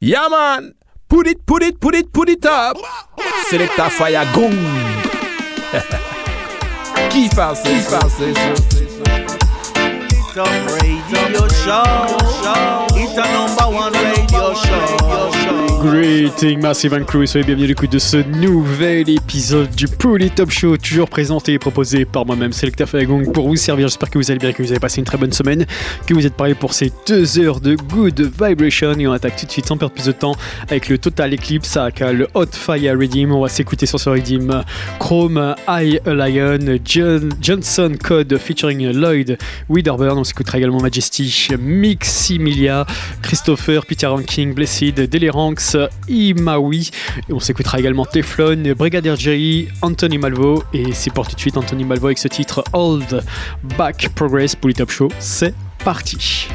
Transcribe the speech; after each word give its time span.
Yeah, 0.00 0.28
man. 0.28 0.74
Put 1.08 1.26
it, 1.26 1.44
put 1.44 1.60
it, 1.64 1.80
put 1.80 1.94
it, 1.96 2.12
put 2.12 2.28
it 2.28 2.46
up. 2.46 2.76
Selecta 3.50 3.90
Fire 3.90 4.24
Gong. 4.32 4.54
Fait 5.72 5.80
ça? 5.90 5.98
Qui 7.10 7.28
fait 7.28 7.80
ça? 7.80 7.98
Top 10.34 10.48
radio 10.80 11.48
show. 11.48 11.82
It's 12.94 13.18
a 13.18 13.26
number 13.32 13.68
one 13.76 13.92
radio 13.92 14.54
show. 14.54 14.97
Greeting 15.80 16.60
Massive 16.60 16.92
and 16.92 17.04
Crew, 17.04 17.24
soyez 17.24 17.44
bienvenus 17.46 17.66
à 17.66 17.68
l'écoute 17.68 17.92
de 17.92 18.00
ce 18.00 18.16
nouvel 18.16 19.08
épisode 19.08 19.70
du 19.76 19.86
Pouli 19.86 20.28
Top 20.28 20.50
Show, 20.50 20.76
toujours 20.76 21.08
présenté 21.08 21.52
et 21.52 21.58
proposé 21.60 22.04
par 22.04 22.26
moi-même, 22.26 22.52
Selecta 22.52 22.84
Fagong, 22.84 23.30
pour 23.32 23.46
vous 23.46 23.54
servir. 23.54 23.86
J'espère 23.86 24.10
que 24.10 24.18
vous 24.18 24.28
allez 24.32 24.40
bien, 24.40 24.52
que 24.52 24.60
vous 24.60 24.72
avez 24.72 24.80
passé 24.80 24.98
une 24.98 25.04
très 25.04 25.18
bonne 25.18 25.32
semaine, 25.32 25.66
que 26.06 26.14
vous 26.14 26.26
êtes 26.26 26.34
parés 26.34 26.56
pour 26.56 26.74
ces 26.74 26.92
deux 27.06 27.38
heures 27.38 27.60
de 27.60 27.76
good 27.76 28.20
vibration. 28.20 28.92
Et 28.98 29.06
on 29.06 29.12
attaque 29.12 29.36
tout 29.36 29.46
de 29.46 29.50
suite 29.52 29.66
sans 29.66 29.76
perdre 29.76 29.94
plus 29.94 30.06
de 30.06 30.12
temps 30.12 30.34
avec 30.68 30.88
le 30.88 30.98
Total 30.98 31.32
Eclipse, 31.32 31.76
avec 31.76 32.00
le 32.00 32.26
Hot 32.34 32.46
Fire 32.52 32.98
Redeem. 32.98 33.30
On 33.32 33.42
va 33.42 33.48
s'écouter 33.48 33.86
sur 33.86 34.00
ce 34.00 34.10
Redeem 34.10 34.64
Chrome, 34.98 35.54
a 35.66 35.82
Lion, 35.82 36.78
John, 36.84 37.30
Johnson 37.40 37.92
Code 38.02 38.36
featuring 38.38 38.90
Lloyd 38.90 39.38
Widerburn. 39.68 40.18
On 40.18 40.24
s'écoutera 40.24 40.58
également 40.58 40.80
Majesty, 40.80 41.50
Miximilia, 41.56 42.84
Christopher, 43.22 43.86
Peter 43.86 44.06
Ranking, 44.06 44.54
Blessed, 44.54 45.08
Imawi. 46.08 46.90
On 47.30 47.40
s'écoutera 47.40 47.78
également 47.78 48.04
Teflon, 48.04 48.74
Brigadier 48.76 49.14
Jerry, 49.16 49.68
Anthony 49.82 50.18
Malvo. 50.18 50.62
Et 50.72 50.92
c'est 50.92 51.12
pour 51.12 51.26
tout 51.28 51.34
de 51.34 51.40
suite 51.40 51.56
Anthony 51.56 51.84
Malvo 51.84 52.06
avec 52.06 52.18
ce 52.18 52.28
titre 52.28 52.64
Old 52.72 53.22
Back 53.76 54.10
Progress 54.14 54.54
pour 54.54 54.68
les 54.68 54.74
Top 54.74 54.90
Show. 54.90 55.08
C'est 55.18 55.54
parti. 55.84 56.48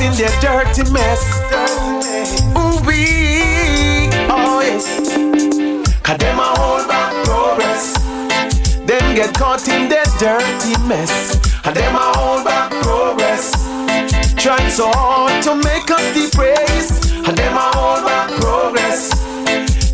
in 0.00 0.12
their 0.14 0.32
dirty 0.40 0.90
mess. 0.90 1.22
Ooh 2.56 2.80
wee, 2.86 4.08
oh 4.32 4.60
yes. 4.64 4.86
Cause 6.02 6.18
them 6.18 6.38
a 6.38 6.48
hold 6.58 6.88
back 6.88 7.12
progress. 7.24 7.94
Them 8.86 9.14
get 9.14 9.34
caught 9.34 9.68
in 9.68 9.88
their 9.88 10.04
dirty 10.18 10.74
mess. 10.88 11.36
And 11.64 11.76
them 11.76 11.94
a 11.94 12.12
hold 12.16 12.44
back 12.44 12.70
progress. 12.82 13.52
Trying 14.36 14.70
so 14.70 14.90
hard 14.94 15.42
to 15.44 15.54
make 15.54 15.90
us 15.90 16.06
depressed. 16.14 17.12
And 17.12 17.36
them 17.36 17.56
a 17.56 17.70
hold 17.76 18.04
back 18.04 18.30
progress. 18.40 19.10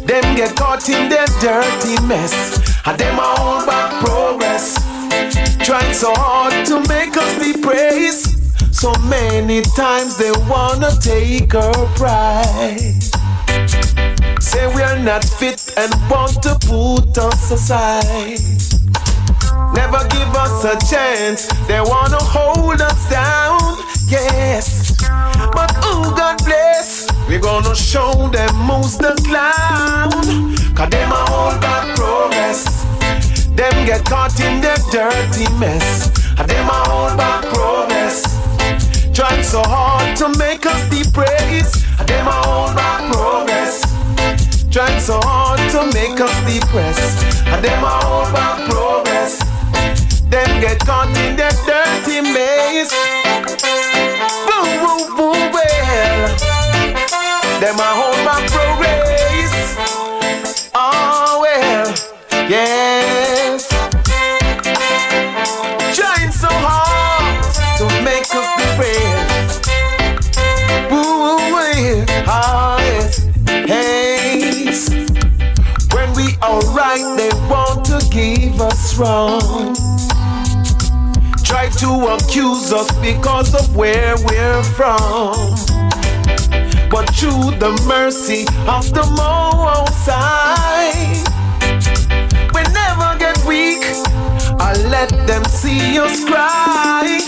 Them 0.06 0.36
get 0.36 0.54
caught 0.56 0.88
in 0.88 1.08
their 1.08 1.26
dirty 1.40 2.00
mess. 2.06 2.32
And 2.86 2.96
them 2.98 3.18
a 3.18 3.34
hold 3.40 3.66
back 3.66 4.04
progress. 4.04 4.76
Trying 5.64 5.94
so 5.94 6.12
hard 6.14 6.64
to 6.66 6.80
make 6.88 7.16
us 7.16 7.32
depressed 7.44 8.35
take 11.06 11.54
our 11.54 11.86
pride. 11.94 13.02
Say 14.42 14.66
we 14.74 14.82
are 14.82 14.98
not 14.98 15.24
fit 15.24 15.72
and 15.76 15.92
want 16.10 16.42
to 16.42 16.58
put 16.66 17.16
us 17.18 17.50
aside. 17.50 18.40
Never 19.74 20.02
give 20.08 20.32
us 20.44 20.64
a 20.64 20.76
chance, 20.90 21.46
they 21.68 21.80
wanna 21.80 22.22
hold 22.36 22.80
us 22.80 23.10
down, 23.10 23.58
yes. 24.08 24.96
But 25.56 25.70
oh 25.90 26.12
God 26.16 26.38
bless, 26.44 27.06
we 27.28 27.38
gonna 27.38 27.74
show 27.74 28.28
them 28.28 28.54
who's 28.68 28.96
the 28.98 29.14
clown. 29.26 30.10
Cause 30.74 30.90
them 30.90 31.12
a 31.12 31.22
hold 31.30 31.60
back 31.60 31.96
progress. 31.96 32.64
Them 33.58 33.86
get 33.86 34.04
caught 34.04 34.38
in 34.40 34.60
their 34.60 34.80
dirty 34.90 35.46
mess. 35.58 36.10
And 36.38 36.50
them 36.50 36.68
a 36.68 36.78
hold 36.88 37.16
back 37.16 37.42
progress. 37.54 38.25
Trying 39.16 39.42
so 39.44 39.62
hard 39.62 40.14
to 40.18 40.28
make 40.36 40.66
us 40.66 40.78
depraise. 40.90 41.72
And 41.98 42.06
them 42.06 42.26
a 42.28 42.32
hold 42.32 42.76
back 42.76 43.00
progress. 43.10 43.80
Trying 44.70 45.00
so 45.00 45.18
hard 45.24 45.58
to 45.70 45.86
make 45.96 46.20
us 46.20 46.36
depressed. 46.44 47.24
Them 47.62 47.82
a 47.82 47.96
hold 48.04 48.30
back 48.34 48.68
progress. 48.68 49.38
Them 50.28 50.60
get 50.60 50.80
caught 50.80 51.08
in 51.16 51.34
their 51.34 51.48
dirty 51.64 52.20
maze. 52.28 52.92
Boom, 54.44 54.68
boom, 54.84 55.16
boom, 55.16 55.50
well. 55.50 56.28
Them 57.58 57.80
a 57.80 57.90
hold 57.96 58.20
back 58.20 58.44
progress. 58.52 59.76
Oh, 60.74 61.40
well, 61.40 61.88
yes. 62.50 63.25
Yeah. 72.16 72.24
Ah, 72.28 72.78
When 75.94 76.12
we 76.14 76.34
are 76.42 76.60
right, 76.72 77.04
they 77.16 77.30
want 77.48 77.84
to 77.86 77.98
give 78.10 78.60
us 78.60 78.96
wrong. 78.98 79.74
Try 81.44 81.68
to 81.78 82.14
accuse 82.14 82.72
us 82.72 82.90
because 83.00 83.54
of 83.54 83.76
where 83.76 84.14
we're 84.26 84.62
from. 84.62 85.54
But 86.90 87.06
through 87.14 87.58
the 87.58 87.72
mercy 87.86 88.42
of 88.66 88.92
the 88.94 89.04
Most 89.16 90.08
High, 90.08 91.22
we 92.54 92.62
never 92.72 93.18
get 93.18 93.36
weak. 93.46 93.82
I 94.58 94.72
let 94.88 95.10
them 95.26 95.44
see 95.44 95.98
us 95.98 96.24
cry. 96.24 97.20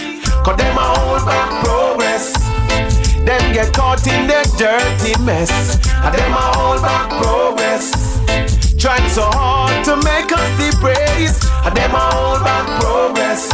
Cause 0.45 0.57
them 0.57 0.77
a 0.79 0.81
hold 0.81 1.27
back 1.27 1.65
progress. 1.65 2.38
Them 3.29 3.53
get 3.53 3.75
caught 3.75 4.07
in 4.07 4.27
their 4.27 4.43
dirty 4.57 5.13
mess. 5.21 5.53
And 6.01 6.15
them 6.15 6.33
a 6.33 6.49
hold 6.57 6.81
back 6.81 7.11
progress. 7.21 7.93
Trying 8.81 9.07
so 9.11 9.21
hard 9.21 9.85
to 9.85 9.97
make 9.97 10.33
us 10.33 10.49
depraise. 10.57 11.37
And 11.67 11.77
them 11.77 11.93
a 11.93 12.09
hold 12.17 12.43
back 12.43 12.81
progress. 12.81 13.53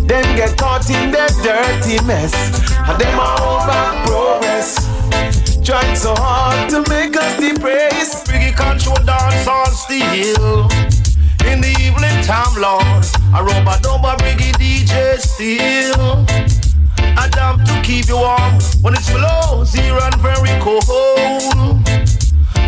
Them 0.00 0.24
get 0.34 0.56
caught 0.56 0.88
in 0.88 1.10
their 1.10 1.28
dirty 1.44 2.02
mess. 2.06 2.32
And 2.88 2.98
them 2.98 3.18
a 3.18 3.36
hold 3.36 3.68
back 3.68 4.06
progress. 4.06 4.80
Trying 5.62 5.94
so 5.94 6.14
hard 6.16 6.70
to 6.70 6.80
make 6.88 7.14
us 7.18 7.36
depraise. 7.36 8.24
Biggie 8.24 8.56
control 8.56 8.96
dance 9.04 9.46
on 9.46 9.72
still. 9.76 10.72
In 11.44 11.60
the 11.60 11.76
evening 11.84 12.16
time, 12.24 12.56
Lord, 12.56 13.04
I 13.34 13.44
rob 13.44 13.68
a 13.68 13.76
number 13.84 14.16
Biggie 14.24 14.56
DJ 14.56 15.18
still. 15.18 16.55
I 17.16 17.28
dump 17.28 17.64
to 17.64 17.80
keep 17.82 18.08
you 18.08 18.16
warm 18.16 18.54
when 18.82 18.94
it's 18.94 19.10
below 19.10 19.64
zero 19.64 20.00
and 20.02 20.16
very 20.20 20.54
cold. 20.60 20.82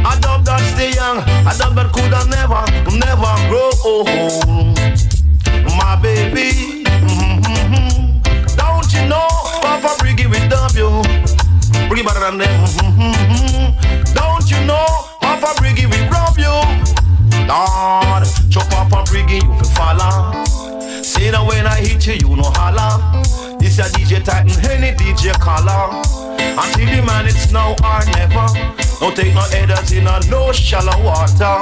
I 0.04 0.18
dump 0.20 0.44
that 0.46 0.60
stay 0.74 0.92
young, 0.94 1.18
I 1.46 1.54
dump 1.56 1.76
that 1.76 1.92
coulda 1.92 2.24
never, 2.28 2.62
never 2.96 3.32
grow 3.48 3.70
old. 3.84 4.78
My 5.76 5.96
baby, 6.00 6.84
mm-hmm. 6.84 8.20
don't 8.56 8.92
you 8.92 9.08
know, 9.08 9.28
Papa 9.62 9.94
Briggy 10.00 10.26
will 10.26 10.48
dump 10.48 10.74
you. 10.74 10.90
Briggy 11.88 12.04
better 12.04 12.20
than 12.20 12.38
them. 12.38 12.64
Mm-hmm. 12.82 14.14
Don't 14.14 14.50
you 14.50 14.64
know, 14.66 14.86
Papa 15.20 15.54
Briggy 15.60 15.86
will 15.86 16.08
rob 16.10 16.38
you. 16.38 16.88
Lord, 17.48 18.24
chop 18.50 18.70
up 18.72 18.92
a 18.92 19.10
briggy, 19.10 19.40
you 19.40 19.48
can 19.48 19.64
follow. 19.72 20.44
Say 21.02 21.30
that 21.30 21.44
when 21.46 21.66
I 21.66 21.80
hit 21.80 22.06
you, 22.06 22.28
you 22.28 22.36
know 22.36 22.52
holla. 22.54 23.24
A 23.78 23.82
DJ 23.82 24.24
Titan, 24.24 24.50
any 24.70 24.96
DJ 24.96 25.32
caller. 25.38 26.02
Until 26.58 26.86
the 26.86 27.02
man, 27.06 27.26
it's 27.26 27.52
now 27.52 27.76
or 27.84 28.02
never. 28.16 28.46
Don't 28.98 29.14
take 29.14 29.32
no 29.34 29.42
headers 29.42 29.92
in 29.92 30.08
a 30.08 30.18
no 30.28 30.50
shallow 30.50 31.00
water. 31.04 31.60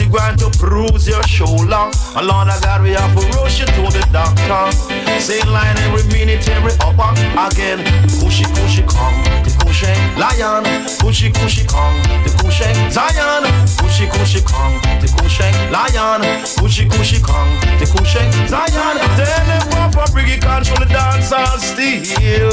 You 0.00 0.08
going 0.08 0.36
to 0.38 0.48
bruise 0.58 1.06
your 1.06 1.22
shoulder. 1.24 1.90
And 2.16 2.26
Lord 2.26 2.48
of 2.48 2.62
God, 2.62 2.82
we 2.82 2.90
have 2.90 3.14
to 3.14 3.38
rush 3.38 3.60
you 3.60 3.66
to 3.66 3.82
the 3.92 4.00
doctor. 4.10 4.72
Same 5.20 5.46
line 5.52 5.76
every 5.84 6.02
minute, 6.08 6.48
every 6.48 6.72
hour. 6.80 7.12
Again, 7.46 7.84
cushy, 8.18 8.44
cushy, 8.56 8.82
come, 8.88 9.22
the 9.70 10.18
lion. 10.18 10.64
Cushy, 11.00 11.30
cushy, 11.30 11.66
come, 11.66 12.02
the 12.24 12.30
cushy 12.42 12.64
Zion. 12.90 13.44
Cushy, 13.78 14.06
cushy, 14.08 14.40
come, 14.42 14.80
the 15.00 15.06
cushy 15.18 15.46
lion. 15.70 16.22
Cushy, 16.58 16.88
cushy, 16.88 17.22
come, 17.22 17.48
the 17.78 17.86
cushy 17.86 18.20
Zion. 18.48 18.98
Tell 19.16 19.46
them 19.46 19.70
Papa 19.70 20.10
Briggy 20.12 20.40
control 20.40 20.78
the 20.78 20.86
dance 20.86 21.30
still. 21.64 22.50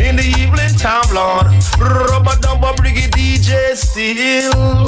In 0.00 0.16
the 0.16 0.24
evening 0.38 0.74
time, 0.78 1.08
Lord. 1.14 1.46
Rubber 1.78 2.36
double 2.40 2.72
Briggy 2.80 3.08
DJ 3.10 3.76
still. 3.76 4.86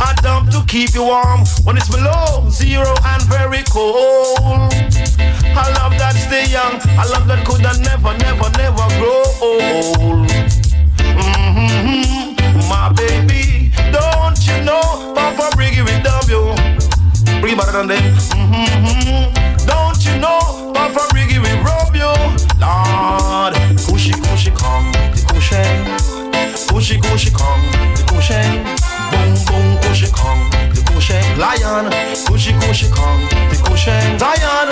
I 0.00 0.14
dump 0.22 0.50
to 0.50 0.64
keep 0.66 0.94
you 0.94 1.04
warm 1.04 1.40
when 1.64 1.76
it's 1.76 1.88
below 1.88 2.48
zero 2.50 2.94
and 3.04 3.22
very 3.24 3.62
cold. 3.70 4.72
I 5.56 5.70
love 5.78 5.96
that 5.98 6.14
stay 6.16 6.50
young. 6.50 6.80
I 6.98 7.06
love 7.10 7.28
that 7.28 7.46
could 7.46 7.62
never, 7.62 8.16
never, 8.18 8.50
never 8.58 8.86
grow 8.98 9.22
old. 9.40 10.63
Baby, 12.96 13.70
don't 13.92 14.38
you 14.46 14.64
know? 14.64 15.12
Papa 15.14 15.56
Briggy 15.56 15.82
will 15.84 16.02
love 16.02 16.28
you. 16.28 16.54
Briggy 17.40 17.56
better 17.56 17.72
than 17.72 17.88
them. 17.88 18.02
Mm-hmm. 18.32 19.66
Don't 19.66 20.04
you 20.06 20.18
know? 20.20 20.72
Papa 20.74 21.00
Briggy 21.12 21.38
will 21.42 21.58
rub 21.62 21.94
you. 21.94 22.12
Lord, 22.60 23.54
cushy, 23.86 24.12
cushy, 24.12 24.50
come, 24.50 24.90
the 25.14 25.24
cushy. 25.28 26.14
Cushy, 26.68 27.00
cushy, 27.00 27.30
come, 27.30 27.62
the 27.96 28.04
cushy. 28.08 28.84
Boom, 29.10 29.34
boom, 29.46 29.78
cushy 29.82 30.10
Kong, 30.12 30.50
the 30.74 30.82
cushy 30.86 31.18
lion. 31.38 31.90
Cushy, 32.26 32.52
cushy 32.60 32.90
Kong, 32.90 33.20
the 33.50 33.56
cushy 33.64 33.94
Zion. 34.18 34.68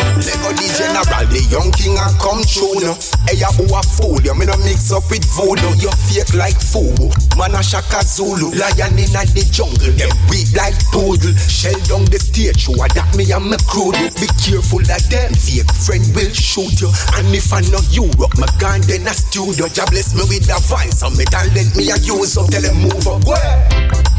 General, 0.72 1.28
the 1.28 1.44
young 1.52 1.68
king 1.76 2.00
a 2.00 2.08
come 2.16 2.40
true 2.48 2.72
no. 2.80 2.96
Hey, 3.28 3.36
ya 3.44 3.52
who 3.52 3.68
a 3.68 3.80
fool, 3.84 4.16
you 4.24 4.32
me 4.32 4.48
no 4.48 4.56
mix 4.64 4.88
up 4.88 5.04
with 5.12 5.24
voodoo. 5.36 5.68
You 5.76 5.92
fake 6.08 6.32
like 6.32 6.56
fool. 6.56 7.12
man 7.36 7.52
a 7.52 7.60
Shaka 7.60 8.00
Zulu. 8.00 8.56
Lion 8.56 8.96
inna 8.96 9.22
the 9.36 9.44
jungle, 9.52 9.92
them 9.94 10.08
weak 10.32 10.48
like 10.56 10.76
poodle. 10.88 11.36
Shell 11.36 11.76
down 11.84 12.08
the 12.08 12.16
stage, 12.16 12.64
show 12.64 12.72
that 12.76 13.08
me 13.12 13.28
and 13.28 13.52
my 13.52 13.60
crew. 13.68 13.92
Be 14.16 14.28
careful 14.40 14.80
of 14.80 15.02
them, 15.12 15.30
fake 15.36 15.68
friend 15.84 16.04
will 16.16 16.32
shoot 16.32 16.80
you. 16.80 16.88
And 17.20 17.28
if 17.36 17.52
I 17.52 17.60
know 17.68 17.84
you 17.92 18.08
rock 18.16 18.32
my 18.40 18.48
gun, 18.56 18.80
then 18.88 19.04
a 19.04 19.12
studio. 19.12 19.68
Jah 19.68 19.84
bless 19.92 20.16
me 20.16 20.24
with 20.24 20.48
a 20.48 20.58
voice, 20.64 21.04
and 21.04 21.12
me 21.20 21.28
talent 21.28 21.76
me 21.76 21.92
a 21.92 21.96
use 22.00 22.40
up. 22.40 22.48
Tell 22.48 22.64
them 22.64 22.80
move 22.80 23.04
up, 23.04 23.20
where? 23.28 23.60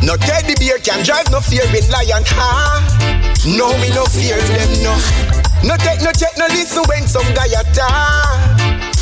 No 0.06 0.18
teddy 0.22 0.54
bear 0.62 0.78
can 0.78 1.02
drive 1.02 1.30
no 1.34 1.42
fear 1.42 1.66
in 1.74 1.86
lion, 1.90 2.22
ha. 2.38 2.78
No, 3.44 3.74
me 3.82 3.90
no 3.92 4.06
fear 4.06 4.38
them, 4.38 4.72
no. 4.86 4.94
No 5.64 5.78
take 5.78 6.02
no 6.04 6.12
check, 6.12 6.36
no 6.36 6.43
listen 6.50 6.84
when 6.88 7.08
some 7.08 7.28
guy 7.34 7.52
attack. 7.54 8.60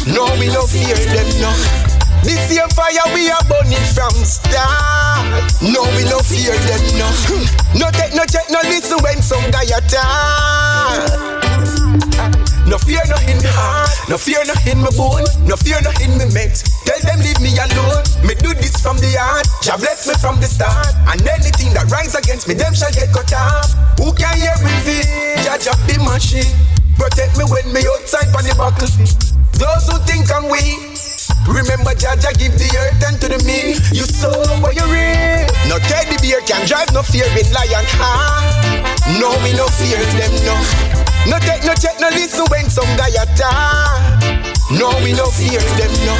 No, 0.07 0.35
me 0.37 0.47
no 0.47 0.65
fear 0.65 0.97
them, 1.13 1.29
no. 1.41 1.51
This 2.23 2.37
same 2.49 2.69
fire 2.77 3.05
we 3.13 3.29
are 3.29 3.43
burning 3.49 3.85
from 3.93 4.13
start. 4.25 5.25
No, 5.61 5.81
we 5.97 6.05
no 6.05 6.19
fear 6.21 6.53
them, 6.53 6.83
no. 6.97 7.09
No 7.79 7.89
take 7.91 8.13
no 8.13 8.25
check, 8.25 8.45
no 8.51 8.59
listen 8.67 8.99
when 9.01 9.21
some 9.21 9.49
guy 9.49 9.63
attack. 9.63 11.31
No 12.67 12.77
fear 12.77 13.01
no 13.07 13.15
in 13.27 13.37
me 13.39 13.49
heart, 13.51 13.91
no 14.07 14.17
fear 14.17 14.43
no 14.45 14.53
in 14.69 14.79
my 14.79 14.89
bone, 14.95 15.25
no 15.47 15.55
fear 15.55 15.79
no 15.81 15.91
in 15.99 16.17
me 16.17 16.25
mates. 16.33 16.63
Tell 16.85 16.99
them 17.03 17.19
leave 17.19 17.39
me 17.39 17.51
alone. 17.57 18.03
Me 18.23 18.35
do 18.35 18.53
this 18.53 18.79
from 18.79 18.97
the 18.97 19.11
heart. 19.19 19.47
Jah 19.61 19.77
bless 19.77 20.07
me 20.07 20.13
from 20.19 20.39
the 20.39 20.47
start, 20.47 20.87
and 21.11 21.19
anything 21.27 21.73
that 21.73 21.89
rise 21.91 22.15
against 22.15 22.47
me, 22.47 22.53
them 22.53 22.73
shall 22.73 22.91
get 22.91 23.11
cut 23.11 23.31
off. 23.33 23.71
Who 23.99 24.13
can 24.13 24.35
hear 24.37 24.55
me? 24.63 25.03
Jah 25.43 25.57
Jah 25.59 25.75
be 25.87 25.97
machine. 25.99 26.80
Protect 27.01 27.33
me 27.33 27.49
when 27.49 27.65
me 27.73 27.81
outside 27.81 28.29
on 28.37 28.45
the 28.45 28.53
battlefield. 28.53 29.09
Those 29.57 29.89
who 29.89 29.97
think 30.05 30.29
I'm 30.29 30.45
weak. 30.53 30.77
Remember 31.49 31.97
Jah 31.97 32.13
Jah 32.13 32.29
give 32.37 32.53
the 32.53 32.69
earth 32.77 33.01
and 33.01 33.17
to 33.17 33.25
the 33.25 33.41
me 33.41 33.73
You 33.89 34.05
sow 34.05 34.29
what 34.61 34.77
you 34.77 34.85
reap 34.85 35.49
No 35.65 35.81
teddy 35.89 36.13
bear 36.21 36.37
can 36.45 36.61
drive 36.69 36.93
no 36.93 37.01
fear 37.01 37.25
in 37.33 37.49
lion. 37.49 37.81
Ha 37.97 39.17
No 39.17 39.33
me 39.41 39.49
no 39.57 39.65
fear 39.81 39.97
them 40.13 40.29
no. 40.45 40.53
No 41.25 41.41
take 41.41 41.65
no 41.65 41.73
check 41.73 41.97
no 41.97 42.13
listen 42.13 42.45
when 42.53 42.69
some 42.69 42.89
guy 42.93 43.09
attack. 43.17 44.21
No 44.69 44.93
we 45.01 45.17
no 45.17 45.25
fear 45.33 45.57
them 45.81 45.93
no. 46.05 46.13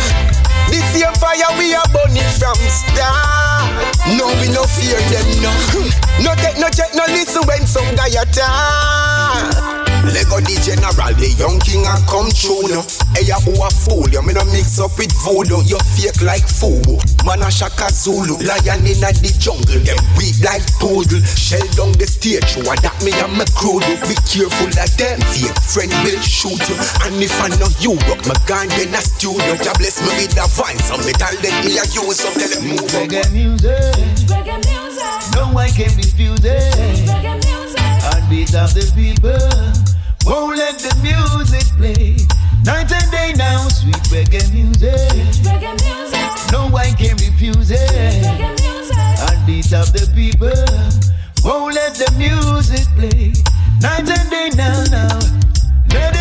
This 0.74 0.82
same 0.98 1.14
fire 1.22 1.46
we 1.62 1.78
are 1.78 1.86
burning 1.94 2.26
from 2.42 2.58
start. 2.74 3.70
No 4.18 4.34
we 4.42 4.50
no 4.50 4.66
fear 4.66 4.98
them 5.14 5.30
no. 5.46 5.54
No 6.26 6.34
take 6.42 6.58
no 6.58 6.74
check 6.74 6.98
no 6.98 7.06
listen 7.14 7.46
when 7.46 7.70
some 7.70 7.86
guy 7.94 8.10
attack 8.18 9.81
Lego 10.10 10.42
the 10.42 10.58
general, 10.66 11.14
the 11.18 11.30
young 11.38 11.62
king 11.62 11.86
a 11.86 11.94
come 12.10 12.30
true 12.34 12.66
no. 12.66 12.82
Hey, 13.14 13.30
ya 13.30 13.38
who 13.46 13.54
a 13.62 13.70
fool, 13.70 14.10
you 14.10 14.22
me 14.26 14.34
no 14.34 14.42
mix 14.50 14.80
up 14.82 14.98
with 14.98 15.14
voodoo. 15.22 15.62
You 15.68 15.78
fake 15.94 16.22
like 16.26 16.48
Fubu, 16.48 16.98
man 17.26 17.46
a 17.46 17.50
Shaka 17.54 17.94
Zulu. 17.94 18.42
Lion 18.42 18.82
inna 18.82 19.14
the 19.22 19.30
jungle, 19.38 19.78
them 19.86 20.00
weak 20.18 20.42
like 20.42 20.66
poodle. 20.82 21.22
Shell 21.38 21.64
down 21.78 21.94
the 22.02 22.10
stage, 22.10 22.46
show 22.50 22.66
that 22.66 22.98
me 23.06 23.14
and 23.22 23.34
my 23.38 23.46
crew 23.54 23.78
do. 23.84 23.94
Be 24.10 24.18
careful 24.26 24.74
of 24.74 24.92
them, 24.98 25.22
fake 25.30 25.60
friend 25.70 25.94
will 26.02 26.18
shoot 26.26 26.58
you. 26.66 26.78
And 27.06 27.22
if 27.22 27.36
I 27.38 27.54
know 27.62 27.70
you 27.78 27.94
rock 28.10 28.26
my 28.26 28.38
gun, 28.50 28.68
then 28.74 28.96
a 28.98 29.02
studio. 29.06 29.54
Jah 29.62 29.76
bless 29.78 30.02
me 30.02 30.10
with 30.18 30.34
a 30.42 30.50
voice, 30.50 30.82
some 30.90 31.04
metal 31.06 31.30
let 31.46 31.56
me 31.62 31.78
a 31.78 31.86
use 31.94 32.18
some 32.18 32.34
tell 32.34 32.50
them 32.50 32.64
move 32.74 32.90
up. 32.90 33.06
Reggae 33.06 33.26
music, 33.30 33.78
Reggae 34.26 34.58
music, 34.66 35.22
no 35.38 35.54
one 35.54 35.70
can 35.70 35.94
refuse 35.94 36.42
it. 36.42 36.74
reggae 37.06 37.38
music, 37.46 37.86
Heartbeat 38.02 38.56
of 38.58 38.74
the 38.74 38.86
people, 38.98 39.38
won't 40.26 40.58
let 40.58 40.78
the 40.80 40.94
music 41.02 41.66
play. 41.78 42.16
Night 42.64 42.92
and 42.92 43.12
day 43.12 43.34
now, 43.36 43.68
sweet 43.70 43.96
reggae 44.14 44.52
music. 44.54 44.92
reggae 45.46 45.74
music, 45.82 46.52
No 46.52 46.68
one 46.70 46.94
can 46.96 47.16
refuse 47.18 47.72
it. 47.72 47.80
reggae 47.80 48.54
music, 48.62 48.98
Heartbeat 49.22 49.74
of 49.74 49.92
the 49.94 50.06
people, 50.14 50.52
won't 51.44 51.76
let 51.76 51.96
the 51.96 52.10
music 52.18 52.86
play. 52.96 53.34
Night 53.82 54.08
and 54.10 54.30
day 54.30 54.50
now, 54.56 54.84
now. 54.92 55.20
Let 55.94 56.16
it 56.16 56.21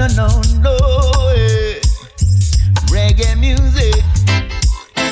No, 0.00 0.06
no, 0.16 0.28
no, 0.62 0.76
eh. 1.36 1.78
Reggae 2.88 3.38
music, 3.38 4.02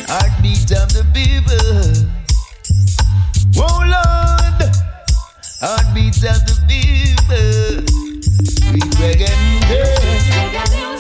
heartbeat 0.08 0.72
of 0.72 0.88
the 0.94 1.04
people. 1.12 2.08
Oh 3.58 3.84
Lord, 3.84 4.72
heartbeats 5.60 6.24
of 6.24 6.40
the 6.46 6.56
people. 6.66 7.84
Sweet 8.48 8.92
reggae 8.96 9.36
music, 9.44 10.97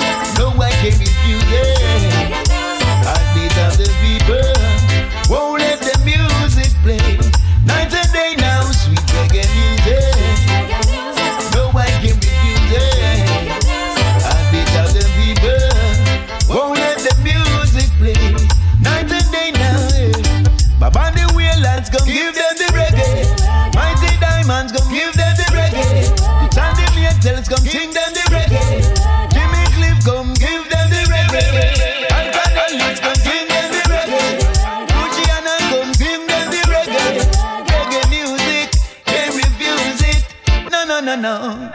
piano. 41.20 41.70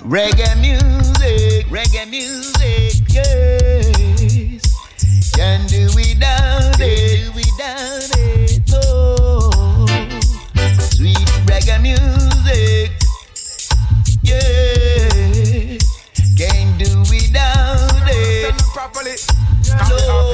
Reggae 0.00 0.56
music, 0.60 1.66
reggae 1.68 2.08
music, 2.08 3.02
yes. 3.08 4.62
Can't 5.34 5.68
do 5.68 5.86
without 5.94 6.80
it, 6.80 7.24
do 7.24 7.32
without 7.32 8.10
it, 8.16 8.62
oh. 8.72 9.50
Sweet 10.90 11.28
reggae 11.46 11.80
music, 11.80 12.92
yeah. 14.22 15.78
Can't 16.36 16.78
do 16.78 16.98
without 17.10 18.08
it. 18.08 18.54
Properly, 18.74 19.14
no 19.88 20.31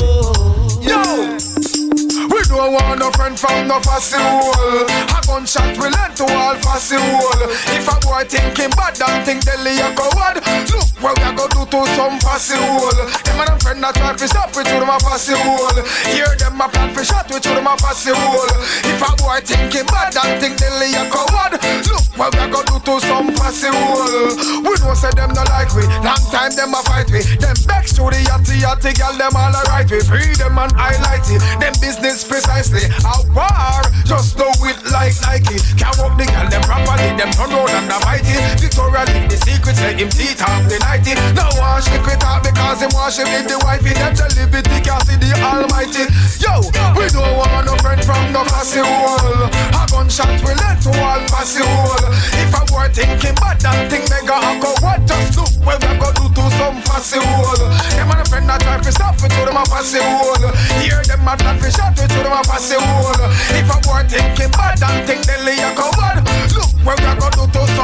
want 2.84 3.00
no 3.00 3.10
friend 3.12 3.38
from 3.38 3.68
no 3.68 3.80
fussy 3.80 4.18
hole. 4.18 4.86
A 4.86 5.18
gunshot 5.26 5.76
will 5.78 5.94
end 5.94 6.14
to 6.16 6.24
all 6.36 6.56
fussy 6.62 6.96
hole. 6.96 7.42
If 7.74 7.88
a 7.88 7.96
boy 8.04 8.24
thinking 8.28 8.70
bad, 8.76 8.94
don't 8.94 9.24
think 9.24 9.44
Delhi 9.44 9.80
a 9.80 9.88
coward. 9.94 10.42
Look 10.70 10.86
what 11.02 11.18
we 11.18 11.24
a 11.24 11.32
go 11.34 11.46
do 11.48 11.62
to 11.66 11.80
some 11.94 12.18
fussy 12.20 12.56
hole. 12.56 12.92
Them 13.24 13.40
and 13.40 13.48
them 13.48 13.58
friend 13.58 13.82
that 13.82 13.94
try 13.94 14.14
to 14.14 14.26
stop 14.28 14.54
with 14.54 14.68
you, 14.68 14.80
them 14.80 14.90
a 14.90 14.98
fussy 15.00 15.34
hole. 15.34 15.78
Hear 16.10 16.30
them 16.38 16.60
a 16.60 16.66
plan 16.68 16.94
for 16.94 17.04
shot 17.04 17.28
with 17.30 17.44
you, 17.44 17.54
them 17.54 17.66
a 17.66 17.74
fussy 17.78 18.12
hole. 18.14 18.52
If 18.86 19.02
a 19.02 19.10
boy 19.18 19.40
thinking 19.42 19.86
bad, 19.88 20.14
don't 20.14 20.38
think 20.38 20.58
Delhi 20.58 20.94
a 20.94 21.04
coward. 21.10 21.58
Look 21.88 22.04
what 22.18 22.34
we 22.34 22.42
a 22.42 22.46
go 22.50 22.60
do 22.66 22.76
to 22.78 22.94
some 23.02 23.30
fussy 23.34 23.70
hole. 23.70 24.34
We 24.62 24.72
know 24.82 24.94
say 24.94 25.12
them 25.14 25.32
no 25.34 25.42
like 25.50 25.72
we. 25.74 25.86
Long 26.04 26.22
time 26.30 26.52
them 26.54 26.74
a 26.74 26.80
fight 26.86 27.10
we. 27.10 27.22
Them 27.38 27.56
back 27.66 27.86
to 27.96 28.02
the 28.10 28.20
yachty 28.26 28.58
yachty 28.60 28.92
girl, 28.98 29.14
them 29.16 29.34
all 29.34 29.54
alright 29.54 29.88
we. 29.90 30.00
Free 30.02 30.34
them 30.34 30.58
and 30.58 30.72
highlight 30.74 31.26
it. 31.30 31.40
Them 31.60 31.74
business 31.80 32.24
precisely. 32.68 32.88
A 33.04 33.16
war, 33.32 33.82
just 34.04 34.36
do 34.36 34.46
it 34.68 34.78
like 34.92 35.14
Nike. 35.22 35.58
Can't 35.76 35.96
walk 35.98 36.16
the 36.16 36.26
girl, 36.26 36.48
them 36.48 36.62
properly. 36.62 37.08
Them 37.16 37.30
turn 37.32 37.50
round 37.50 37.70
and 37.70 37.88
the 37.88 37.98
mighty. 38.04 38.36
Victoria 38.60 39.04
League, 39.08 39.28
the 39.30 39.36
secret 39.44 39.76
say 39.76 39.94
him 39.96 40.08
teeth 40.10 40.42
off 40.42 40.64
the 40.68 40.78
nighty. 40.80 41.14
No 41.34 41.48
one 41.58 41.82
shake 41.82 42.06
it 42.06 42.22
out 42.24 42.44
because 42.44 42.82
him 42.82 42.90
want 42.94 43.14
shake 43.14 43.28
with 43.28 43.48
the 43.48 43.58
wifey. 43.64 43.92
Them 43.96 44.14
tell 44.14 44.30
liberty 44.36 44.78
can't 44.84 45.02
see 45.06 45.16
the 45.16 45.32
almighty. 45.40 46.04
Yo, 46.40 46.62
we 46.96 47.08
don't 47.08 47.36
want 47.36 47.66
no 47.66 47.74
friend 47.80 48.02
from 48.04 48.32
no 48.32 48.44
fussy 48.44 48.80
hole. 48.80 49.48
A 49.48 49.82
gunshot 49.88 50.32
will 50.44 50.56
let 50.56 50.80
to 50.84 50.90
all 51.00 51.22
fussy 51.32 51.64
hole. 51.64 52.06
If 52.36 52.52
a 52.54 52.60
boy 52.68 52.88
thinking 52.92 53.36
bad, 53.40 53.60
that 53.64 53.88
thing 53.90 54.04
mega 54.12 54.36
a 54.36 54.52
go 54.60 54.70
what 54.84 55.00
just 55.08 55.36
look 55.36 55.52
where 55.64 55.78
we 55.80 55.92
go 55.98 56.08
do 56.14 56.26
to 56.28 56.44
some 56.56 56.78
fussy 56.86 57.18
hole. 57.20 57.68
Them 57.96 58.10
and 58.12 58.22
a 58.22 58.24
friend 58.28 58.48
that 58.48 58.60
try 58.60 58.78
to 58.78 58.92
stop 58.92 59.16
it 59.18 59.30
to 59.34 59.42
them 59.44 59.56
a 59.56 59.64
fussy 59.66 60.00
hole. 60.00 60.48
Hear 60.82 61.02
them 61.04 61.26
a 61.26 61.36
plan 61.36 61.58
for 61.58 61.70
shot 61.70 61.97
to 62.42 62.68
them 62.68 62.82
a. 62.82 63.28
If 63.54 63.70
a 63.70 63.76
boy 63.82 64.02
thinking 64.08 64.50
bad, 64.50 64.78
that 64.78 65.06
thing 65.06 65.20
they 65.26 65.38
lay 65.44 65.58
a 65.58 65.74
go 65.74 65.90
bad. 65.98 66.22
Look 66.54 66.70
where 66.86 66.96
we 66.96 67.20
go 67.20 67.37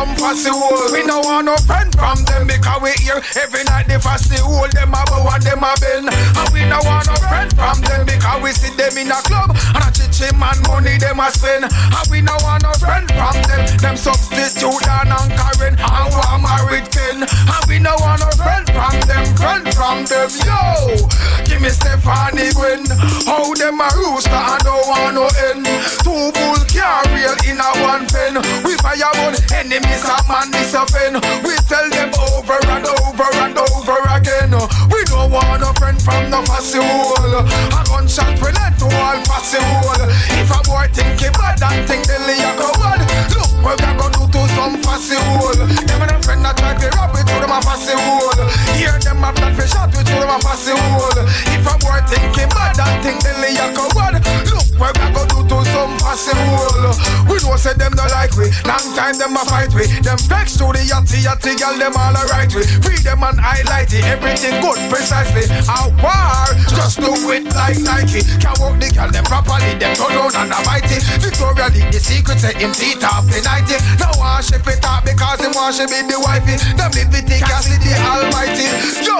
do 0.04 0.12
to 0.12 0.16
some 0.16 0.16
fussy 0.16 0.50
hole. 0.50 0.92
We 0.92 1.04
no 1.04 1.20
want 1.20 1.46
no 1.46 1.56
friend 1.56 1.92
from 1.94 2.25
them 2.25 2.46
because 2.46 2.80
we 2.82 2.92
hear 3.02 3.20
every 3.40 3.64
night 3.64 3.88
the 3.88 3.99
fussy 4.00 4.37
hole. 4.37 4.68
Them 4.68 4.92
a 4.92 5.02
bow 5.06 5.28
and 5.32 5.42
them 5.42 5.62
a 5.64 5.73
bend. 5.80 6.08
And 6.12 6.49
we 6.52 6.64
no 6.64 6.78
want 6.84 7.06
no 7.06 7.16
friend 7.16 7.50
from 7.54 7.80
them 7.82 8.06
because 8.06 8.42
we 8.42 8.52
see 8.52 8.75
them 8.76 8.96
in 8.99 9.11
a 9.11 9.20
club 9.25 9.50
and 9.50 9.84
a 9.84 9.90
chichi 9.92 10.28
man 10.37 10.56
money 10.68 10.99
them 10.99 11.20
a 11.20 11.30
spend. 11.30 11.64
And 11.64 12.06
we 12.11 12.20
no 12.20 12.37
want 12.42 12.62
no 12.62 12.73
friend 12.76 13.08
from 13.12 13.37
them. 13.49 13.64
Them 13.78 13.96
substitute 13.96 14.80
Dan 14.84 15.12
and 15.12 15.30
Karen 15.32 15.75
and 15.78 16.08
one 16.12 16.42
married 16.42 16.88
Ken. 16.90 17.25
And 17.25 17.64
we 17.68 17.78
no 17.78 17.94
want 18.00 18.20
no 18.20 18.30
friend 18.37 18.66
from 18.68 18.96
them. 19.08 19.25
Friend 19.37 19.64
from 19.75 20.04
them, 20.04 20.30
yo. 20.44 21.08
Give 21.44 21.61
me 21.61 21.70
Stephanie 21.70 22.52
Gwen. 22.54 22.84
How 23.25 23.52
them 23.54 23.80
a 23.80 23.88
rooster 23.96 24.32
and 24.32 24.62
don't 24.64 24.84
want 24.88 25.14
no 25.16 25.26
end. 25.49 25.66
Two 26.04 26.32
bull 26.32 26.61
carrier 26.68 27.37
in 27.49 27.61
a 27.61 27.70
one 27.84 28.03
pen. 28.14 28.38
We 28.62 28.78
fire 28.78 29.11
one 29.26 29.35
enemies 29.50 30.06
a 30.06 30.16
man 30.30 30.49
disoffend. 30.54 31.18
We 31.42 31.59
tell 31.66 31.90
them 31.90 32.14
over 32.30 32.59
and 32.71 32.87
over 32.87 33.28
and 33.42 33.59
over 33.59 33.99
again. 34.14 34.54
We 34.88 35.02
don't 35.11 35.35
want 35.35 35.61
no 35.61 35.75
friend 35.75 35.99
from 36.00 36.30
no 36.30 36.40
fussy 36.47 36.78
hole. 36.78 37.42
A 37.42 37.80
gunshot 37.90 38.38
let 38.38 38.78
to 38.78 38.87
all 38.87 39.18
fussy 39.26 39.59
hole. 39.59 40.06
If 40.38 40.50
a 40.54 40.59
boy 40.62 40.87
think 40.94 41.18
he 41.18 41.28
bad 41.35 41.59
and 41.59 41.83
think 41.88 42.06
the 42.06 42.18
lay 42.23 42.38
a 42.38 42.54
coward. 42.54 43.02
Look 43.35 43.53
what 43.64 43.80
we 43.80 43.90
go 43.97 44.06
do 44.12 44.23
to 44.28 44.40
some 44.54 44.76
fussy 44.85 45.16
hole. 45.16 45.56
Them 45.56 46.00
and 46.04 46.11
them 46.12 46.21
friend 46.21 46.44
that 46.44 46.56
try 46.61 46.76
to 46.76 46.88
rob 46.94 47.16
it 47.16 47.25
them 47.25 47.49
a 47.49 47.59
fussy 47.64 47.97
hole. 47.97 48.37
Hear 48.76 48.94
them 49.00 49.25
a 49.25 49.33
plan 49.33 49.56
for 49.56 49.66
shot 49.66 49.88
with 49.97 50.04
to 50.04 50.14
them 50.21 50.40
fussy 50.44 50.76
hole. 50.76 51.18
If 51.49 51.64
a 51.64 51.75
boy 51.80 52.00
think 52.04 52.37
he 52.37 52.44
bad 52.52 52.76
and 52.76 52.97
think 53.00 53.18
the 53.25 53.33
lay 53.40 53.56
a 53.56 53.73
coward. 53.73 54.21
Look 54.52 54.68
what 54.76 54.92
we 55.00 55.06
go 55.16 55.23
do 55.25 55.40
to 55.49 55.59
some 55.73 55.97
fussy 55.97 56.37
hole. 56.37 56.92
We 57.25 57.40
know 57.40 57.56
say 57.56 57.73
them 57.73 57.97
no 57.97 58.04
like 58.12 58.37
we. 58.37 58.52
Long 58.68 58.85
time 58.92 59.16
them 59.16 59.33
a 59.33 59.42
fight 59.49 59.73
we. 59.73 59.88
Them 60.04 60.21
vex 60.28 60.61
to 60.61 60.68
the 60.68 60.85
yachty 60.85 61.25
yachty 61.25 61.56
girl 61.56 61.76
them 61.80 61.97
all 61.97 62.12
alright 62.12 62.52
we. 62.52 62.68
Free 62.85 63.00
them 63.00 63.25
and 63.25 63.40
highlight 63.40 63.92
it. 63.97 64.04
Everything 64.04 64.61
good 64.61 64.76
precisely. 64.92 65.49
A 65.73 65.88
war, 66.04 66.52
just 66.76 67.00
do 67.00 67.16
it 67.33 67.49
like 67.56 67.80
Nike. 67.80 68.21
Can 68.44 68.54
walk 68.61 68.76
the 68.76 68.92
girl 68.92 69.09
them 69.09 69.25
properly. 69.25 69.73
Them 69.80 69.97
turn 69.97 70.12
round 70.12 70.37
and 70.37 70.52
a 70.52 70.61
mighty. 70.68 71.00
Victoria 71.16 71.73
League 71.73 71.92
the 71.92 72.00
secret 72.00 72.38
say 72.40 72.52
him 72.61 72.73
teeth 72.76 73.04
off 73.04 73.25
the 73.30 73.40
nighty. 73.54 73.78
No 73.99 74.11
one 74.18 74.42
shift 74.42 74.66
it 74.66 74.84
up 74.84 75.04
because 75.04 75.40
him 75.40 75.52
want 75.54 75.75
she 75.75 75.87
be 75.87 76.02
the 76.02 76.18
wifey. 76.18 76.56
Them 76.76 76.90
live 76.94 77.11
I 77.42 77.61
see 77.62 77.78
the 77.78 77.94
Almighty. 78.11 78.66
Yo, 79.06 79.18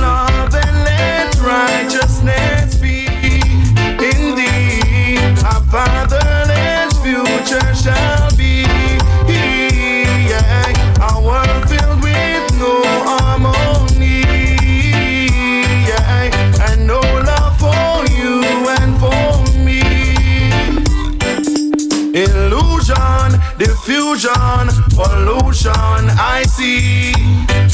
Love 0.00 0.54
and 0.54 0.76
let 0.88 1.36
righteousness 1.40 2.76
be 2.76 3.06
in 4.00 4.20
thee. 4.36 5.18
Our 5.44 5.62
fatherless 5.70 6.94
future 7.04 7.74
shall 7.74 8.15
pollution. 24.96 26.02
I 26.18 26.44
see 26.48 27.12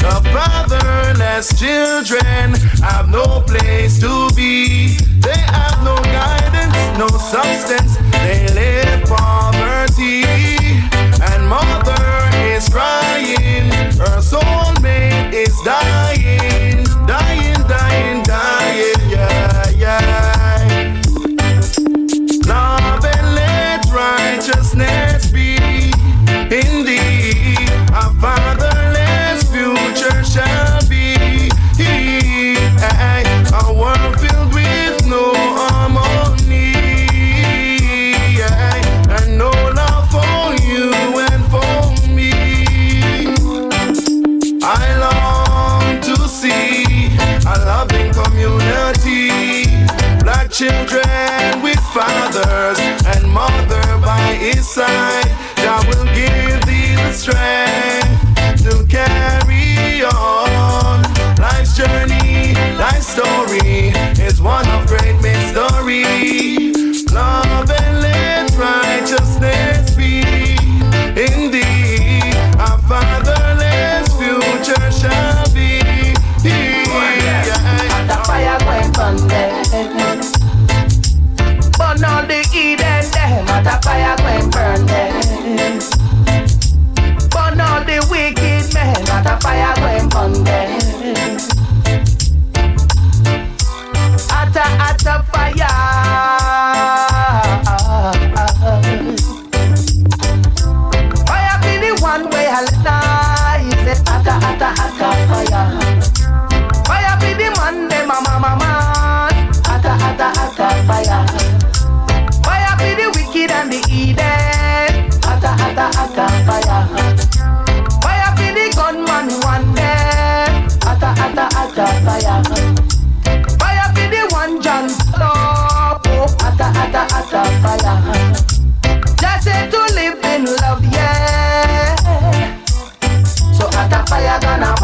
the 0.03 0.19
fatherless 0.35 1.57
children 1.57 2.53
have 2.83 3.09
no 3.09 3.41
place 3.47 3.99
to 4.01 4.29
be. 4.35 4.97
They 5.23 5.41
have 5.55 5.81
no 5.83 5.95
guidance, 6.19 6.75
no 6.99 7.07
substance. 7.07 7.95
They 8.23 8.45
live 8.59 9.07
poverty, 9.07 10.23
and 11.29 11.47
mother 11.47 12.03
is 12.51 12.67
crying. 12.67 13.71
Her 14.03 14.19
soulmate 14.19 14.62
children 50.63 51.61
with 51.61 51.79
fathers 51.91 52.79
and 53.11 53.29
mother 53.29 53.83
by 53.99 54.37
his 54.39 54.65
side. 54.65 55.27
That 55.59 55.83
will 55.89 56.07
give 56.15 56.59
thee 56.67 56.95
the 56.95 57.11
strength 57.11 58.63
to 58.63 58.73
carry 58.87 60.03
on. 60.03 61.03
Life's 61.37 61.75
journey, 61.75 62.55
life's 62.77 63.07
story 63.07 63.91
is 64.23 64.41
one 64.41 64.67
of 64.69 64.87
great 64.87 65.19
mystery. 65.21 66.62
Fire 84.03 84.15
going 84.17 84.49
burn 84.49 84.85
them. 84.85 85.79
Burn 87.29 87.61
all 87.61 87.83
the 87.83 88.05
wicked 88.09 88.73
men. 88.73 88.97
And 89.09 89.27
a 89.27 89.39
fire 89.39 89.75
going 89.75 90.09
burn 90.09 90.43
them. 90.43 91.37
Atta 94.29 94.65
atta 94.87 95.23
fire. 95.31 95.53
Fire 95.53 96.42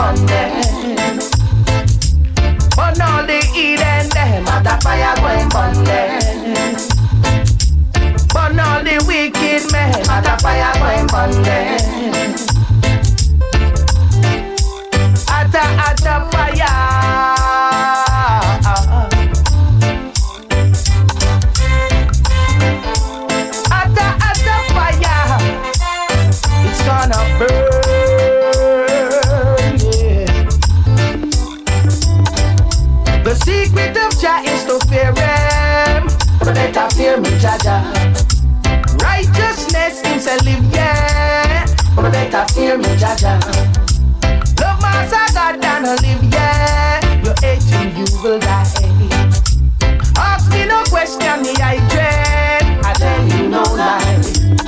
on 0.09 0.25
them. 0.25 1.19
Burn 2.75 3.01
all 3.01 3.23
the 3.25 3.39
Eden 3.55 4.09
them, 4.09 4.43
but 4.45 4.63
the 4.63 4.75
fire 4.83 5.15
going 5.21 5.49
burn 5.49 5.83
them. 5.85 6.75
Burn 8.33 8.59
all 8.59 8.83
the 8.83 9.03
wicked 9.07 9.71
men, 9.71 9.91
but 10.07 10.21
the 10.25 10.35
fire 10.41 10.73
going 10.79 11.07
burn 11.13 11.31
them. 11.43 12.35
Atta 15.27 15.63
atta 15.87 16.29
fire. 16.31 16.88
Fear 37.09 37.21
me, 37.21 37.39
Jah. 37.39 37.93
Righteousness 39.01 40.01
in 40.03 40.19
say 40.19 40.37
live, 40.45 40.63
yeah. 40.73 41.65
But 41.95 42.11
better 42.11 42.45
fear 42.53 42.77
me, 42.77 42.95
Jah. 42.97 43.39
Love 44.59 44.81
Master 44.81 45.33
God 45.33 45.63
and 45.63 45.85
live, 46.01 46.23
yeah. 46.33 47.23
You 47.23 47.33
hating, 47.41 47.97
you 47.97 48.05
will 48.21 48.39
die. 48.39 48.65
Ask 50.17 50.51
me 50.51 50.65
no 50.65 50.83
question, 50.89 51.41
me 51.41 51.53
I 51.61 51.77
dread. 51.89 52.85
I 52.85 52.93
tell 52.93 53.27
you 53.27 53.49
no 53.49 53.63
lie. 53.63 53.99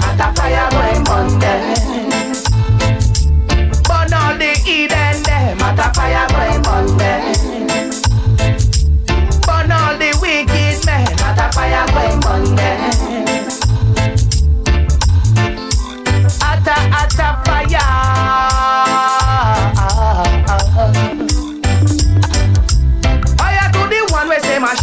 At 0.01 0.19
a 0.19 0.33
fire 0.35 0.69
going 0.71 1.03
burn 1.03 1.39
them. 1.39 2.33
Burn 3.87 4.13
all 4.13 4.37
the 4.37 4.51
heathen 4.63 5.23
them. 5.23 5.61
At 5.61 5.79
a 5.79 5.93
fire 5.93 6.27
going 6.29 6.61
burn 6.63 6.97
fire 11.61 11.85
burn 12.21 12.55
them. 12.55 13.17
At 16.41 16.67
a, 16.67 17.29
fire. 17.45 17.87
Fire 23.37 23.67
to 23.73 23.81
the 23.91 23.99
one 24.09 24.29
we 24.29 24.37
say 24.39 24.57
my. 24.57 24.73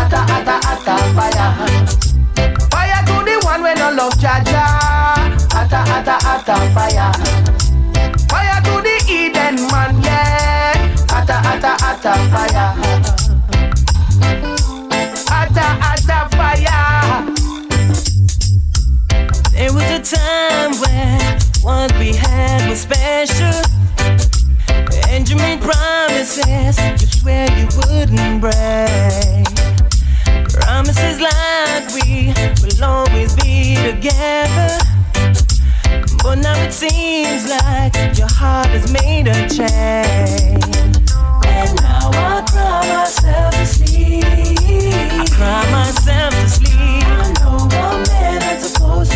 Atta, 0.00 0.20
atta, 0.36 0.56
atta, 0.72 0.94
fire. 1.16 1.48
Fire 2.70 3.02
to 3.06 3.16
the 3.28 3.34
one 3.44 3.62
we 3.62 3.74
no 3.74 3.90
love 3.92 4.18
Jah 4.18 4.40
Jah. 4.44 5.36
Atta, 5.54 5.80
atta, 5.96 6.16
atta, 6.32 6.54
fire. 6.74 7.12
Fire 8.30 8.60
to 8.66 8.74
the 8.86 8.96
Eden 9.08 9.56
man, 9.70 10.02
yeah. 10.02 10.96
Atta, 11.10 11.36
atta, 11.52 11.72
atta, 11.84 12.12
fire. 12.30 13.25
Time 20.10 20.70
when 20.82 21.38
what 21.62 21.90
we 21.98 22.14
had 22.14 22.68
was 22.68 22.80
special. 22.80 23.60
And 25.08 25.28
you 25.28 25.36
made 25.36 25.60
promises 25.60 26.78
you 27.00 27.08
swear 27.08 27.50
you 27.58 27.66
wouldn't 27.76 28.40
break. 28.40 29.46
Promises 30.52 31.20
like 31.20 31.86
we 31.94 32.32
will 32.62 32.84
always 32.84 33.34
be 33.34 33.74
together. 33.74 34.78
But 36.22 36.36
now 36.36 36.56
it 36.62 36.72
seems 36.72 37.48
like 37.48 38.16
your 38.16 38.28
heart 38.30 38.68
has 38.68 38.92
made 38.92 39.26
a 39.26 39.48
change. 39.48 40.62
And 41.46 41.74
now 41.82 42.10
I 42.12 42.44
cry 42.46 42.82
myself 42.94 43.54
to 43.54 43.66
sleep. 43.66 44.24
I 44.24 45.26
cry 45.30 45.70
myself 45.72 46.32
to 46.34 46.48
sleep. 46.48 46.76
I 46.76 47.32
know 47.40 47.68
I'm 47.72 48.02
never 48.04 48.60
supposed 48.60 49.12
to 49.12 49.15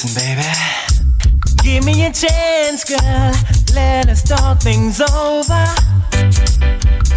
Listen, 0.00 0.22
baby. 0.22 0.46
Give 1.64 1.84
me 1.84 2.04
a 2.06 2.12
chance, 2.12 2.84
girl. 2.84 3.32
Let 3.74 4.08
us 4.08 4.22
talk 4.22 4.60
things 4.60 5.00
over. 5.00 5.66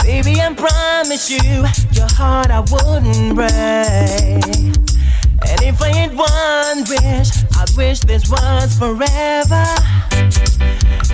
Baby, 0.04 0.42
I 0.42 0.52
promise 0.58 1.30
you, 1.30 1.64
your 1.92 2.08
heart 2.10 2.50
I 2.50 2.62
wouldn't 2.72 3.36
break. 3.36 3.52
And 5.48 5.62
if 5.62 5.80
I 5.80 5.94
had 5.94 6.18
one 6.18 6.80
wish, 6.90 7.30
I'd 7.56 7.70
wish 7.78 8.00
this 8.00 8.28
was 8.32 8.76
forever. 8.76 9.66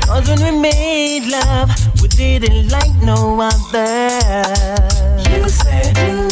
Cause 0.06 0.30
when 0.30 0.41
we 0.41 0.62
made 0.62 1.27
love, 1.30 1.69
we 2.01 2.08
did 2.08 2.45
it 2.45 2.71
like 2.71 2.95
no 3.03 3.41
other. 3.41 4.08
You 5.30 5.49
said 5.49 5.97
you 5.97 6.27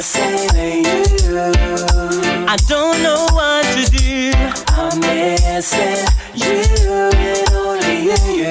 you. 0.00 1.44
I 2.48 2.56
don't 2.68 3.02
know 3.02 3.28
what 3.32 3.64
to 3.76 3.84
do. 3.90 4.32
I'm 4.68 4.98
missing 4.98 6.06
you 6.34 6.64
and 7.12 7.52
only 7.52 8.04
you, 8.04 8.16
you, 8.32 8.48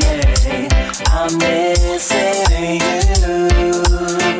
yeah. 0.00 1.04
I'm 1.10 1.36
missing 1.36 2.80
you. 2.80 3.82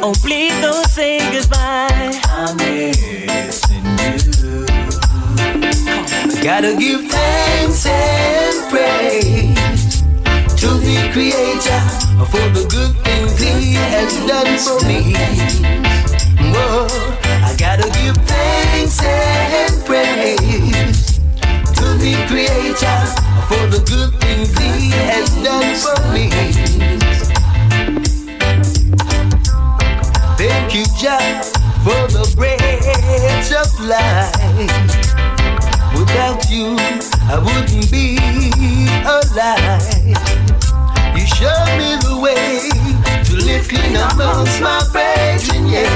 Oh, 0.02 0.14
please 0.22 0.58
don't 0.62 0.86
say 0.86 1.18
goodbye. 1.30 2.18
I'm 2.24 2.56
missing 2.56 3.84
you. 4.40 4.66
Gotta 6.42 6.74
give 6.74 7.06
thanks 7.06 7.84
and 7.84 8.70
praise 8.70 10.00
to 10.56 10.68
the 10.68 11.10
Creator 11.12 11.82
for 12.30 12.48
the 12.56 12.66
good 12.70 12.96
things 13.04 13.38
He 13.38 13.74
has 13.74 14.16
done 14.26 14.56
for 14.58 14.80
me. 14.86 15.90
Whoa, 16.40 16.86
I 17.44 17.54
gotta 17.58 17.88
give 18.00 18.16
thanks 18.26 19.02
and 19.02 19.84
praise 19.84 21.18
to 21.76 21.86
the 22.00 22.14
Creator 22.28 23.00
for 23.48 23.66
the 23.68 23.80
good 23.86 24.12
things 24.20 24.56
He 24.58 24.90
has 24.90 25.30
done 25.44 25.74
for 25.76 26.00
me. 26.12 26.30
Thank 30.36 30.74
you, 30.74 30.84
Jah, 30.98 31.42
for 31.84 32.08
the 32.08 32.24
breath 32.36 33.52
of 33.52 33.68
life. 33.84 35.10
Without 35.94 36.48
you, 36.50 36.76
I 37.28 37.36
wouldn't 37.38 37.90
be 37.90 38.16
alive. 39.04 39.84
You 41.14 41.26
showed 41.26 41.76
me 41.76 41.96
the 42.00 42.16
way 42.22 42.70
to 43.40 43.96
up 43.96 44.12
amongst 44.14 44.60
my 44.60 44.86
brethren, 44.92 45.66
yeah, 45.66 45.88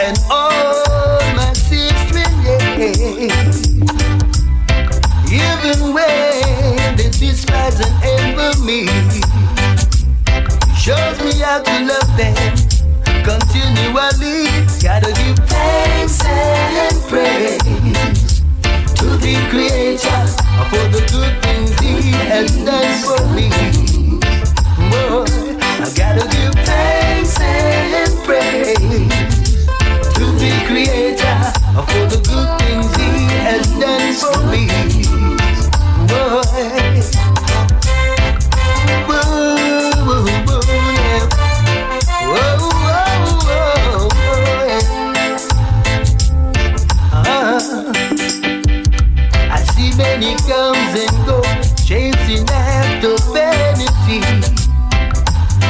and 0.00 0.18
all 0.30 1.20
my 1.34 1.52
sisters, 1.54 2.34
yeah. 2.44 2.66
Even 5.28 5.94
when 5.94 6.96
they 6.96 7.10
despise 7.10 7.80
and 7.80 7.94
envy 8.04 8.60
me, 8.64 8.86
shows 10.76 11.18
me 11.24 11.32
how 11.40 11.62
to 11.62 11.84
love 11.84 12.16
them 12.16 12.36
continually. 13.24 14.46
Gotta 14.82 15.12
give 15.12 15.38
thanks 15.48 16.24
and 16.24 16.96
praise 17.08 17.58
to 18.94 19.06
the 19.18 19.36
Creator 19.50 20.26
for 20.70 20.84
the 20.92 21.00
good 21.10 21.34
things 21.42 21.70
He 21.80 22.12
has 22.12 22.50
done 22.64 22.94
for 23.02 23.20
me. 23.34 23.48
Boy, 24.90 25.45
I 25.86 25.94
gotta 25.94 26.26
give 26.26 26.52
thanks 26.66 27.38
and 27.38 28.12
praise 28.24 28.74
to 30.16 30.24
the 30.34 30.50
Creator 30.66 31.52
for 31.86 32.06
the 32.10 32.20
good 32.26 32.65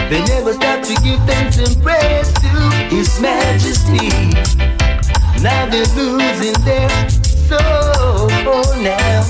They 0.08 0.22
never 0.26 0.52
stop 0.52 0.84
to 0.84 0.94
give 1.02 1.18
thanks 1.26 1.58
and 1.58 1.82
praise 1.82 2.32
to 2.34 2.48
His 2.94 3.20
Majesty. 3.20 4.08
Now 5.42 5.66
they're 5.66 5.84
losing 5.96 6.54
their 6.62 7.10
soul 7.10 8.28
now. 8.82 9.26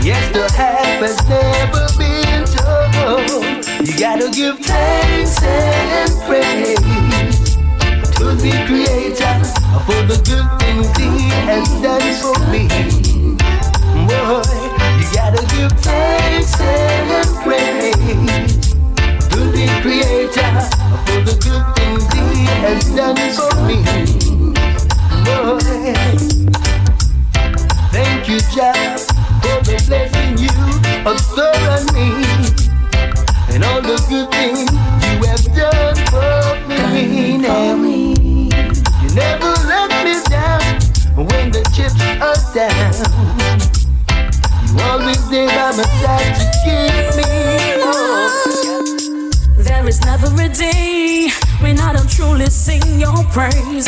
Yes, 0.00 0.24
the 0.32 0.50
half 0.56 1.02
has 1.04 1.28
never 1.28 1.86
been 2.00 2.44
told. 2.56 3.86
You 3.86 3.98
gotta 3.98 4.30
give 4.30 4.58
thanks 4.60 5.42
and 5.42 6.10
praise 6.24 7.54
to 8.16 8.24
the 8.34 8.52
Creator 8.66 9.44
for 9.84 10.00
the 10.08 10.16
good 10.24 10.48
things 10.58 10.88
He 10.96 11.28
has 11.44 11.68
done 11.82 12.14
for 12.16 12.38
me. 12.50 12.66
Boy, 14.08 14.42
you 14.98 15.06
gotta 15.14 15.44
give 15.54 15.72
thanks 15.82 16.58
and 16.58 17.28
praise 17.44 18.31
the 21.24 21.34
good 21.38 21.64
things 21.76 22.04
He 22.14 22.44
has 22.62 22.84
done 22.94 23.16
for 23.36 23.54
me. 23.66 23.78
Boy, 25.24 25.58
thank 27.92 28.28
you, 28.28 28.38
Jah, 28.54 28.96
for 29.42 29.58
the 29.62 29.76
blessing 29.86 30.38
you 30.38 30.54
bestowed 31.04 31.66
on 31.70 31.84
me 31.94 32.08
and 33.54 33.62
all 33.64 33.82
the 33.82 33.96
good 34.08 34.28
things 34.32 34.66
you 35.04 35.14
have 35.28 35.46
done 35.54 35.96
for 36.10 36.56
me. 36.68 37.38
Now, 37.38 37.74
you 37.74 39.14
never 39.14 39.52
let 39.66 39.90
me 40.04 40.14
down 40.28 40.62
when 41.26 41.50
the 41.52 41.62
chips 41.74 42.00
are 42.20 42.40
down. 42.54 42.94
You 44.66 44.80
always 44.84 45.28
there 45.30 45.46
by 45.48 45.76
my 45.76 45.84
side 46.00 46.34
to 46.38 46.44
keep 46.64 47.16
me. 47.16 47.41
Is 49.92 50.00
never 50.06 50.32
a 50.40 50.48
day 50.48 51.28
when 51.60 51.78
I 51.78 51.92
don't 51.92 52.08
truly 52.08 52.46
sing 52.46 52.98
your 52.98 53.22
praise. 53.24 53.86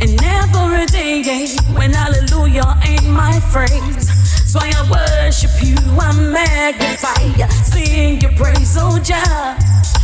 And 0.00 0.20
never 0.20 0.74
a 0.74 0.86
day 0.86 1.46
when 1.76 1.92
hallelujah 1.92 2.66
ain't 2.82 3.08
my 3.10 3.38
phrase. 3.52 4.10
So 4.50 4.58
I 4.60 4.74
worship 4.90 5.52
you, 5.62 5.76
I 5.96 6.10
magnify 6.32 7.22
you, 7.38 7.48
sing 7.62 8.20
your 8.20 8.32
praise, 8.32 8.76
oh 8.76 8.98
Jah. 8.98 9.56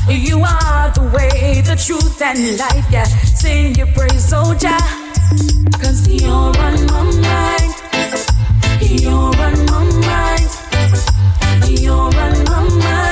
You 0.08 0.38
are 0.38 0.92
the 0.92 1.10
way, 1.12 1.60
the 1.62 1.74
truth, 1.74 2.22
and 2.22 2.56
life, 2.56 2.86
yeah. 2.88 3.02
Sing 3.02 3.74
your 3.74 3.88
praise, 3.88 4.32
oh 4.32 4.54
Jah. 4.54 4.78
Cause 5.82 6.06
you're 6.06 6.30
on 6.30 6.52
my 6.86 7.02
mind. 7.02 7.74
You're 8.80 9.10
on 9.10 9.36
my 9.66 9.82
mind. 10.06 10.50
You're 11.80 11.92
on 11.92 12.14
my 12.14 12.30
mind, 12.38 13.05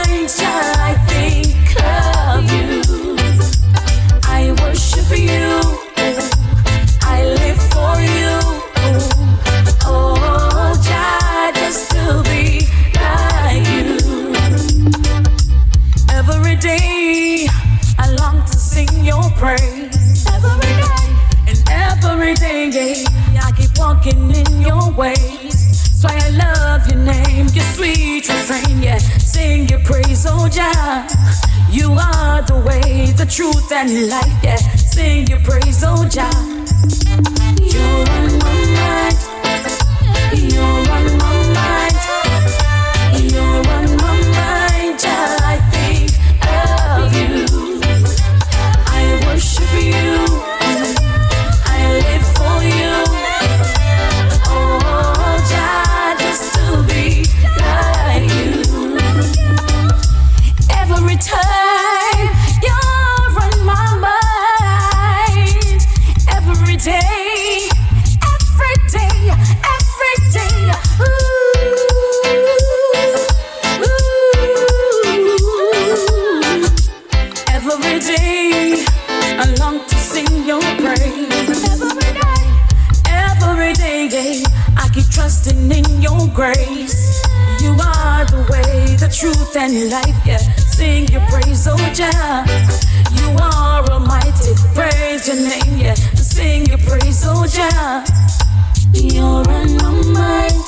walking 24.05 24.35
in 24.35 24.63
your 24.63 24.91
ways. 24.93 26.01
So 26.01 26.09
I 26.11 26.29
love 26.31 26.87
your 26.89 27.01
name, 27.01 27.47
your 27.49 27.65
sweet 27.65 28.29
refrain, 28.29 28.83
yeah. 28.83 28.99
Sing 28.99 29.69
your 29.69 29.81
praise, 29.81 30.27
oh 30.29 30.49
Jah. 30.49 31.07
You 31.71 31.93
are 31.93 32.43
the 32.43 32.57
way, 32.67 33.13
the 33.13 33.27
truth, 33.27 33.73
and 33.73 34.09
life, 34.09 34.43
yeah. 34.43 34.57
Sing 34.57 35.27
your 35.27 35.41
praise, 35.41 35.83
oh 35.85 36.07
Jah. 36.09 36.31
You're 37.61 38.05
my 38.41 38.67
mind. 38.75 39.19
You're 40.53 41.04
grace. 86.35 87.23
You 87.63 87.71
are 87.71 88.25
the 88.27 88.45
way, 88.51 88.97
the 88.97 89.09
truth, 89.09 89.57
and 89.57 89.91
life. 89.91 90.27
Yeah, 90.27 90.39
sing 90.59 91.07
your 91.09 91.23
praise, 91.31 91.67
oh 91.71 91.79
Jah. 91.95 92.45
You 93.15 93.37
are 93.41 93.89
almighty, 93.89 94.53
praise 94.75 95.29
your 95.29 95.37
name. 95.37 95.79
Yeah, 95.79 95.95
sing 95.95 96.67
your 96.67 96.79
praise, 96.79 97.23
oh 97.25 97.47
Jah. 97.47 98.05
You're 98.93 99.47
on 99.49 100.13
my 100.13 100.64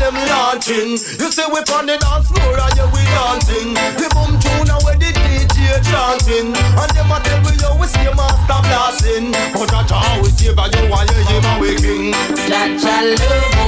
them 0.00 0.16
launching. 0.32 0.96
You 1.20 1.28
see 1.28 1.44
we 1.52 1.60
on 1.76 1.84
the 1.84 2.00
dance 2.00 2.26
floor 2.32 2.56
and 2.56 2.76
yeah 2.76 2.88
we 2.88 3.04
dancing. 3.12 3.76
The 4.00 4.08
boom 4.16 4.32
tune 4.40 4.72
and 4.72 4.80
where 4.80 4.96
the 4.96 5.12
DJ 5.12 5.76
chanting. 5.84 6.56
And 6.56 6.90
them 6.96 7.12
a 7.12 7.20
tell 7.20 7.40
we 7.44 7.52
yo 7.60 7.76
we 7.76 7.86
see 7.86 8.08
master 8.16 8.60
blast 8.64 9.04
sin. 9.04 9.30
But 9.52 9.68
Jah 9.68 9.84
Jah 9.84 10.00
always 10.16 10.32
save 10.40 10.56
you 10.56 10.88
and 10.88 11.10
you 11.12 11.20
him 11.28 11.44
a 11.44 11.52
we 11.60 11.76
king. 11.76 12.10
That 12.48 12.80
your 12.80 13.02
love 13.20 13.59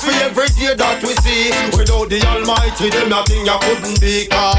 thanks 0.00 0.16
and 0.16 0.18
for 0.18 0.24
every 0.24 0.48
day 0.56 0.74
that 0.74 1.02
we 1.02 1.14
see. 1.20 1.50
Without 1.76 2.08
the 2.08 2.20
Almighty, 2.26 2.90
them 2.90 3.08
nothing 3.08 3.44
you 3.44 3.58
couldn't 3.60 4.00
be. 4.00 4.26
Car. 4.26 4.56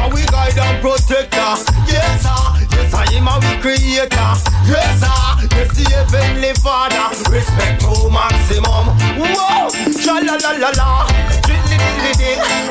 Are 0.00 0.10
we 0.12 0.24
guide 0.28 0.58
and 0.58 0.80
protector? 0.80 1.52
Yes, 1.88 2.22
sir. 2.22 2.42
Yes, 2.72 2.94
I 2.94 3.04
am 3.16 3.28
a 3.28 3.36
we 3.40 3.52
creator. 3.60 4.30
Yes, 4.68 5.00
sir. 5.00 5.48
Yes, 5.56 5.70
the 5.76 5.84
heavenly 5.88 6.52
Father. 6.60 7.08
Respect 7.30 7.80
to 7.82 8.10
maximum. 8.10 8.92
Whoa, 9.16 9.68
sha 9.96 10.20
la 10.20 10.36
la 10.36 10.52
la 10.60 10.70
la. 10.76 11.08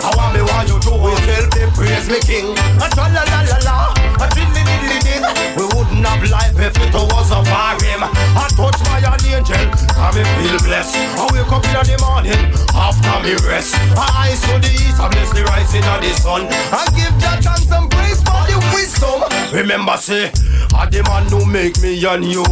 I 0.04 0.14
want 0.18 0.36
me 0.36 0.42
want 0.42 0.68
you 0.70 0.80
to 0.80 0.92
is 1.10 1.26
help 1.26 1.50
me 1.56 1.66
praise 1.74 2.08
me 2.10 2.20
King. 2.22 2.58
A 2.82 2.88
sha 2.96 3.08
la 3.08 3.24
la 3.24 3.42
la 3.50 3.58
la. 3.66 4.11
A 4.22 4.30
diddly 4.30 4.62
diddly 4.62 4.98
ding. 5.02 5.24
We 5.58 5.66
wouldn't 5.74 6.06
have 6.06 6.24
life 6.30 6.54
if 6.62 6.78
it 6.78 6.94
wasn't 6.94 7.48
for 7.50 7.74
him. 7.82 8.06
I 8.06 8.48
touch 8.54 8.78
my 8.86 9.02
an 9.02 9.18
angel, 9.26 9.66
I 9.98 10.14
me 10.14 10.24
feel 10.38 10.58
blessed. 10.62 10.96
I 10.96 11.26
wake 11.34 11.52
up 11.52 11.66
in 11.66 11.82
the 11.90 11.98
morning 12.06 12.42
after 12.78 13.18
me 13.26 13.34
rest. 13.50 13.76
I 13.98 14.30
eyes 14.30 14.42
to 14.48 14.60
the 14.62 14.72
east, 14.72 15.00
I 15.00 15.10
bless 15.10 15.34
the 15.34 15.44
rising 15.46 15.84
of 15.90 16.00
the 16.02 16.12
sun. 16.14 16.48
I 16.72 16.86
give 16.96 17.16
that 17.26 17.44
thanks 17.44 17.72
and 17.72 17.90
praise 17.90 18.22
for 18.22 18.42
the 18.46 18.58
wisdom. 18.74 19.26
Remember, 19.52 19.98
say, 19.98 20.32
I 20.74 20.86
the 20.86 21.04
man 21.04 21.28
who 21.28 21.46
make 21.46 21.82
me 21.82 21.98
and 22.06 22.24
you. 22.24 22.46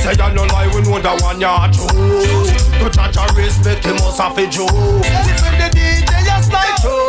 Say 0.00 0.14
I 0.16 0.32
no 0.32 0.44
lie, 0.54 0.70
we 0.72 0.80
know 0.82 1.00
that 1.02 1.20
one 1.20 1.40
you're 1.40 1.68
true. 1.74 2.46
To 2.80 2.90
judge 2.90 3.16
and 3.16 3.36
respect, 3.36 3.84
he 3.84 3.92
must 3.92 4.18
have 4.18 4.38
a 4.38 4.46
Joe. 4.46 4.66
Listen 5.02 5.54
the 5.58 5.68
DJ, 5.74 6.24
just 6.24 6.52
like 6.52 6.82
you. 6.84 7.05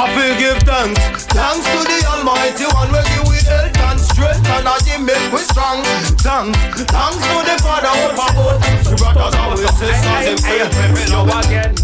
I 0.00 0.08
feel 0.16 0.32
give 0.38 0.62
thanks, 0.62 1.26
thanks 1.26 1.66
to 1.68 1.84
the 1.84 2.00
Almighty 2.08 2.64
One, 2.72 2.88
will 2.90 3.04
give 3.04 3.28
we 3.28 3.36
health 3.44 3.76
and 3.84 4.00
strength, 4.00 4.48
and 4.48 4.66
I 4.66 4.78
give 4.80 5.04
make 5.04 5.30
we 5.30 5.44
strong. 5.44 5.84
Thanks, 6.24 6.56
thanks 6.88 7.20
to 7.20 7.36
the 7.44 7.60
Father 7.60 7.92
overboard. 8.08 8.64
The 8.88 8.96
brothers 8.96 9.34
always 9.36 9.68
sisters 9.76 10.24
in 10.24 10.38
faith, 10.40 10.72
we 10.96 11.04
love 11.12 11.28
again. 11.44 11.76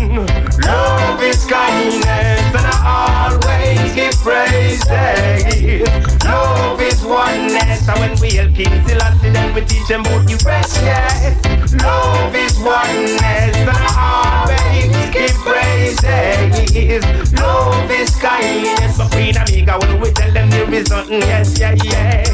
Love 0.65 1.23
is 1.23 1.45
kindness, 1.45 2.09
and 2.09 2.57
I 2.57 3.37
always 3.37 3.93
give 3.93 4.15
praise. 4.25 6.16
Love 6.27 6.81
is 6.81 7.03
oneness, 7.05 7.89
and 7.89 7.99
when 8.01 8.21
we 8.21 8.37
help 8.37 8.55
King 8.55 8.75
Selassie, 8.87 9.31
then 9.31 9.55
we 9.55 9.61
teach 9.63 9.87
them 9.89 10.01
about 10.01 10.27
the 10.27 10.37
rest. 10.45 10.77
Yes, 10.83 11.75
love 11.83 12.35
is 12.35 12.59
oneness, 12.59 13.57
and 13.57 13.71
always 13.97 14.91
give 15.15 15.37
praise. 15.47 16.01
Hey. 16.01 17.01
Love 17.37 17.91
is 17.91 18.15
kindness, 18.17 18.99
but 18.99 19.11
Queen 19.13 19.37
Omega, 19.39 19.79
when 19.79 20.01
we 20.01 20.11
tell 20.13 20.33
them 20.33 20.51
there 20.51 20.73
is 20.75 20.91
nothing. 20.91 21.21
Yes, 21.23 21.59
yeah, 21.59 21.75
yeah. 21.85 22.25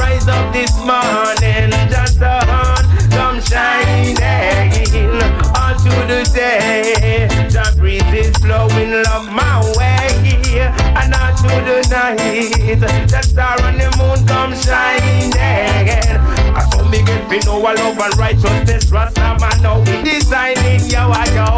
Rise 0.00 0.28
up 0.28 0.52
this 0.52 0.74
morning, 0.78 1.70
just 1.90 2.18
the 2.18 2.40
sun 2.46 2.84
come 3.10 3.40
shining 3.40 4.16
all 5.54 5.74
through 5.78 6.06
the 6.06 6.30
day. 6.34 7.28
The 7.48 7.74
breeze 7.76 8.02
is 8.12 8.32
blowing 8.38 8.92
love 9.04 9.26
my 9.32 9.60
way, 9.76 10.07
and 10.60 11.14
all 11.14 11.34
through 11.36 11.62
the 11.64 11.86
night, 11.90 12.80
the 13.10 13.22
star 13.22 13.60
and 13.62 13.80
the 13.80 13.88
moon 13.98 14.26
come 14.26 14.54
shining. 14.54 15.32
I 15.36 16.68
saw 16.70 16.82
me 16.88 17.02
get 17.04 17.30
me 17.30 17.38
know 17.40 17.64
I 17.64 17.74
love 17.74 17.98
and 17.98 18.16
righteousness, 18.16 18.90
Rasta 18.90 19.36
man 19.40 19.62
now 19.62 19.78
we 19.80 20.02
designing 20.02 20.88
yo 20.90 21.10
I 21.12 21.26
yo. 21.34 21.48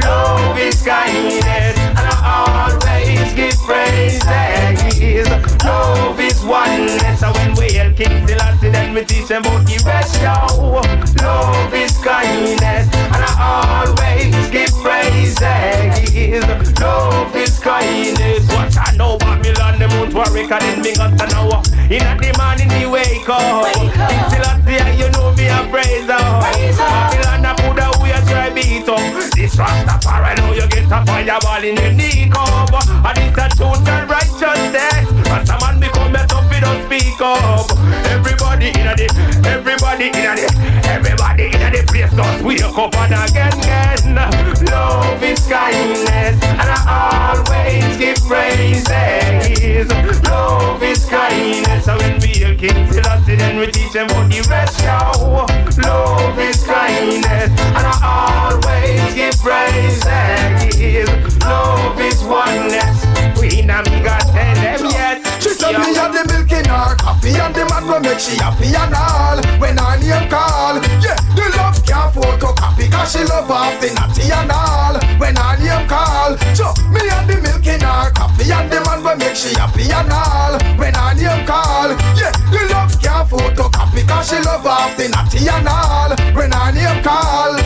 Love 0.00 0.58
is 0.58 0.82
kindness, 0.82 1.78
and 1.78 1.98
I 1.98 2.70
always 2.70 2.99
give 3.34 3.56
praises. 3.62 4.20
Love 5.64 6.18
is 6.20 6.42
oneness, 6.44 7.22
and 7.22 7.34
when 7.36 7.54
we 7.56 7.72
hail 7.72 7.92
King 7.94 8.26
Selassie, 8.26 8.70
then 8.70 8.94
we 8.94 9.04
teach 9.04 9.28
them 9.28 9.42
about 9.44 9.66
the 9.66 9.76
rest 9.84 10.20
yo. 10.22 10.82
Love 11.22 11.74
is 11.74 11.96
kindness, 11.98 12.88
and 12.92 13.22
I 13.22 13.84
always 13.86 14.48
give 14.50 14.72
praises. 14.82 15.38
Love 16.80 17.36
is 17.36 17.58
kindness. 17.58 18.48
What 18.48 18.76
I 18.76 18.96
know 18.96 19.18
Babylon, 19.18 19.78
the 19.78 19.88
moon 19.88 20.10
to 20.10 20.20
a 20.20 20.30
record 20.32 20.62
in 20.64 20.80
me 20.82 20.94
got 20.94 21.12
an 21.12 21.32
hour. 21.34 21.62
In 21.90 22.06
the 22.18 22.32
morning 22.38 22.68
we 22.78 22.86
wake 22.86 23.28
up. 23.28 23.72
King 23.74 23.90
Selassie, 24.30 24.96
you 24.96 25.10
know 25.12 25.32
me 25.34 25.48
a 25.48 25.66
praise 25.70 26.08
up. 26.08 26.42
Babylon, 26.78 27.46
I 27.46 27.54
put 27.54 27.78
a 27.78 27.89
beat 28.60 28.88
up. 28.88 29.00
This 29.34 29.56
Rastafari, 29.56 30.36
know 30.36 30.52
you 30.52 30.68
get 30.68 30.84
a 30.92 31.04
fireball 31.06 31.64
in 31.64 31.76
your 31.76 31.92
knee 31.92 32.28
cup. 32.28 32.72
And 33.08 33.18
it's 33.18 33.38
a 33.38 33.64
and 33.88 34.10
righteousness. 34.10 35.06
And 35.28 35.46
some 35.48 35.60
man 35.60 35.80
become 35.80 36.14
a 36.14 36.39
we 36.60 36.66
don't 36.66 36.84
speak 36.86 37.20
up. 37.20 37.70
Everybody 38.10 38.68
in 38.68 38.84
the, 38.84 39.08
everybody 39.46 40.06
in 40.06 40.12
the, 40.12 40.44
everybody 40.84 41.44
in 41.44 41.72
the 41.72 41.84
place 41.88 42.12
just 42.12 42.44
wake 42.44 42.62
up 42.62 42.94
and 42.96 43.30
again, 43.30 43.52
again. 43.58 44.14
Love 44.66 45.22
is 45.22 45.40
kindness, 45.46 46.36
and 46.42 46.68
I 46.68 47.32
always 47.32 47.96
give 47.96 48.18
praises. 48.28 49.88
Love 50.28 50.82
is 50.82 51.04
kindness, 51.06 51.88
and 51.88 52.00
when 52.00 52.20
we 52.20 52.28
hear 52.28 52.54
King 52.54 52.92
Selassie, 52.92 53.36
then 53.36 53.58
we 53.58 53.66
teach 53.68 53.92
them 53.92 54.10
about 54.10 54.30
the 54.30 54.40
rest, 54.50 54.82
yo. 54.82 55.46
Love 55.82 56.38
is 56.38 56.62
kindness, 56.64 57.48
and 57.48 57.86
I 57.88 58.52
always 58.52 59.14
give 59.14 59.36
praises. 59.40 60.04
Love 61.42 62.00
is 62.00 62.22
oneness. 62.24 63.00
Tell 63.80 63.92
them 63.92 64.04
yes. 64.04 64.19
She 65.40 65.50
said 65.56 65.72
me 65.78 65.94
have 65.96 66.12
the 66.12 66.22
milk 66.28 66.52
in 66.52 66.68
her 66.68 66.94
coffee 66.96 67.32
and 67.40 67.54
the 67.54 67.64
man 67.64 67.86
will 67.88 68.00
make 68.00 68.20
she 68.20 68.36
happy 68.36 68.68
and 68.76 68.92
all. 68.94 69.40
When 69.58 69.76
her 69.78 69.96
name 69.96 70.28
call 70.28 70.76
Yeah, 71.00 71.16
the 71.32 71.48
love 71.56 71.80
can't 71.86 72.12
photocopy 72.12 72.92
Cause 72.92 73.12
she 73.12 73.24
love 73.24 73.50
off 73.50 73.80
the 73.80 73.88
natty 73.96 74.28
and 74.28 74.52
all. 74.52 75.00
When 75.16 75.36
her 75.36 75.56
name 75.56 75.88
call 75.88 76.36
So, 76.52 76.76
me 76.92 77.00
and 77.08 77.24
the 77.24 77.40
milk 77.40 77.64
in 77.66 77.80
her 77.80 78.12
coffee 78.12 78.52
And 78.52 78.68
the 78.70 78.84
man 78.84 79.00
will 79.02 79.16
make 79.16 79.36
she 79.36 79.56
happy 79.56 79.88
and 79.88 80.12
all. 80.12 80.60
When 80.76 80.92
her 80.92 81.14
name 81.16 81.46
call 81.48 81.88
Yeah, 82.20 82.32
the 82.52 82.60
love 82.68 82.92
can't 83.00 83.24
photocopy 83.24 84.04
Cause 84.06 84.28
she 84.28 84.38
love 84.44 84.66
off 84.66 84.92
the 85.00 85.08
natty 85.08 85.48
and 85.48 85.68
all. 85.68 86.12
When 86.36 86.52
her 86.52 86.68
name 86.72 87.00
call 87.02 87.56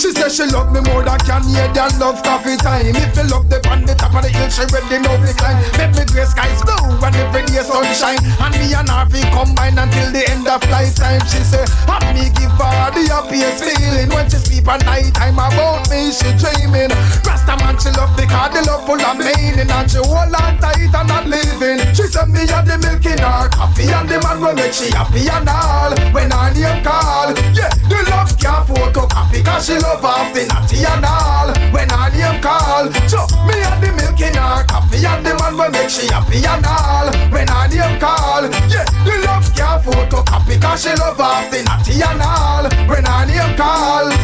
She 0.00 0.16
said 0.16 0.32
she 0.32 0.48
love 0.48 0.72
me 0.72 0.80
more 0.88 1.04
than 1.04 1.20
can 1.28 1.44
hear 1.44 1.68
than 1.76 1.92
love 2.00 2.22
coffee 2.24 2.56
time. 2.56 2.96
If 2.96 3.16
you 3.16 3.28
love 3.28 3.48
the 3.52 3.60
on 3.68 3.84
the 3.84 3.94
top 3.94 4.14
of 4.16 4.22
the 4.24 4.30
hill 4.32 4.48
She 4.48 4.64
ready 4.72 4.96
now 5.04 5.12
to 5.20 5.32
climb 5.36 5.60
Make 5.76 5.92
me 5.92 6.04
gray 6.08 6.24
skies 6.24 6.62
blue 6.64 6.88
and 7.04 7.17
every 7.18 7.42
day 7.46 7.62
sunshine. 7.62 8.18
And 8.38 8.54
me 8.58 8.72
and 8.74 8.88
her 8.88 9.06
we 9.10 9.22
combine 9.34 9.78
until 9.78 10.08
the 10.12 10.22
end 10.30 10.46
of 10.46 10.62
lifetime. 10.70 11.20
She 11.26 11.42
say, 11.42 11.64
have 11.90 12.06
me 12.14 12.30
give 12.38 12.54
her 12.54 12.90
the 12.94 13.02
happiest 13.10 13.64
feeling. 13.66 14.08
When 14.14 14.26
she 14.30 14.38
sleep 14.38 14.68
at 14.68 14.84
night 14.86 15.12
time 15.14 15.38
about 15.38 15.90
me 15.90 16.10
she 16.14 16.30
dreaming. 16.38 16.90
Rasta 17.26 17.54
man 17.60 17.76
she 17.78 17.90
love 17.98 18.14
because 18.16 18.50
the 18.54 18.62
love 18.66 18.86
full 18.86 19.00
of 19.02 19.18
meaning. 19.18 19.68
And 19.68 19.86
she 19.90 19.98
hold 19.98 20.32
on 20.34 20.56
tight 20.62 20.94
and 20.94 21.08
not 21.08 21.26
leaving. 21.26 21.78
She 21.94 22.06
said 22.06 22.28
me 22.30 22.46
have 22.48 22.66
the 22.66 22.78
milk 22.78 23.04
in 23.04 23.18
her 23.18 23.48
coffee 23.50 23.90
And 23.90 24.08
the 24.08 24.20
man 24.22 24.40
will 24.40 24.54
make 24.54 24.72
she 24.72 24.90
happy 24.94 25.26
and 25.28 25.48
all 25.48 25.92
When 26.14 26.30
her 26.30 26.48
name 26.54 26.82
call. 26.84 27.34
Yeah, 27.52 27.72
the 27.90 27.98
love 28.10 28.30
can't 28.38 28.62
photocopy 28.68 29.44
Cause 29.44 29.66
she 29.66 29.76
love 29.78 30.04
off 30.04 30.32
the 30.34 30.46
natty 30.46 30.84
and 30.86 31.04
all 31.04 31.48
When 31.74 31.88
her 31.90 32.08
name 32.14 32.40
call. 32.40 32.86
So 33.10 33.26
me 33.46 33.58
have 33.66 33.80
the 33.80 33.90
milk 33.98 34.20
in 34.20 34.34
her 34.34 34.62
coffee 34.64 35.04
And 35.04 35.24
the 35.26 35.34
man 35.34 35.56
will 35.56 35.70
make 35.70 35.90
she 35.90 36.06
happy 36.06 36.44
and 36.46 36.64
all 36.66 37.07
When 37.30 37.48
her 37.48 37.68
name 37.68 37.98
call. 38.00 38.42
Yeah, 38.68 38.84
the 39.04 39.14
love 39.26 39.48
can't 39.54 39.82
photocopy 39.84 40.60
Cause 40.60 40.82
she 40.82 40.90
love 40.94 41.20
off 41.20 41.50
the 41.50 41.62
natty 41.62 42.02
and 42.02 42.22
all. 42.22 42.64
When 42.88 43.04
her 43.04 43.26
name 43.26 43.56
call 43.56 44.17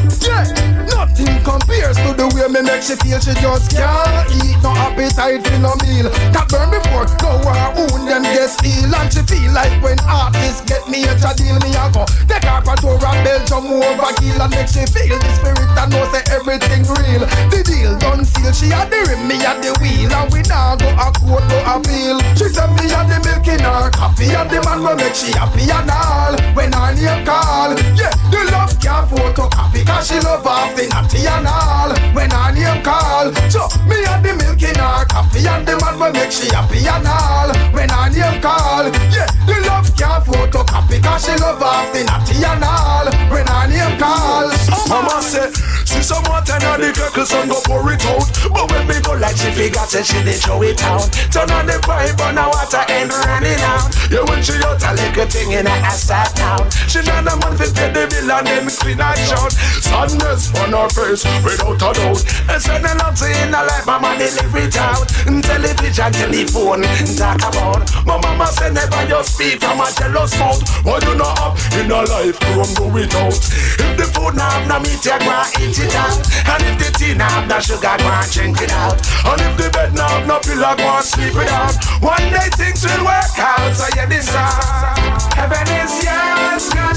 way 2.49 2.53
me 2.53 2.63
make 2.63 2.83
she 2.83 2.95
feel 2.97 3.21
She 3.21 3.33
just 3.41 3.71
can't 3.71 4.29
eat 4.45 4.59
no 4.63 4.73
appetite 4.77 5.45
for 5.45 5.59
no 5.59 5.73
meal 5.85 6.09
That 6.33 6.49
burn 6.49 6.71
before, 6.71 7.09
go 7.21 7.41
her 7.41 7.69
wound 7.77 8.09
them 8.09 8.23
get 8.23 8.51
steel 8.51 8.93
And 8.93 9.09
she 9.13 9.23
feel 9.25 9.53
like 9.53 9.73
when 9.83 9.99
artists 10.05 10.65
get 10.69 10.85
me 10.89 11.05
a 11.05 11.15
deal 11.17 11.57
Me 11.65 11.71
a 11.73 11.85
go 11.93 12.05
take 12.29 12.45
her 12.45 12.61
for 12.65 12.77
tour 12.81 13.01
and 13.01 13.21
Belgium 13.25 13.67
over 13.73 14.13
kill 14.21 14.41
And 14.41 14.53
make 14.53 14.69
she 14.69 14.85
feel 14.89 15.17
the 15.17 15.31
spirit 15.41 15.65
and 15.79 15.93
know 15.93 16.05
say 16.13 16.25
everything 16.33 16.85
real 16.85 17.25
The 17.49 17.61
deal 17.65 17.75
done 17.99 18.25
seal, 18.25 18.53
she 18.53 18.69
had 18.69 18.91
the 18.91 19.01
rim, 19.09 19.29
me 19.29 19.37
had 19.37 19.63
the 19.63 19.73
wheel, 19.81 20.13
and 20.13 20.33
we 20.33 20.41
now 20.49 20.77
go 20.77 20.89
a 20.89 21.09
court 21.13 21.45
to 21.49 21.59
appeal. 21.65 22.17
She 22.37 22.49
said 22.49 22.71
me 22.77 22.89
had 22.89 23.09
the 23.09 23.19
milk 23.25 23.47
in 23.49 23.61
her 23.61 23.91
coffee, 23.91 24.33
and 24.33 24.49
the 24.51 24.61
man 24.65 24.83
will 24.83 24.97
make 24.97 25.15
she 25.15 25.33
happy 25.33 25.69
and 25.69 25.91
all. 25.91 26.35
When 26.57 26.73
her 26.73 26.93
name 26.95 27.25
call, 27.25 27.77
yeah, 27.97 28.13
the 28.33 28.41
love 28.53 28.75
can't 28.81 29.09
photocopy, 29.11 29.87
cause 29.87 30.09
she 30.09 30.19
love 30.21 30.47
off 30.47 30.75
the 30.77 30.89
natty 30.89 31.27
and 31.27 31.47
all. 31.47 31.91
When 32.15 32.31
her 32.35 32.51
name 32.53 32.83
call, 32.83 33.33
so 33.49 33.71
me 33.87 34.03
had 34.03 34.21
the 34.27 34.35
milk 34.35 34.61
in 34.63 34.75
her 34.75 35.05
coffee, 35.07 35.47
and 35.47 35.67
the 35.67 35.79
man 35.79 35.99
will 35.99 36.13
make 36.13 36.33
she 36.33 36.51
happy 36.51 36.83
and 36.83 37.07
all. 37.07 37.49
When 37.73 37.89
her 37.89 38.11
name 38.11 38.43
call, 38.43 38.91
yeah, 39.15 39.31
the 39.47 39.57
love 39.71 39.89
can't 39.97 40.25
photocopy, 40.27 41.03
cause 41.03 41.25
she 41.25 41.35
love 41.39 41.63
off 41.63 41.93
the 41.95 42.03
natty 42.05 42.43
and 42.43 42.65
all. 42.65 43.07
When 43.31 43.47
her 43.47 43.67
name 43.71 43.99
call, 43.99 44.51
Mama 44.89 45.23
say, 45.23 45.49
see 45.95 46.03
some 46.03 46.25
water 46.27 46.59
now 46.59 46.77
the 46.77 46.91
girl 46.91 47.27
son 47.27 47.49
go 47.49 47.61
pour 47.63 47.87
it 47.93 48.03
out. 48.11 48.27
But 48.51 48.67
when 48.71 48.87
me 48.87 48.99
go 49.03 49.15
like 49.15 49.37
she 49.37 49.51
figure 49.55 49.87
say 49.87 50.03
she 50.03 50.19
did 50.27 50.43
throw 50.43 50.63
it 50.63 50.83
out. 50.83 51.07
Turn 51.31 51.51
on 51.51 51.67
the 51.67 51.79
pipe 51.79 52.19
and 52.19 52.39
the 52.39 52.45
water 52.51 52.83
ain't 52.91 53.11
running 53.11 53.63
out. 53.63 53.91
Yeah, 54.11 54.27
when 54.27 54.43
she 54.43 54.59
out 54.67 54.83
a 54.83 54.91
little 54.95 55.27
thing 55.31 55.53
in 55.55 55.67
her 55.67 55.81
ass 55.87 56.11
sat 56.11 56.35
down. 56.35 56.67
She 56.91 57.01
not 57.07 57.27
a 57.31 57.35
man 57.39 57.55
fi 57.55 57.71
pay 57.71 57.91
the 57.95 58.03
bill 58.11 58.31
and 58.31 58.47
then 58.47 58.67
clean 58.75 58.99
her 58.99 59.15
shout. 59.23 59.53
Sadness 59.83 60.51
on 60.59 60.75
her 60.75 60.89
face 60.91 61.25
without 61.45 61.79
a 61.79 61.91
doubt. 61.95 62.21
And 62.51 62.61
send 62.61 62.85
a 62.85 62.93
lot 62.99 63.19
in 63.23 63.55
her 63.55 63.65
life, 63.65 63.87
mama 63.87 64.17
they 64.19 64.31
live 64.35 64.57
it 64.59 64.77
out. 64.77 65.07
Television, 65.45 66.05
and 66.05 66.15
telephone, 66.15 66.83
talk 67.15 67.43
about. 67.45 67.85
My 68.07 68.17
mama 68.19 68.47
say 68.49 68.73
never 68.73 69.05
you 69.07 69.23
speak 69.25 69.61
from 69.61 69.81
a 69.81 69.89
jealous 69.93 70.39
mouth. 70.39 70.63
What 70.85 71.05
you 71.05 71.15
know 71.15 71.35
up 71.39 71.59
in 71.77 71.91
her 71.91 72.05
life, 72.07 72.39
come 72.41 72.73
go 72.75 72.89
without. 72.89 73.37
If 73.37 73.93
the 74.01 74.07
food 74.09 74.35
now 74.37 74.49
have 74.49 74.69
no 74.69 74.81
meat, 74.81 75.05
you 75.05 75.19
go 75.21 75.31
and 75.31 75.61
eat 75.61 75.84
it 75.85 75.95
out. 75.95 76.17
And 76.49 76.63
if 76.65 76.77
the 76.81 76.89
tea 76.97 77.15
now 77.15 77.29
have 77.29 77.49
no 77.49 77.61
sugar, 77.61 77.95
go 77.99 78.09
and 78.09 78.31
drink 78.33 78.61
it 78.61 78.73
out. 78.73 78.97
And 79.29 79.41
if 79.41 79.55
the 79.61 79.69
bed 79.71 79.95
now 79.95 80.09
have 80.09 80.27
no 80.27 80.41
pillow, 80.41 80.75
go 80.77 80.89
and 80.97 81.05
sleep 81.05 81.37
it 81.37 81.51
out. 81.53 81.77
One 82.01 82.25
day 82.33 82.49
things 82.57 82.85
will 82.85 83.05
work 83.05 83.37
out, 83.39 83.77
so 83.77 83.87
yeah, 83.97 84.07
this 84.07 84.29
song. 84.33 85.05
Heaven 85.37 85.67
is 85.85 85.93
yours, 86.05 86.73
God, 86.73 86.97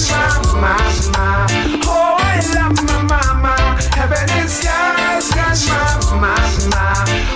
mama. 0.56 1.48
Oh, 1.84 2.16
I 2.20 2.40
love 2.56 2.80
my 2.88 3.04
mama. 3.04 3.56
Heaven 3.94 4.28
is 4.40 4.64
yours, 4.64 5.28
God, 5.36 5.58
mama. 6.22 6.36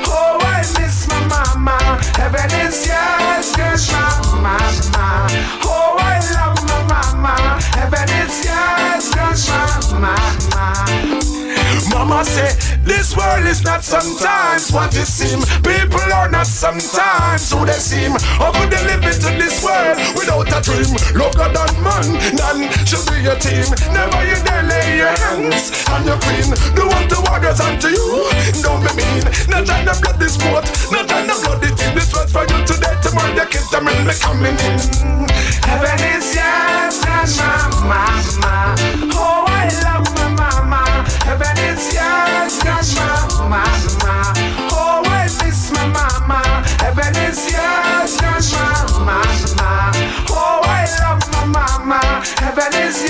Oh, 0.07 0.39
I 0.41 0.63
miss 0.79 1.07
my 1.07 1.19
mama. 1.27 1.77
Heaven 2.15 2.51
is 2.63 2.87
yours, 2.87 3.51
God, 3.55 4.21
mama. 4.39 5.27
Oh, 5.67 5.97
I 5.99 6.19
love 6.33 6.59
my 6.67 6.79
mama. 7.19 7.59
Heaven 7.75 8.09
is 8.23 8.45
yours, 8.45 9.09
God, 9.15 9.99
mama. 9.99 11.11
Mama 11.91 12.23
say, 12.25 12.49
this 12.84 13.15
world 13.15 13.45
is 13.45 13.63
not 13.63 13.84
sometimes 13.84 14.71
what 14.71 14.95
it 14.95 15.06
seems. 15.06 15.45
People 15.60 16.01
are 16.13 16.30
not 16.30 16.47
sometimes 16.47 17.51
who 17.51 17.65
they 17.65 17.80
seem. 17.80 18.12
How 18.39 18.51
could 18.51 18.71
they 18.71 18.82
live 18.88 19.04
into 19.04 19.32
this 19.38 19.63
world 19.63 19.97
without 20.15 20.49
a 20.49 20.60
dream? 20.63 20.89
Longer 21.13 21.51
than 21.51 21.71
man, 21.84 22.08
none 22.36 22.71
should 22.88 23.04
be 23.12 23.21
your 23.21 23.38
team. 23.38 23.67
Never 23.93 24.21
you 24.23 24.39
dare 24.43 24.63
lay 24.63 24.97
your 24.97 25.13
hands 25.13 25.71
on 25.91 26.08
your 26.08 26.17
queen. 26.23 26.49
Do 26.73 26.89
unto 26.89 27.19
others 27.30 27.60
unto 27.60 27.88
you. 27.88 28.27
Don't 28.63 28.82
be 28.82 28.91
mean. 28.97 29.23
Not 29.51 29.67
trying 29.67 29.86
to 29.86 29.95
blood 30.01 30.17
this 30.19 30.36
sport, 30.36 30.65
not 30.91 31.08
trying 31.08 31.27
to 31.27 31.36
blood 31.43 31.63
it 31.63 31.75
in. 31.75 31.95
This 31.95 32.12
was 32.15 32.32
for 32.32 32.47
you 32.47 32.60
today, 32.65 32.95
tomorrow 33.04 33.36
your 33.36 33.45
kids, 33.45 33.73
and 33.73 33.86
me 33.86 34.13
coming 34.19 34.58
in. 34.58 34.77
Heaven 35.67 35.99
is 36.15 36.36
my 37.91 38.23
mama. 38.41 38.75
Oh, 39.13 39.40
My 43.50 43.65
mama. 44.04 44.41
Miss 45.52 45.72
my 45.72 45.88
mama. 45.88 46.41
Heaven 46.80 47.15
is 47.28 47.52
mama. 49.00 49.22
Oh, 50.30 50.62
I 50.63 50.86
love 51.02 51.24
my 51.32 51.46
mama. 51.46 52.00
Heaven 52.39 52.74
is 52.82 53.04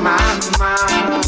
my 0.00 0.16
mama. 0.60 1.27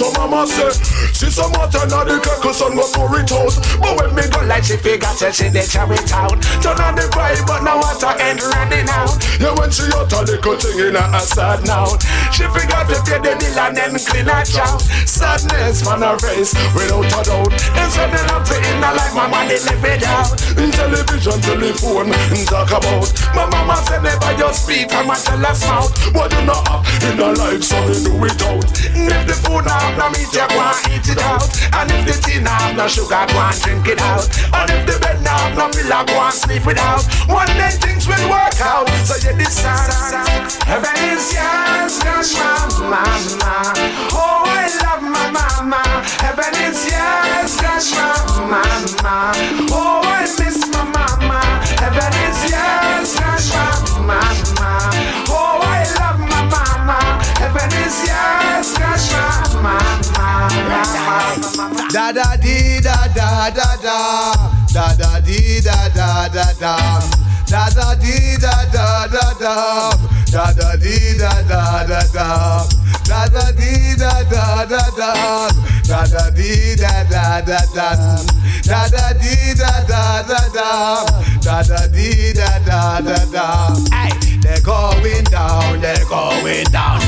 So 0.00 0.08
mama 0.16 0.46
say, 0.48 0.72
see 1.12 1.28
some 1.28 1.52
water 1.52 1.84
now 1.84 2.08
the 2.08 2.16
kettle 2.24 2.56
sun 2.56 2.72
go 2.72 2.88
pour 2.88 3.12
it 3.20 3.28
out. 3.36 3.52
But 3.84 4.00
when 4.00 4.16
me 4.16 4.24
go 4.32 4.40
like 4.48 4.64
she 4.64 4.80
figure 4.80 5.12
say 5.12 5.28
she 5.28 5.52
carry 5.52 6.00
it 6.00 6.08
out. 6.08 6.40
Turn 6.64 6.80
on 6.80 6.96
the 6.96 7.04
pipe 7.12 7.44
but 7.44 7.60
now 7.60 7.76
water 7.76 8.16
ain't 8.16 8.40
running 8.40 8.88
out. 8.88 9.12
Yeah 9.36 9.52
when 9.60 9.68
she 9.68 9.84
out 9.92 10.08
a 10.08 10.24
little 10.24 10.56
thing 10.56 10.88
in 10.88 10.96
her 10.96 11.20
sad 11.20 11.68
now. 11.68 12.00
She 12.32 12.48
figure 12.48 12.80
to 12.80 12.96
pay 13.04 13.20
the 13.20 13.36
bill 13.36 13.60
and 13.60 13.76
then 13.76 13.92
clean 14.00 14.24
her 14.24 14.40
chow. 14.40 14.80
Sadness 15.04 15.84
on 15.84 16.00
her 16.00 16.16
face 16.16 16.56
without 16.72 17.04
a 17.04 17.20
doubt. 17.20 17.52
And 17.52 17.92
so 17.92 18.00
then 18.08 18.24
I'm 18.32 18.40
in 18.40 18.80
her 18.80 18.96
life 18.96 19.12
my 19.12 19.28
money 19.28 19.60
live 19.60 19.84
it 19.84 20.08
out. 20.08 20.32
In 20.56 20.72
television, 20.72 21.44
telephone, 21.44 22.08
and 22.08 22.48
talk 22.48 22.72
about. 22.72 23.04
My 23.36 23.44
mama 23.52 23.76
said 23.84 24.00
never 24.00 24.32
just 24.32 24.64
speak 24.64 24.88
from 24.88 25.12
a 25.12 25.16
jealous 25.20 25.60
mouth. 25.68 25.92
What 26.16 26.32
you 26.32 26.48
know 26.48 26.64
up 26.72 26.88
in 27.04 27.20
her 27.20 27.36
life 27.36 27.60
so 27.60 27.76
me 27.84 28.00
do 28.00 28.16
it 28.24 28.40
out. 28.48 28.64
If 28.96 29.28
the 29.28 29.36
food 29.44 29.68
now 29.68 29.89
have 29.90 29.98
no 29.98 30.08
meat, 30.10 30.30
you 30.32 30.46
go 30.46 30.60
and 30.60 30.92
eat 30.94 31.08
it 31.10 31.18
out. 31.18 31.46
And 31.74 31.90
if 31.90 32.06
the 32.06 32.14
tea 32.22 32.40
now 32.40 32.54
have 32.54 32.76
no 32.76 32.86
sugar, 32.86 33.26
go 33.26 33.38
and 33.38 33.60
drink 33.62 33.86
it 33.88 34.00
out. 34.00 34.26
And 34.54 34.70
if 34.70 34.86
the 34.86 34.98
bed 35.00 35.22
now 35.22 35.38
have 35.38 35.56
no 35.56 35.66
pillow, 35.70 36.04
go 36.06 36.14
and 36.20 36.34
sleep 36.34 36.66
it 36.66 36.78
out. 36.78 37.02
One 37.26 37.50
day 37.58 37.74
things 37.82 38.06
will 38.06 38.26
work 38.30 38.60
out. 38.60 38.88
So 39.04 39.16
you 39.18 39.36
decide. 39.36 39.90
Heaven 40.66 40.96
is 41.10 41.32
yours, 41.34 41.98
gosh, 42.02 42.34
my 42.38 42.62
mama. 42.86 43.74
Oh, 44.14 44.46
I 44.46 44.70
love 44.82 45.02
my 45.02 45.26
mama. 45.34 45.82
Heaven 46.22 46.54
is 46.66 46.86
yours, 46.86 47.56
gosh, 47.58 47.90
my 47.94 48.14
mama. 48.46 49.34
Oh, 49.74 50.02
I 50.04 50.22
miss 50.38 50.66
my 50.70 50.84
mama. 50.86 51.40
Heaven 51.82 52.14
is 52.26 52.38
yours, 52.46 53.10
gosh, 53.18 53.50
my 53.58 53.74
mama. 54.06 54.70
Oh, 55.26 55.58
I 55.62 55.82
love 55.98 56.20
my 56.20 56.42
mama. 56.46 56.98
Heaven 57.42 57.70
is 57.82 57.96
yours, 58.06 58.14
mama. 58.14 58.49
Da 61.92 62.12
da 62.12 62.36
dee 62.42 62.80
da 62.80 62.96
da 63.14 63.50
da 63.54 63.76
da 63.82 64.32
da 64.72 64.94
da 64.98 65.20
dee 65.26 65.60
da 65.60 65.88
da 65.94 66.28
da 66.34 66.44
da 66.60 66.76
da 67.50 67.68
da 67.76 67.94
dee 68.00 68.36
da 68.40 68.54
da 68.72 69.06
da 69.12 69.34
da 69.40 69.54
da 70.32 70.44
da 70.56 70.76
dee 70.80 71.14
da 71.18 71.32
da 71.48 71.84
da 71.88 72.00
da 72.14 72.26
da 73.08 73.26
da 73.28 73.52
dee 73.58 73.96
da 73.98 74.12
da 74.30 74.64
da 74.64 74.82
da 74.96 75.12
da 75.88 76.06
da 76.06 76.30
dee 76.30 76.76
da 76.76 77.04
da 77.10 77.40
da 77.40 77.60
da 77.74 77.88
da 78.64 78.88
da 78.88 79.12
dee 79.20 79.54
da 79.54 79.72
da 79.88 80.22
da 80.28 80.40
da 80.54 80.70
da 81.44 81.62
da 81.68 81.86
dee 81.92 82.32
da 82.32 82.50
da 82.66 83.00
da 83.00 83.18
da 83.34 83.46
Hey, 83.92 84.12
they're 84.40 84.60
going 84.62 85.24
down, 85.24 85.80
they're 85.80 86.04
going 86.08 86.64
down. 86.72 87.00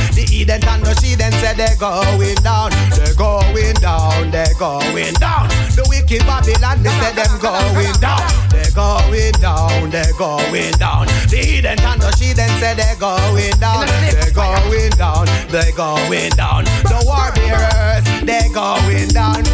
Eden 0.42 0.58
and 0.66 0.82
then 0.82 1.32
said 1.38 1.56
they're 1.56 1.76
going 1.78 2.34
down, 2.42 2.70
they're 2.98 3.14
going 3.14 3.74
down, 3.74 4.28
they're 4.32 4.58
going 4.58 5.14
down. 5.22 5.46
The 5.78 5.86
wicked 5.86 6.26
Babylon 6.26 6.82
they 6.82 6.90
said 6.98 7.14
them 7.14 7.38
going 7.38 7.94
down, 8.02 8.26
they're 8.50 8.74
going 8.74 9.32
down, 9.38 9.90
they're 9.90 10.18
going 10.18 10.74
down. 10.82 11.06
The 11.30 11.38
Eden 11.38 11.78
and 11.78 12.02
the 12.02 12.10
she 12.18 12.32
then 12.32 12.50
said 12.58 12.74
they're 12.74 12.98
going 12.98 13.54
down, 13.62 13.86
they're 13.86 14.34
going 14.34 14.90
down, 14.98 15.26
they're 15.46 15.76
going 15.78 16.30
down. 16.34 16.64
The 16.90 16.98
war 17.06 17.30
bearers 17.38 18.02
they're 18.26 18.50
going 18.50 19.14
down. 19.14 19.44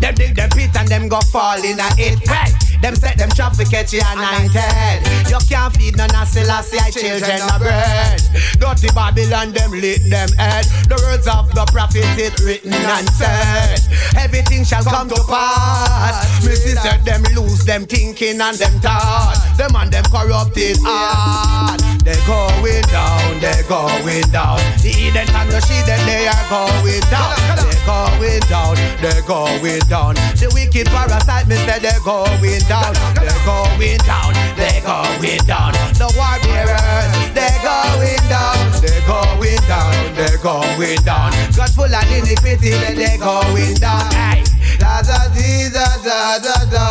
Them 0.00 0.14
dig 0.14 0.36
them 0.36 0.50
pit 0.50 0.76
and 0.76 0.88
them 0.88 1.08
go 1.08 1.20
fall 1.32 1.56
in 1.56 1.80
a 1.80 1.88
it. 1.96 2.20
Hey, 2.28 2.52
them 2.84 2.94
set 2.94 3.16
them 3.16 3.30
trap 3.30 3.56
for 3.56 3.64
catch 3.64 3.94
you 3.94 4.02
anointed. 4.12 5.00
You 5.32 5.40
can't 5.48 5.72
feed 5.72 5.96
none 5.96 6.14
of 6.14 6.28
Selassie 6.28 6.76
children 6.92 7.40
of 7.40 7.56
bread. 7.56 8.20
Dirty 8.60 8.92
Babylon 8.92 9.52
them 9.52 9.70
lit 9.72 10.04
them 10.10 10.28
head. 10.36 10.68
The 10.92 11.00
words 11.00 11.24
of 11.24 11.48
the 11.56 11.64
prophet 11.72 12.04
it 12.20 12.38
written 12.44 12.74
and 12.74 13.08
said. 13.08 13.80
Everything 14.20 14.64
shall 14.64 14.84
come 14.84 15.08
to 15.08 15.16
pass. 15.24 16.44
Missy 16.44 16.76
said 16.76 17.00
them 17.06 17.22
lose 17.32 17.64
them 17.64 17.86
thinking 17.86 18.38
and 18.38 18.56
them 18.58 18.76
thought. 18.84 19.40
Them 19.56 19.72
and 19.76 19.90
them 19.90 20.04
corrupted 20.12 20.76
heart. 20.84 21.80
They 22.04 22.20
going 22.28 22.84
down, 22.92 23.40
they 23.40 23.64
going 23.64 24.28
down. 24.28 24.60
The 24.84 24.92
Eden 24.92 25.24
and 25.32 25.48
the 25.48 25.60
she 25.64 25.80
then 25.88 26.04
they 26.04 26.28
are 26.28 26.44
going 26.52 27.00
down. 27.08 27.32
They 27.64 27.80
going 27.88 28.44
down, 28.52 28.76
they 29.00 29.24
going 29.24 29.80
down. 29.88 30.20
The 30.36 30.52
wicked 30.52 30.84
parasite 30.92 31.48
me 31.48 31.56
said 31.64 31.80
they 31.80 31.96
going 32.04 32.60
down. 32.68 32.73
They 32.74 33.38
going 33.46 33.98
down, 34.02 34.34
they 34.56 34.80
going 34.82 35.38
down. 35.46 35.72
The 35.94 36.10
war 36.18 36.36
bearers, 36.42 37.12
they 37.30 37.54
going 37.62 38.24
down. 38.28 38.58
They 38.82 38.98
going 39.06 39.62
down, 39.70 40.14
they 40.18 40.36
going 40.42 40.98
down. 41.04 41.30
God 41.54 41.70
full 41.70 41.94
of 41.94 42.10
iniquity, 42.10 42.70
then 42.70 42.96
they 42.96 43.16
going 43.18 43.74
down. 43.74 44.10
Hey. 44.12 44.42
Da 44.78 45.02
da 45.02 45.28
dee 45.34 45.70
da 45.70 45.86
da 46.02 46.38
da 46.38 46.56
da 46.66 46.86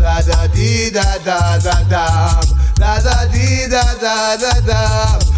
da 0.00 0.20
da 0.22 0.46
dee 0.48 0.90
da 0.90 1.18
da 1.24 1.58
da 1.58 1.82
da 1.92 2.40
da 2.80 2.98
da 3.04 3.26
dee 3.32 3.68
da 3.68 3.82
da 4.00 4.36
da 4.36 4.60
da 4.64 5.31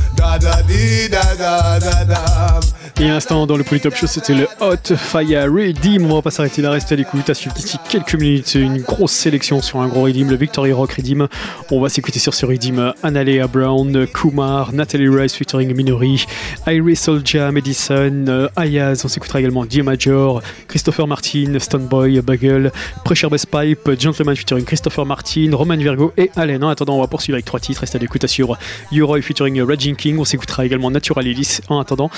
Et 3.00 3.10
à 3.10 3.14
l'instant, 3.14 3.46
dans 3.46 3.56
le 3.56 3.64
Polytop 3.64 3.94
Show, 3.96 4.06
c'était 4.06 4.34
le 4.34 4.46
Hot 4.60 4.94
Fire 4.96 5.52
Redeem. 5.52 6.10
On 6.10 6.14
va 6.14 6.22
pas 6.22 6.30
s'arrêter 6.30 6.62
là, 6.62 6.70
rester 6.70 6.94
à 6.94 6.96
l'écoute. 6.96 7.28
À 7.28 7.34
suivre 7.34 7.54
d'ici 7.54 7.76
quelques 7.88 8.14
minutes, 8.14 8.54
une 8.54 8.80
grosse 8.82 9.12
sélection 9.12 9.60
sur 9.60 9.80
un 9.80 9.88
gros 9.88 10.04
Redeem, 10.04 10.30
le 10.30 10.36
Victory 10.36 10.72
Rock 10.72 10.92
Redeem. 10.92 11.26
On 11.70 11.80
va 11.80 11.88
s'écouter 11.88 12.20
sur 12.20 12.34
ce 12.34 12.46
Redeem 12.46 12.92
Analea 13.02 13.48
Brown, 13.48 14.06
Kumar, 14.06 14.72
Natalie 14.72 15.08
Rice 15.08 15.34
featuring 15.34 15.74
Minori, 15.74 16.24
Iris 16.66 17.00
Soldier, 17.00 17.50
Madison, 17.52 18.24
euh, 18.28 18.48
Ayaz. 18.56 19.02
On 19.04 19.08
s'écoutera 19.08 19.40
également 19.40 19.64
D 19.64 19.82
Major, 19.82 20.40
Christopher 20.68 21.08
Martin, 21.08 21.58
Stoneboy, 21.58 22.20
Bugle, 22.20 22.70
Pressure 23.04 23.28
Bass 23.28 23.44
Pipe, 23.44 23.90
Gentleman 23.98 24.36
featuring 24.36 24.64
Christopher 24.64 25.04
Martin, 25.04 25.50
Roman 25.52 25.76
Virgo 25.76 26.12
et 26.16 26.30
Allen. 26.36 26.62
En 26.62 26.68
attendant, 26.68 26.96
on 26.96 27.00
va 27.00 27.08
poursuivre 27.08 27.34
avec 27.34 27.44
trois 27.44 27.60
titres. 27.60 27.80
Restez 27.80 27.98
à 27.98 28.00
l'écoute 28.00 28.24
sur 28.26 28.56
Yoroi 28.92 29.20
featuring 29.20 29.60
Raging 29.60 29.96
King. 29.96 30.13
On 30.18 30.24
s'écoutera 30.24 30.64
également 30.64 30.90
Natural. 30.90 31.24
En 31.68 31.80
attendant, 31.80 32.10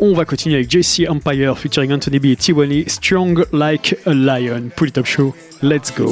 on 0.00 0.14
va 0.14 0.24
continuer 0.24 0.56
avec 0.56 0.70
JC 0.70 1.08
Empire 1.08 1.58
featuring 1.58 1.92
Anthony 1.92 2.18
B 2.18 2.26
et 2.26 2.36
Tiwani, 2.36 2.84
Strong 2.86 3.44
Like 3.52 3.96
a 4.06 4.14
Lion. 4.14 4.70
Polytop 4.74 5.06
Show, 5.06 5.34
let's 5.62 5.90
go. 5.90 6.10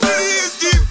Please 0.00 0.56
give 0.60 0.86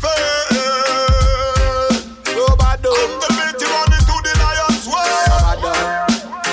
I'm 2.55 2.81
the 2.81 3.29
mighty 3.33 3.65
money 3.65 3.99
to 4.05 4.15
the 4.21 4.33
lion's 4.37 4.85
way. 4.85 5.17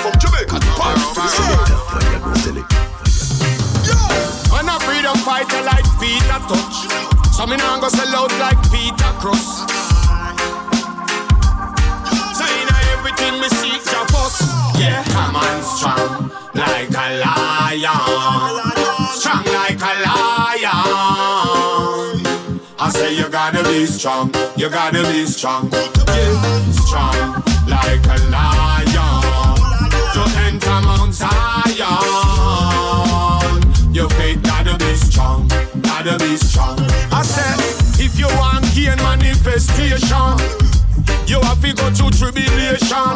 From 0.01 0.13
Jamaica 0.17 0.57
to 0.57 0.71
the 1.13 1.29
sea. 1.29 1.53
When 4.51 4.65
a 4.69 4.75
freedom 4.81 5.17
fighter 5.21 5.61
like 5.61 5.85
Peter 6.01 6.39
Tosh, 6.49 7.12
so 7.33 7.47
me 7.47 7.57
nah 7.57 7.79
go 7.79 7.89
sell 7.89 8.15
out 8.15 8.31
like 8.39 8.61
Peter 8.71 9.11
Cross. 9.17 9.65
So 12.37 12.45
in 12.45 12.69
everything 12.93 13.39
me 13.41 13.49
seek 13.49 13.83
your 13.91 14.05
fuss, 14.13 14.35
yeah, 14.79 15.03
come 15.15 15.35
on 15.35 15.63
strong 15.63 16.31
like 16.53 16.91
a 16.91 17.07
lion, 17.25 17.89
strong 19.17 19.45
like 19.45 19.81
a 19.81 19.93
lion. 20.05 20.77
I 22.79 22.89
say 22.93 23.15
you 23.17 23.27
gotta 23.29 23.63
be 23.63 23.87
strong, 23.87 24.31
you 24.55 24.69
gotta 24.69 25.01
be 25.11 25.25
strong, 25.25 25.71
yeah, 26.07 26.71
strong 26.71 27.43
like 27.67 28.05
a 28.05 28.17
lion. 28.29 28.91
To 30.13 30.21
enter 30.45 30.79
Mount 30.85 31.13
Zion, 31.15 31.33
your 33.91 34.09
faith 34.09 34.43
gotta 34.43 34.77
be 34.77 34.95
strong, 34.95 35.47
gotta 35.81 36.17
be 36.19 36.37
strong. 36.37 36.92
Said, 37.23 37.55
if 38.03 38.19
you 38.19 38.27
want 38.35 38.65
gain 38.75 38.97
manifestation, 38.97 40.35
you 41.25 41.39
have 41.39 41.61
to 41.61 41.73
go 41.73 41.89
through 41.89 42.11
tribulation. 42.11 43.15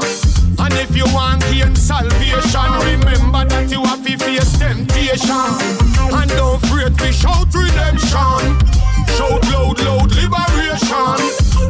And 0.57 0.73
if 0.79 0.95
you 0.95 1.03
want 1.13 1.43
gain 1.51 1.75
salvation, 1.75 2.71
remember 2.87 3.43
that 3.45 3.67
you 3.69 3.83
have 3.83 4.03
to 4.05 4.17
face 4.17 4.57
temptation. 4.57 5.51
And 6.15 6.29
don't 6.31 6.59
fret 6.71 6.95
to 6.97 7.11
shout 7.11 7.51
redemption. 7.53 8.41
Shout 9.19 9.43
loud, 9.51 9.77
loud 9.83 10.09
liberation. 10.15 11.19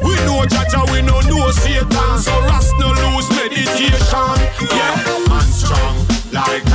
We 0.05 0.13
know 0.29 0.45
Jah 0.45 0.69
Jah, 0.69 0.85
we 0.93 1.01
know 1.01 1.19
no 1.25 1.49
Satan. 1.51 2.21
So 2.21 2.37
rest 2.45 2.71
no 2.77 2.93
lose 2.93 3.29
meditation. 3.33 4.37
Yeah, 4.69 5.33
and 5.33 5.49
strong 5.49 5.97
like 6.31 6.66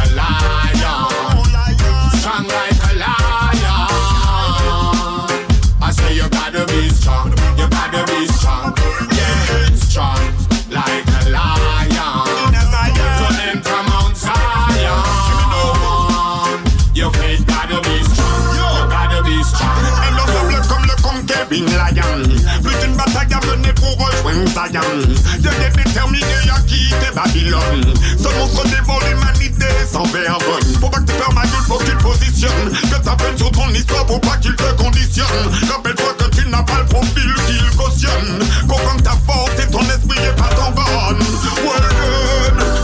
Faut 30.13 30.89
pas 30.91 30.99
que 30.99 31.11
tu 31.11 31.17
perds 31.17 31.33
ma 31.33 31.41
gueule, 31.43 31.51
faut 31.67 31.79
que 31.79 31.85
tu 31.85 31.97
te 31.97 32.03
positionnes 32.03 32.71
Que 32.71 33.03
t'appelles 33.03 33.39
sur 33.39 33.51
ton 33.51 33.67
histoire 33.71 34.05
pour 34.05 34.21
pas 34.21 34.37
qu'il 34.37 34.55
te 34.55 34.71
conditionne. 34.73 35.27
Rappelle-toi 35.71 36.13
que 36.19 36.25
tu 36.37 36.47
n'as 36.49 36.63
pas 36.63 36.79
le 36.81 36.85
profil 36.85 37.33
qu'il 37.47 37.77
cautionne. 37.77 38.39
Comprends 38.69 38.97
ta 39.03 39.13
force 39.27 39.53
et 39.59 39.67
ton 39.71 39.81
esprit 39.81 40.19
est 40.23 40.37
pas 40.37 40.51
ton 40.55 40.71
Ouais, 40.73 41.79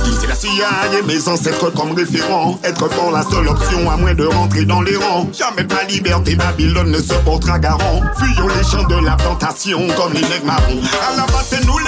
Ici 0.06 0.26
la 0.26 0.34
CIA 0.34 0.98
et 0.98 1.02
mes 1.02 1.28
ancêtres 1.28 1.68
comme 1.70 1.92
référents. 1.92 2.58
Être 2.64 2.88
fort 2.90 3.10
la 3.10 3.22
seule 3.22 3.48
option 3.48 3.90
à 3.90 3.96
moins 3.98 4.14
de 4.14 4.24
rentrer 4.24 4.64
dans 4.64 4.80
les 4.80 4.96
rangs. 4.96 5.28
Jamais 5.36 5.64
de 5.64 5.74
liberté 5.92 6.34
Babylone 6.34 6.90
ne 6.90 6.98
se 6.98 7.12
portera 7.12 7.58
garant. 7.58 8.00
Fuyons 8.18 8.48
les 8.48 8.64
champs 8.64 8.84
de 8.88 9.04
la 9.04 9.16
plantation 9.16 9.86
comme 9.96 10.14
les 10.14 10.22
nègres 10.22 10.46
marrons. 10.46 10.80
À 11.06 11.14
la 11.16 11.26
base 11.26 11.46
c'est 11.50 11.64
nous 11.66 11.76
les 11.78 11.84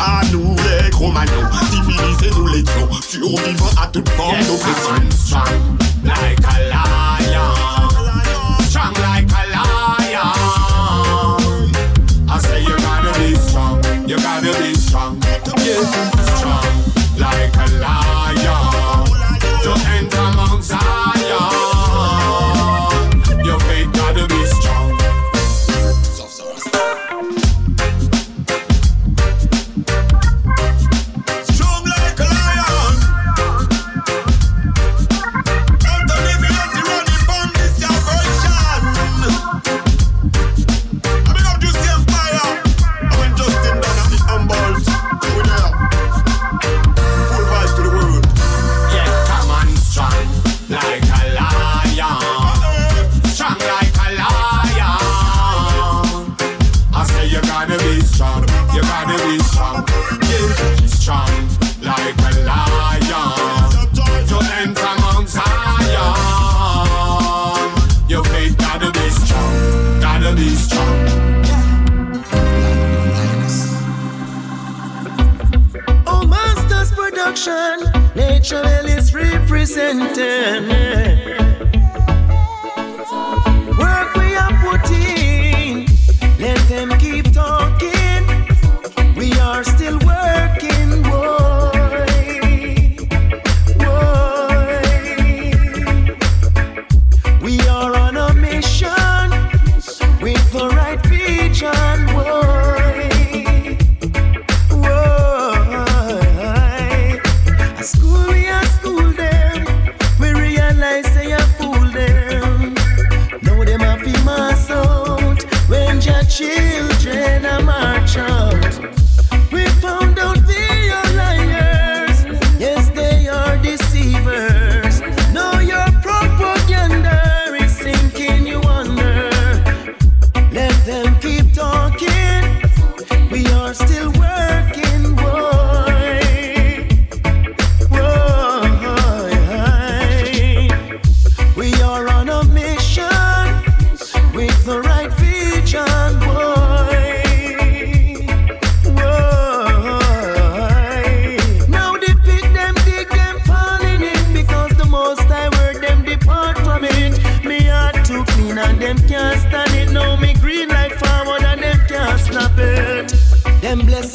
pas 0.00 0.22
nous 0.32 0.56
les 0.56 0.90
gros 0.90 1.12
magnons 1.12 1.46
Civilisés 1.70 2.30
nous 2.36 2.46
l'étions, 2.48 2.88
survivants 3.02 3.82
à 3.82 3.86
toute 3.88 4.08
forme 4.10 4.38
d'oppression. 4.46 4.94
Like 6.02 6.40
a 6.72 7.09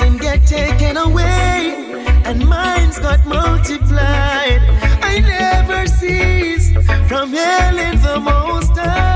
can 0.05 0.17
get 0.17 0.45
taken 0.45 0.97
away, 0.97 1.73
and 2.25 2.47
mine's 2.47 2.99
got 2.99 3.25
multiplied. 3.25 4.61
I 5.01 5.19
never 5.19 5.87
cease 5.87 6.71
from 7.09 7.33
hailing 7.33 7.99
the 8.01 8.19
Most 8.19 8.77
High. 8.77 9.14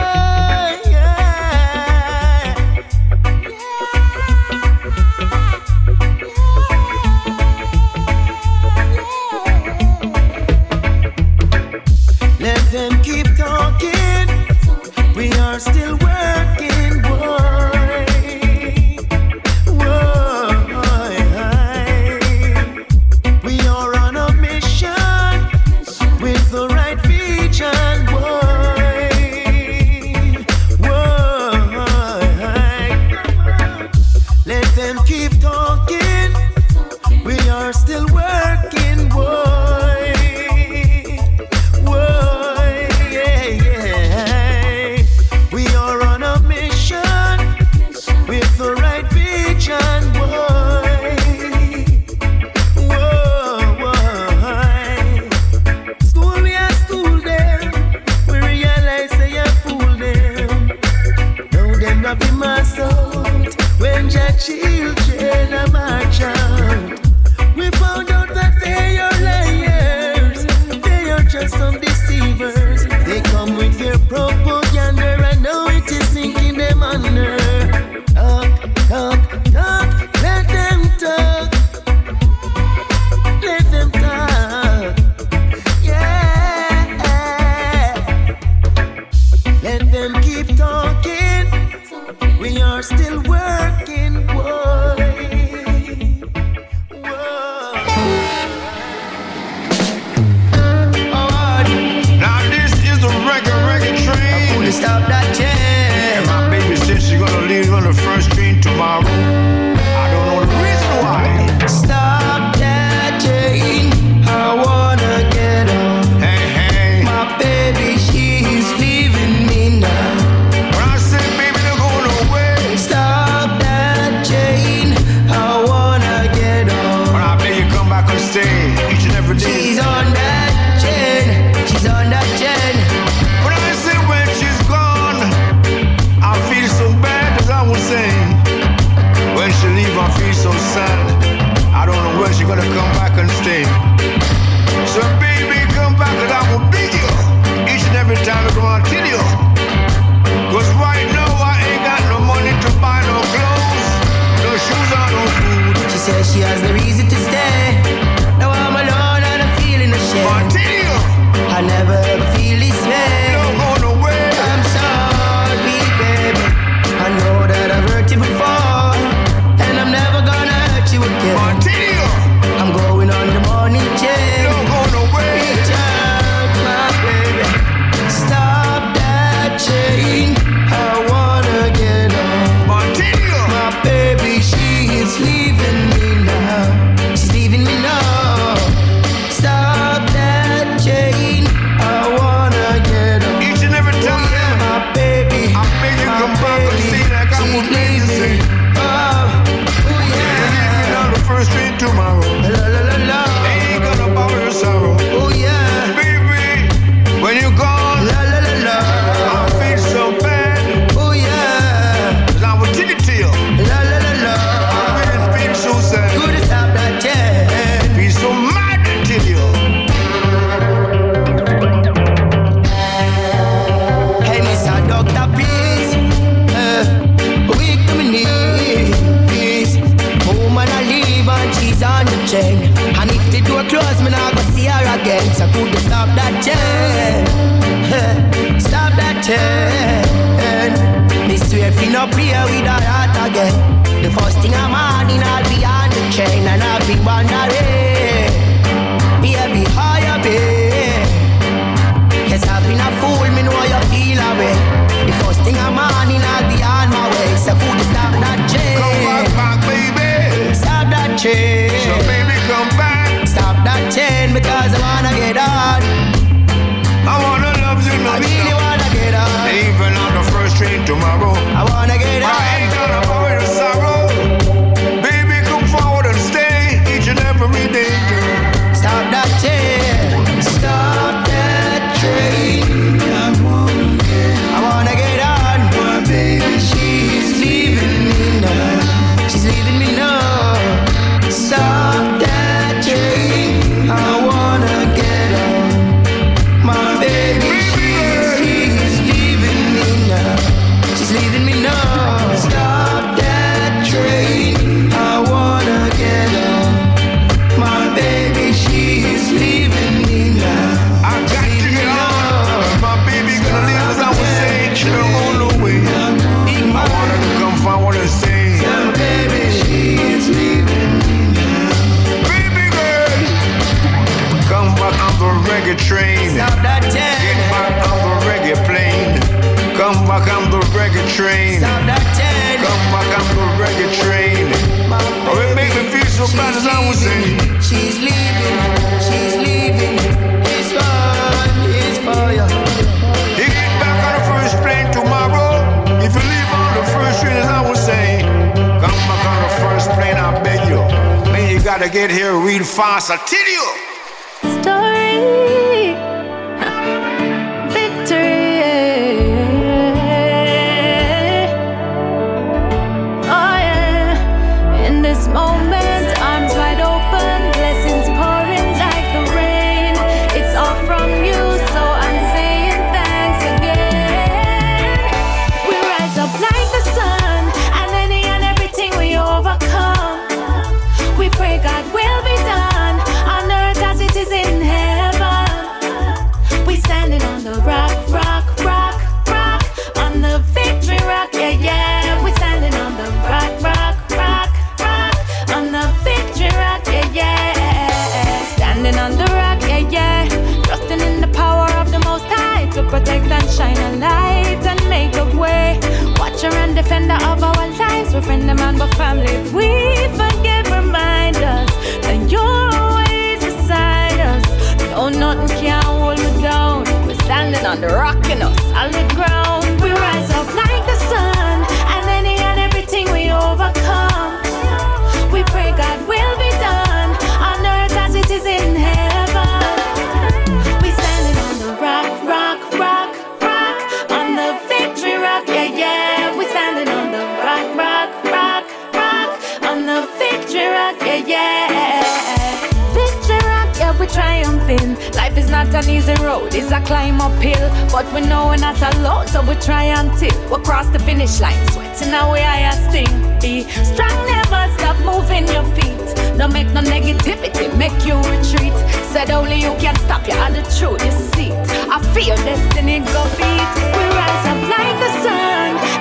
Picture 440.50 440.72
rock, 440.72 440.96
yeah, 441.02 441.28
yeah. 441.28 442.92
Victory 442.92 443.38
rock, 443.46 443.70
yeah, 443.78 443.94
we're 444.00 444.08
triumphing. 444.08 444.96
Life 445.14 445.38
is 445.38 445.48
not 445.48 445.68
an 445.76 445.88
easy 445.88 446.16
road, 446.24 446.56
it's 446.56 446.72
a 446.72 446.82
climb 446.82 447.22
uphill. 447.22 447.70
But 447.92 448.12
we 448.12 448.22
know 448.22 448.48
we're 448.48 448.58
not 448.58 448.82
alone, 448.96 449.28
so 449.28 449.44
we 449.46 449.54
try 449.62 449.84
until 449.84 450.34
we 450.50 450.58
cross 450.64 450.88
the 450.88 450.98
finish 450.98 451.40
line. 451.40 451.54
Sweating 451.68 452.16
away, 452.16 452.42
I 452.42 452.72
sting. 452.90 453.14
Be 453.40 453.70
strong, 453.86 454.18
never 454.26 454.74
stop 454.74 454.98
moving 455.06 455.46
your 455.54 455.66
feet. 455.78 456.18
Don't 456.40 456.52
make 456.52 456.74
no 456.74 456.82
negativity 456.82 457.70
make 457.78 457.94
you 458.04 458.18
retreat. 458.18 458.74
Said 459.14 459.30
only 459.30 459.62
you 459.62 459.76
can 459.78 459.96
stop, 459.98 460.28
you 460.28 460.34
are 460.34 460.50
the 460.50 460.64
truth. 460.74 460.98
You 461.06 461.12
see, 461.30 461.52
I 461.54 462.02
feel 462.16 462.36
destiny 462.38 463.02
go 463.02 463.22
beat. 463.38 463.70
We 463.94 464.04
rise 464.18 464.46
up 464.50 464.62
like 464.66 464.98
the 464.98 465.12
sun. 465.22 465.99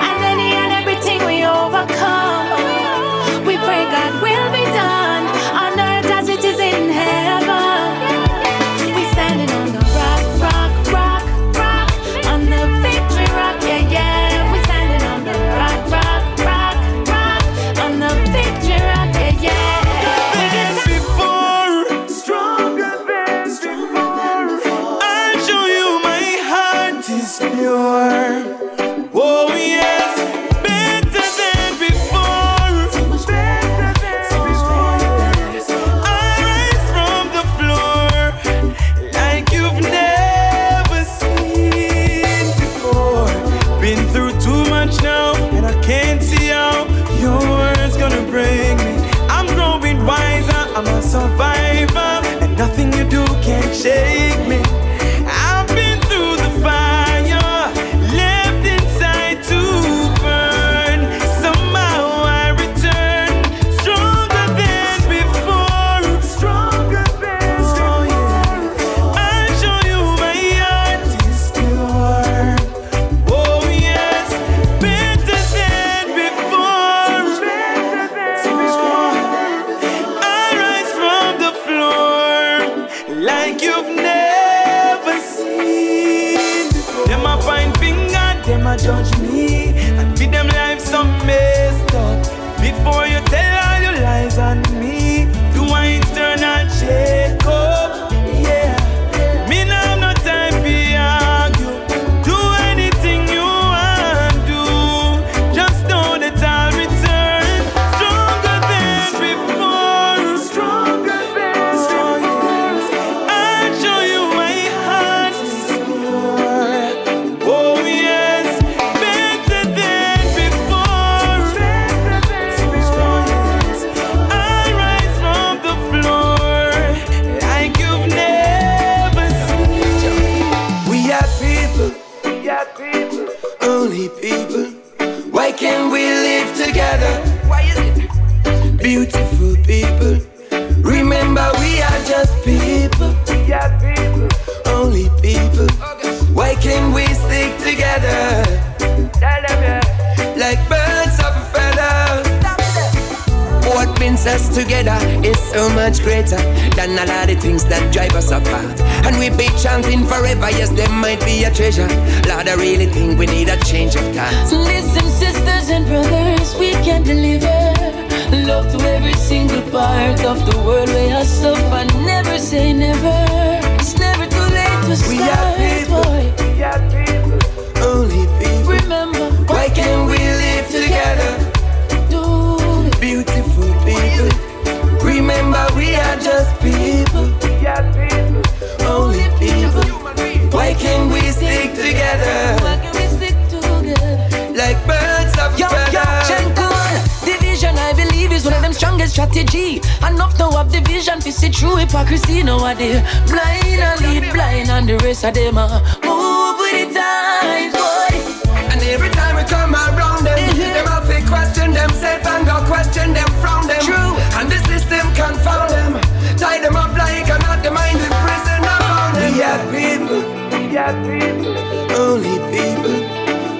Of 199.17 199.33
them 199.33 199.49
strongest 199.49 199.49
strategy. 199.49 199.81
Enough 200.05 200.37
to 200.37 200.49
have 200.57 200.71
division, 200.71 201.19
to 201.19 201.31
see 201.31 201.49
true 201.49 201.75
hypocrisy 201.75 202.43
nowadays. 202.43 203.01
Blind 203.27 203.81
and 203.81 204.01
lead 204.01 204.31
blind, 204.33 204.69
and 204.69 204.87
the 204.87 204.97
rest 204.97 205.23
of 205.25 205.33
them 205.33 205.57
uh, 205.57 205.79
move 206.03 206.59
with 206.59 206.93
the 206.93 206.99
times, 206.99 207.73
boy. 207.73 208.51
And 208.71 208.81
every 208.81 209.09
time 209.09 209.35
we 209.35 209.43
come 209.43 209.73
around 209.73 210.25
them, 210.25 210.37
them 210.57 210.85
have 210.87 211.07
to 211.07 211.27
question 211.27 211.71
themselves 211.73 212.27
and 212.27 212.45
go 212.45 212.63
question 212.65 213.13
them 213.13 213.29
from 213.41 213.67
them. 213.67 213.81
True. 213.81 214.13
And 214.37 214.49
the 214.51 214.59
system 214.67 215.05
confound 215.15 215.71
them. 215.71 216.01
Tie 216.37 216.61
them 216.61 216.75
up 216.75 216.95
like 216.97 217.27
a 217.29 217.37
not 217.39 217.63
the 217.63 217.71
mind 217.71 217.99
in 217.99 218.11
prison 218.23 218.61
around 218.63 219.15
them. 219.15 219.33
We 219.33 219.43
are 219.43 219.63
people. 219.73 220.21
We 220.51 220.77
are 220.77 220.95
people. 221.03 221.57
Only 221.97 222.37
people. 222.53 222.97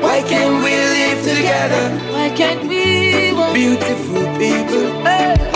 Why 0.02 0.22
can't 0.24 0.64
we 0.64 0.72
live 0.72 0.89
together? 1.50 1.84
Why 2.14 2.30
can't 2.36 2.64
we? 2.70 3.34
walk- 3.34 3.54
Beautiful 3.54 4.24
people. 4.38 4.86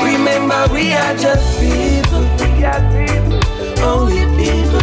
Remember, 0.01 0.61
we 0.73 0.93
are 0.93 1.15
just 1.15 1.45
people. 1.59 2.23
We 2.41 2.65
are 2.65 2.81
people. 2.97 3.39
Only 3.83 4.25
people. 4.39 4.81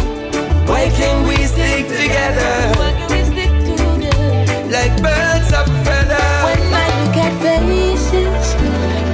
Why 0.69 0.89
can't 0.97 1.27
we 1.27 1.35
stick 1.45 1.87
together? 1.87 2.51
Why 2.79 2.91
can't 2.97 3.11
we 3.11 3.21
stick 3.31 3.51
together? 3.69 4.71
Like 4.75 4.93
birds 5.03 5.49
of 5.59 5.67
a 5.67 5.77
feather. 5.85 6.25
When 6.47 6.61
I 6.83 6.87
look 6.99 7.17
at 7.25 7.33
faces, 7.43 8.55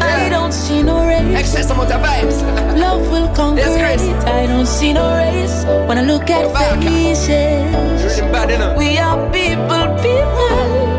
I 0.02 0.30
don't 0.30 0.52
see 0.54 0.84
no 0.84 1.06
race. 1.08 1.36
Excess 1.39 1.70
amount 1.72 1.91
of 1.91 2.02
vibes. 2.02 2.38
Love 2.84 3.10
will 3.12 3.28
conquer 3.36 3.62
Yes, 3.62 4.02
it. 4.04 4.16
I 4.28 4.45
don't 4.45 4.68
see 4.68 4.93
no 4.93 5.06
race. 5.18 5.66
When 5.88 5.98
I 5.98 6.02
look 6.02 6.30
at 6.30 6.45
faces, 6.84 8.22
Bad 8.32 8.52
enough. 8.52 8.78
we 8.78 8.98
are 8.98 9.18
people, 9.32 9.86
people. 10.06 10.97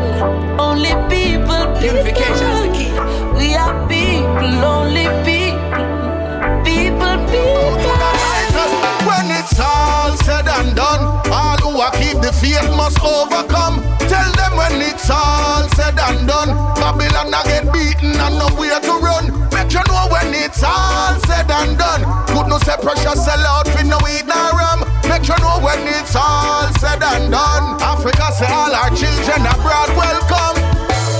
Only 0.59 0.93
people, 1.09 1.63
Unification 1.81 2.47
is 2.55 2.61
the 2.65 2.71
key. 2.75 2.91
We 3.37 3.55
are 3.55 3.75
people, 3.87 4.65
only 4.65 5.07
people. 5.23 5.85
People, 6.65 7.17
people. 7.31 7.79
When 9.07 9.31
it's 9.31 9.59
all 9.59 10.15
said 10.25 10.47
and 10.47 10.75
done, 10.75 11.03
all 11.31 11.57
who 11.63 11.79
are 11.79 11.91
keep 11.91 12.21
the 12.21 12.31
faith 12.33 12.69
must 12.75 12.99
overcome. 13.03 13.81
Tell 14.11 14.31
them 14.33 14.57
when 14.57 14.81
it's 14.81 15.09
all 15.09 15.67
said 15.75 15.97
and 15.99 16.27
done, 16.27 16.49
Babylon 16.75 17.33
a 17.33 17.41
get 17.47 17.71
beaten 17.71 18.17
and 18.19 18.35
nowhere 18.37 18.79
to 18.81 18.93
run. 18.99 19.25
Make 19.53 19.71
you 19.73 19.83
know 19.87 20.07
when 20.11 20.33
it's 20.33 20.63
all 20.63 21.15
said 21.27 21.49
and 21.49 21.77
done. 21.77 22.01
Good 22.33 22.47
no 22.49 22.57
say 22.59 22.75
precious 22.81 23.23
sell 23.23 23.45
out 23.45 23.67
for 23.67 23.83
no 23.85 23.97
eat 24.09 24.25
no 24.25 24.51
rum. 24.57 24.88
Make 25.09 25.25
you 25.27 25.37
know 25.41 25.57
when 25.59 25.81
it's 25.89 26.15
all 26.15 26.69
said 26.77 27.01
and 27.01 27.31
done. 27.33 27.81
Africa 27.81 28.29
say 28.37 28.45
all 28.47 28.69
our 28.71 28.89
children 28.93 29.41
abroad 29.49 29.89
welcome. 29.97 30.55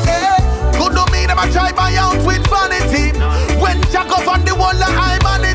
Eh, 0.06 0.38
Good 0.78 0.94
to 0.94 1.04
me, 1.12 1.26
them 1.26 1.40
a 1.42 1.46
try 1.52 1.72
buy 1.74 1.96
out 1.98 2.16
with 2.26 2.46
vanity. 2.48 3.18
When 3.60 3.82
Jack 3.92 4.08
on 4.30 4.46
the 4.46 4.54
wall 4.54 4.78
long 4.78 4.94
the 5.42 5.49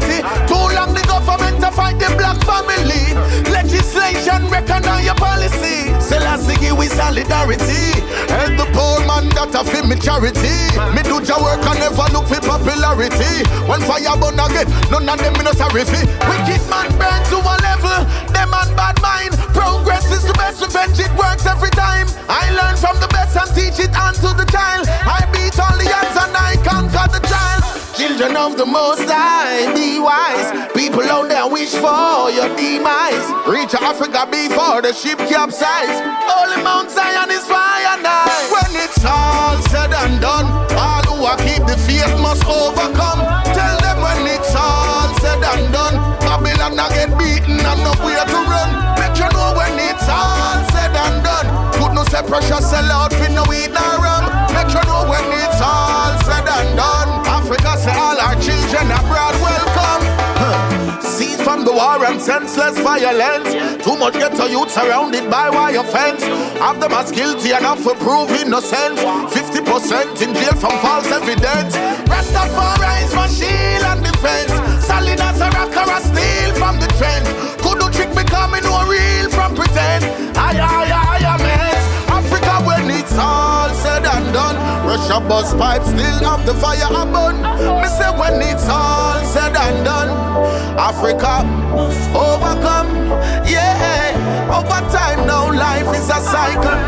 government 1.37 1.61
to 1.61 1.71
fight 1.71 1.99
the 1.99 2.07
black 2.15 2.39
family. 2.47 3.11
Legislation 3.51 4.47
recognize 4.51 5.05
your 5.05 5.15
policy. 5.15 5.91
Selassie 5.99 6.71
we 6.73 6.87
solidarity. 6.87 7.99
Help 8.31 8.55
the 8.55 8.67
poor 8.71 9.03
man 9.07 9.27
that 9.35 9.55
a 9.55 9.63
feel 9.67 9.87
me 9.87 9.97
charity. 9.99 10.55
Me 10.95 11.03
do 11.03 11.19
your 11.27 11.41
work 11.43 11.63
and 11.67 11.79
never 11.83 12.07
look 12.15 12.31
for 12.31 12.39
popularity. 12.39 13.43
When 13.67 13.83
fire 13.83 14.15
burn 14.15 14.39
again, 14.39 14.71
none 14.91 15.09
of 15.11 15.19
them 15.19 15.35
me 15.35 15.43
no 15.43 15.53
sorry 15.53 15.83
fi. 15.83 16.07
Wicked 16.31 16.63
man 16.71 16.91
burn 16.95 17.21
to 17.35 17.39
a 17.43 17.55
level. 17.67 17.99
Them 18.31 18.51
man 18.55 18.71
bad 18.79 18.97
mind. 19.03 19.35
Progress 19.51 20.07
is 20.15 20.23
the 20.23 20.35
best 20.39 20.63
revenge. 20.63 20.99
It 21.03 21.11
works 21.19 21.47
every 21.47 21.71
time. 21.75 22.07
I 22.31 22.47
learn 22.55 22.77
from 22.79 23.01
the 23.03 23.11
best 23.11 23.35
and 23.35 23.51
teach 23.51 23.83
it 23.83 23.95
on 23.99 24.15
to 24.23 24.31
the 24.39 24.47
child. 24.55 24.87
I 24.87 25.27
beat 25.35 25.59
all 25.59 25.75
the 25.75 25.89
odds 25.91 26.15
and 26.15 26.35
I 26.37 26.55
conquer 26.63 27.07
the 27.11 27.23
child. 27.27 27.84
Children 27.95 28.37
of 28.37 28.59
the 28.59 28.67
Most 28.67 29.07
High, 29.07 29.71
be 29.71 30.03
wise. 30.03 30.51
People 30.75 31.07
out 31.07 31.31
there 31.31 31.47
wish 31.47 31.71
for 31.79 32.27
your 32.35 32.51
demise. 32.59 33.23
Reach 33.47 33.71
Africa 33.79 34.27
before 34.27 34.83
the 34.83 34.91
ship 34.91 35.15
capsize. 35.31 36.03
Holy 36.27 36.59
Mount 36.67 36.91
Zion 36.91 37.31
is 37.31 37.47
fire 37.47 37.95
now. 38.03 38.27
When 38.51 38.83
it's 38.83 38.99
all 39.07 39.63
said 39.71 39.95
and 39.95 40.19
done, 40.19 40.51
all 40.75 41.07
who 41.07 41.23
are 41.23 41.39
keep 41.39 41.63
the 41.71 41.79
faith 41.87 42.11
must 42.19 42.43
overcome. 42.51 43.23
Tell 43.55 43.77
them 43.79 44.03
when 44.03 44.27
it's 44.27 44.51
all 44.59 45.15
said 45.23 45.39
and 45.39 45.71
done, 45.71 45.95
Babylon 46.27 46.75
a 46.75 46.91
get 46.99 47.15
beaten 47.15 47.63
and 47.63 47.81
nowhere 47.87 48.27
to 48.27 48.41
run. 48.51 48.71
Make 48.99 49.15
you 49.23 49.31
know 49.31 49.55
when 49.55 49.79
it's 49.79 50.11
all 50.11 50.59
said 50.75 50.91
and 50.91 51.23
done. 51.23 51.47
Good 51.79 51.95
no 51.95 52.03
say 52.11 52.27
precious 52.27 52.67
sell 52.67 52.91
out 52.91 53.15
for 53.15 53.31
no 53.31 53.47
eat 53.55 53.71
no 53.71 53.87
rum. 54.03 54.24
Say 57.85 57.93
all 57.93 58.17
our 58.17 58.37
children 58.41 58.87
abroad 58.89 59.37
welcome. 59.45 60.03
Huh. 60.41 61.01
Cease 61.05 61.41
from 61.43 61.65
the 61.65 61.73
war 61.73 62.01
and 62.09 62.21
senseless 62.21 62.81
violence. 62.81 63.53
Too 63.85 63.97
much 63.97 64.15
ghetto 64.15 64.47
youth 64.47 64.71
surrounded 64.73 65.31
by 65.31 65.51
wire 65.51 65.85
fence. 65.85 66.25
Have 66.65 66.81
them 66.81 66.93
as 66.93 67.13
guilty 67.13 67.53
enough 67.53 67.81
for 67.85 67.95
prove 68.01 68.31
innocent. 68.41 68.97
50% 68.97 70.23
in 70.25 70.33
jail 70.33 70.57
from 70.57 70.75
false 70.81 71.11
evidence. 71.13 71.77
Rest 72.09 72.33
Rastafari 72.33 73.05
is 73.05 73.13
my 73.15 73.29
shield 73.29 73.85
and 73.93 74.01
defense. 74.01 74.53
Solid 74.89 75.21
as 75.21 75.41
a 75.45 75.49
rock 75.53 75.77
or 75.77 75.91
a 75.93 76.01
steel 76.09 76.51
from 76.57 76.81
the 76.81 76.89
trend. 76.97 77.27
Could 77.61 77.79
do 77.81 77.87
trick 77.93 78.11
becoming 78.17 78.65
no 78.65 78.89
real 78.89 79.29
from 79.29 79.55
pretend. 79.55 80.05
Aye, 80.37 80.57
aye, 80.57 81.21
aye, 81.21 81.39
man. 81.45 81.81
Africa 82.09 82.55
when 82.65 82.91
it's 82.91 83.17
all 83.19 83.64
done. 84.33 84.57
Russia 84.87 85.21
bus 85.21 85.55
pipe 85.55 85.83
still 85.83 86.19
have 86.29 86.45
the 86.47 86.55
fire 86.55 86.89
burn. 87.13 87.41
Me 87.81 87.89
say 87.89 88.11
when 88.19 88.43
it's 88.43 88.69
all 88.69 89.19
said 89.25 89.57
and 89.57 89.85
done, 89.85 90.11
Africa 90.79 91.43
overcome. 92.15 92.91
Yeah, 93.49 94.15
over 94.53 94.81
time 94.93 95.27
now 95.27 95.51
life 95.53 95.89
is 95.97 96.09
a 96.11 96.21
cycle. 96.21 96.81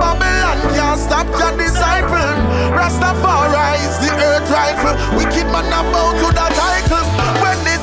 Babylon 0.00 0.58
can't 0.74 1.00
stop 1.00 1.26
your 1.38 1.56
disciple. 1.56 2.34
Rastafari 2.74 3.78
is 3.86 3.96
the 4.02 4.10
earth 4.12 4.50
rifle. 4.50 4.94
Wicked 5.16 5.46
man 5.52 5.68
about 5.68 6.14
to 6.20 6.28
the 6.32 6.46
title. 6.58 7.13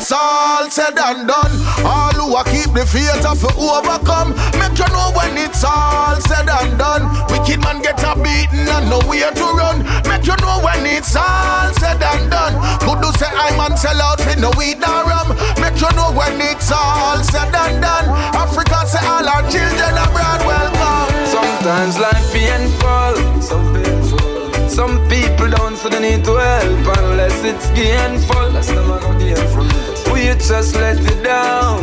It's 0.01 0.11
all 0.11 0.67
said 0.67 0.97
and 0.97 1.27
done, 1.27 1.53
all 1.85 2.17
who 2.17 2.33
are 2.33 2.43
keep 2.49 2.73
the 2.73 2.89
faith 2.89 3.21
of 3.21 3.37
overcome. 3.53 4.33
Make 4.57 4.73
you 4.73 4.89
know 4.89 5.13
when 5.13 5.37
it's 5.37 5.61
all 5.63 6.17
said 6.25 6.49
and 6.49 6.73
done. 6.73 7.05
Wicked 7.29 7.61
man 7.61 7.85
get 7.85 8.01
a 8.01 8.17
beaten 8.17 8.65
and 8.65 8.89
nowhere 8.89 9.29
to 9.29 9.47
run. 9.53 9.85
Make 10.09 10.25
you 10.25 10.33
know 10.41 10.57
when 10.65 10.89
it's 10.89 11.13
all 11.13 11.69
said 11.77 12.01
and 12.01 12.33
done. 12.33 12.57
Could 12.81 12.97
do 12.97 13.13
say 13.13 13.29
I 13.29 13.53
man 13.53 13.77
sell 13.77 14.01
out 14.01 14.17
with 14.25 14.41
no 14.41 14.49
weed 14.57 14.81
nor 14.81 15.05
rum. 15.05 15.37
Make 15.61 15.77
you 15.77 15.93
know 15.93 16.09
when 16.17 16.41
it's 16.49 16.73
all 16.73 17.21
said 17.21 17.53
and 17.53 17.77
done. 17.77 18.09
Africa 18.33 18.81
say 18.89 19.05
all 19.05 19.21
our 19.21 19.45
children 19.53 19.93
abroad 20.01 20.41
welcome. 20.49 21.13
Sometimes 21.29 22.01
life 22.01 22.25
painful, 22.33 23.21
painful. 23.69 24.67
Some 24.67 24.97
people 25.13 25.53
don't 25.53 25.77
so 25.77 25.89
they 25.89 26.01
need 26.01 26.25
to 26.25 26.41
help 26.41 26.97
unless 26.97 27.37
it's 27.45 27.69
gainful. 27.77 28.49
That's 28.49 28.73
the 28.73 28.81
man 28.81 29.03
of 29.05 29.19
gainful. 29.21 29.90
We 30.21 30.27
just 30.37 30.75
let 30.75 30.99
it 30.99 31.23
down. 31.23 31.81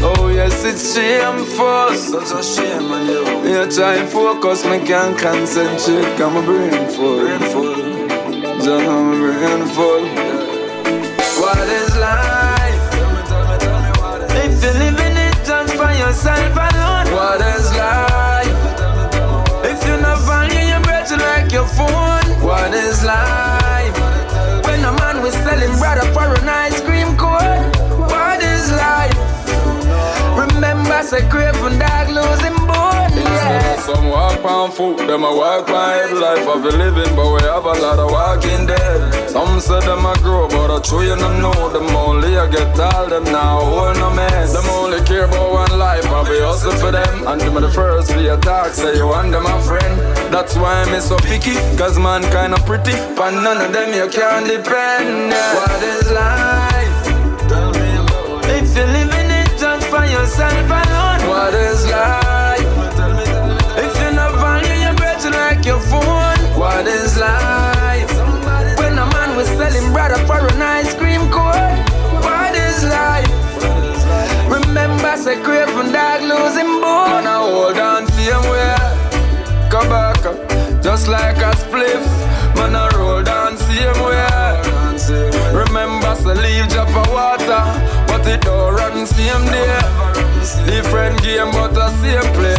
Oh 0.00 0.28
yes, 0.32 0.64
it's 0.64 0.94
shameful. 0.94 1.92
Such 1.96 2.30
a 2.38 2.40
shame, 2.40 2.88
man. 2.88 3.04
yo. 3.10 3.42
Me 3.42 3.52
a 3.52 3.66
try 3.66 3.96
and 3.96 4.08
focus, 4.08 4.64
me 4.64 4.78
can't 4.86 5.18
concentrate. 5.18 6.06
Cause 6.16 6.32
my 6.32 6.40
brain 6.46 6.86
full. 6.94 7.18
Brain 7.18 7.40
full. 7.50 7.74
Just 8.62 8.68
know 8.86 9.02
my 9.02 9.16
brain 9.18 9.66
full. 9.74 10.04
What 11.42 11.66
is 11.80 11.90
life? 11.98 12.82
If 14.38 14.62
you're 14.62 14.78
living 14.84 15.16
it 15.26 15.34
just 15.44 15.74
for 15.74 15.90
yourself 15.90 16.54
alone, 16.54 17.06
what 17.10 17.40
is 17.42 17.66
life? 17.74 18.58
If 19.66 19.84
you're 19.84 20.00
not 20.00 20.20
value 20.30 20.62
your 20.70 20.80
breath 20.82 21.10
like 21.10 21.50
your 21.50 21.66
phone, 21.66 22.28
what 22.38 22.72
is 22.72 23.02
life? 23.02 23.96
When 24.64 24.78
a 24.84 24.92
man 25.02 25.22
was 25.22 25.34
selling 25.42 25.76
brother 25.80 26.06
for 26.14 26.28
an 26.40 26.48
ice 26.48 26.80
cream 26.80 26.89
Remember, 31.00 31.16
say 31.16 31.28
craving 31.30 31.78
dog 31.78 32.08
losing 32.08 32.56
bone, 32.66 33.24
yeah. 33.24 33.76
Some 33.80 34.08
walk 34.08 34.44
on 34.44 34.70
foot, 34.70 34.98
them 34.98 35.24
a 35.24 35.34
walk 35.34 35.68
on 35.70 35.90
head 35.94 36.12
life 36.12 36.46
of 36.46 36.62
a 36.62 36.76
living, 36.76 37.16
but 37.16 37.32
we 37.32 37.40
have 37.40 37.64
a 37.64 37.72
lot 37.72 37.98
of 37.98 38.10
walking 38.10 38.66
dead. 38.66 39.30
Some 39.30 39.60
say 39.60 39.80
them 39.80 40.04
a 40.04 40.14
grow, 40.18 40.46
but 40.48 40.70
I 40.70 40.80
true 40.80 41.02
you 41.02 41.16
no 41.16 41.40
know 41.40 41.70
them 41.70 41.88
only 41.96 42.36
I 42.36 42.50
get 42.50 42.78
all 42.78 43.06
them 43.08 43.24
now, 43.24 43.60
hold 43.60 43.96
no 43.96 44.10
mess. 44.10 44.52
Them 44.52 44.66
only 44.76 45.00
care 45.06 45.24
about 45.24 45.52
one 45.52 45.78
life, 45.78 46.04
I 46.04 46.22
be 46.24 46.38
hustle 46.40 46.72
for 46.72 46.92
them, 46.92 47.26
and 47.26 47.40
them 47.40 47.54
the 47.54 47.70
first 47.70 48.14
be 48.14 48.26
attack, 48.28 48.72
say 48.72 48.96
you 48.96 49.06
want 49.06 49.32
them 49.32 49.46
a 49.46 49.60
friend. 49.62 49.98
That's 50.30 50.54
why 50.56 50.82
I'm 50.82 51.00
so 51.00 51.16
picky, 51.18 51.54
cause 51.78 51.98
man 51.98 52.22
kinda 52.30 52.58
pretty, 52.66 52.92
but 53.16 53.30
none 53.30 53.56
of 53.56 53.72
them 53.72 53.94
you 53.94 54.08
can 54.10 54.44
depend. 54.44 55.32
Yeah. 55.32 55.54
What 55.54 55.82
is 55.82 56.12
life? 56.12 56.69
Yourself 60.10 60.66
alone, 60.68 61.22
what 61.28 61.54
is 61.54 61.86
life? 61.90 62.66
If 63.78 63.92
you 64.02 64.10
not 64.12 64.32
value 64.42 64.82
your 64.82 64.94
breath 64.94 65.24
like 65.24 65.64
your 65.64 65.80
phone, 65.80 66.38
what 66.58 66.86
is 66.86 67.16
life? 67.18 68.10
When 68.78 68.98
a 68.98 69.06
man 69.14 69.36
was 69.36 69.46
selling 69.48 69.92
brother 69.92 70.18
for 70.26 70.38
an 70.38 70.60
ice 70.62 70.94
cream 70.94 71.30
cone, 71.30 71.78
what 72.26 72.54
is 72.56 72.84
life? 72.84 73.30
Remember, 74.50 75.16
say 75.16 75.40
craving 75.42 75.92
dog 75.92 76.22
losing 76.22 76.80
bone. 76.82 77.26
I 77.26 77.38
hold 77.38 77.78
on 77.78 78.06
same 78.08 78.44
way. 78.50 78.76
Come 79.70 79.88
back, 79.88 80.22
just 80.82 81.06
like 81.08 81.38
a 81.38 81.52
spliff. 81.62 82.04
Man, 82.56 82.74
I 82.74 82.88
roll 82.98 83.22
down 83.22 83.56
same 83.56 84.00
way. 84.02 84.26
Remember, 85.54 86.14
say 86.16 86.34
leave 86.34 86.68
drop 86.68 86.88
of 86.88 87.08
water, 87.12 87.62
it 88.30 88.42
don't 88.42 89.06
same 89.06 89.44
day. 89.46 89.80
Different 90.66 91.22
game, 91.22 91.50
but 91.52 91.74
the 91.74 91.88
same 92.00 92.32
play. 92.34 92.56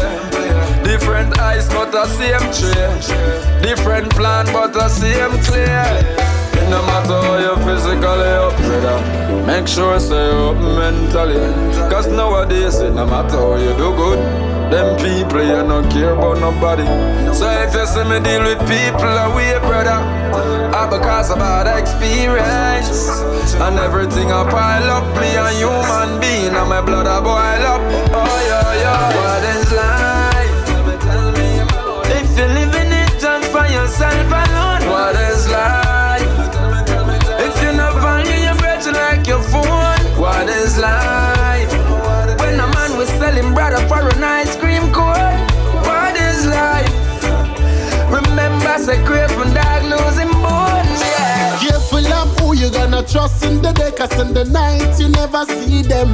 Different 0.84 1.40
ice, 1.40 1.68
but 1.70 1.92
the 1.92 2.06
same 2.18 2.46
tray. 2.58 3.62
Different 3.62 4.10
plan, 4.12 4.46
but 4.48 4.74
the 4.74 4.90
same 4.90 5.32
clear. 5.44 6.41
It 6.62 6.70
no 6.70 6.82
matter 6.86 7.18
how 7.26 7.38
you 7.42 7.56
physically 7.66 8.30
up, 8.38 8.56
brother. 8.58 8.98
Make 9.48 9.68
sure 9.68 9.98
you 9.98 10.50
up 10.50 10.58
mentally. 10.62 11.42
Cause 11.90 12.08
nowadays, 12.08 12.80
it 12.80 12.94
no 12.94 13.06
matter 13.06 13.38
how 13.38 13.56
you 13.56 13.74
do 13.78 13.90
good. 13.96 14.20
Them 14.72 14.96
people, 14.98 15.42
you 15.42 15.68
don't 15.68 15.90
care 15.92 16.14
about 16.14 16.40
nobody. 16.40 16.86
So 17.34 17.50
if 17.50 17.74
you 17.74 17.86
see 17.88 18.04
me 18.06 18.20
deal 18.24 18.44
with 18.44 18.60
people 18.70 19.16
away, 19.26 19.58
brother, 19.60 20.00
I 20.72 20.88
because 20.90 21.32
of 21.32 21.40
bad 21.40 21.68
experience. 21.82 23.20
And 23.60 23.80
everything 23.80 24.32
I 24.32 24.46
pile 24.50 24.90
up, 24.98 25.06
me 25.20 25.36
a 25.36 25.50
human 25.58 26.22
being, 26.22 26.56
and 26.56 26.70
my 26.70 26.80
blood 26.80 27.08
a 27.08 27.20
boil 27.22 27.66
up. 27.74 27.82
Oh, 28.14 28.38
yeah, 28.48 28.82
yeah. 28.84 29.12
What 29.18 29.44
is 29.56 29.72
life? 29.74 30.58
If 32.16 32.38
you're 32.38 32.48
living 32.48 32.92
it 32.94 33.20
just 33.20 33.52
for 33.52 33.66
yourself 33.66 34.28
alone, 34.30 34.61
selling 43.42 43.54
brother 43.54 43.88
for 43.88 44.00
an 44.00 44.24
ice 44.24 44.56
cream 44.58 44.92
cone, 44.92 45.40
what 45.84 46.16
is 46.16 46.46
life? 46.48 47.24
Remember, 48.12 48.78
say 48.78 49.04
craving 49.06 49.54
dog 49.54 49.84
losing 49.84 50.32
bones, 50.42 51.02
yeah. 51.02 51.58
Careful 51.60 52.14
of 52.14 52.40
who 52.40 52.56
you 52.56 52.70
gonna 52.72 53.04
trust 53.04 53.44
in 53.46 53.62
the 53.62 53.72
day, 53.74 53.92
cause 53.92 54.20
in 54.20 54.34
the 54.34 54.46
night 54.46 55.00
you 55.00 55.10
never 55.10 55.46
see 55.46 55.82
them. 55.82 56.10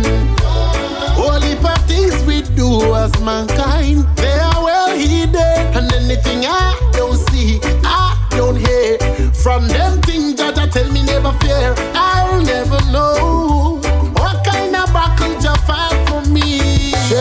Only 1.17 1.53
of 1.53 1.87
things 1.87 2.23
we 2.25 2.41
do 2.55 2.93
as 2.95 3.11
mankind, 3.21 4.05
they 4.17 4.39
are 4.39 4.63
well 4.63 4.95
hidden. 4.95 5.35
And 5.75 5.91
anything 5.93 6.45
I 6.45 6.75
don't 6.93 7.17
see, 7.29 7.59
I 7.83 8.15
don't 8.31 8.55
hear. 8.55 8.97
From 9.33 9.67
them 9.67 10.01
things 10.01 10.35
that 10.35 10.57
I 10.57 10.67
tell 10.67 10.89
me 10.91 11.03
never 11.03 11.31
fear, 11.39 11.73
I'll 11.95 12.41
never 12.43 12.79
know. 12.91 13.86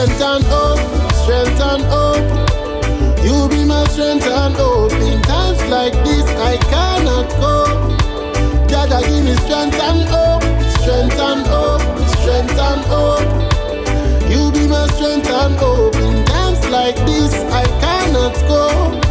Strength 0.07 0.23
and 0.23 0.45
hope, 0.45 1.13
strength 1.25 1.61
and 1.61 1.83
hope. 1.91 3.25
You 3.25 3.49
be 3.49 3.65
my 3.65 3.85
strength 3.89 4.25
and 4.25 4.55
hope. 4.55 4.93
In 4.93 5.21
times 5.23 5.61
like 5.69 5.95
this, 6.05 6.25
I 6.39 6.57
cannot 6.71 7.29
cope. 7.43 8.69
Dada, 8.69 9.01
give 9.09 9.25
me 9.25 9.35
strength 9.35 9.81
and 9.81 10.07
hope, 10.07 10.45
strength 10.79 11.19
and 11.19 11.45
hope, 11.45 11.83
strength 12.21 12.57
and 12.57 12.83
hope. 12.87 14.31
You 14.31 14.53
be 14.53 14.69
my 14.69 14.87
strength 14.95 15.29
and 15.29 15.57
hope. 15.57 15.97
In 15.97 16.25
times 16.25 16.65
like 16.69 16.95
this, 17.05 17.35
I 17.51 17.65
cannot 17.83 18.35
cope. 18.47 19.03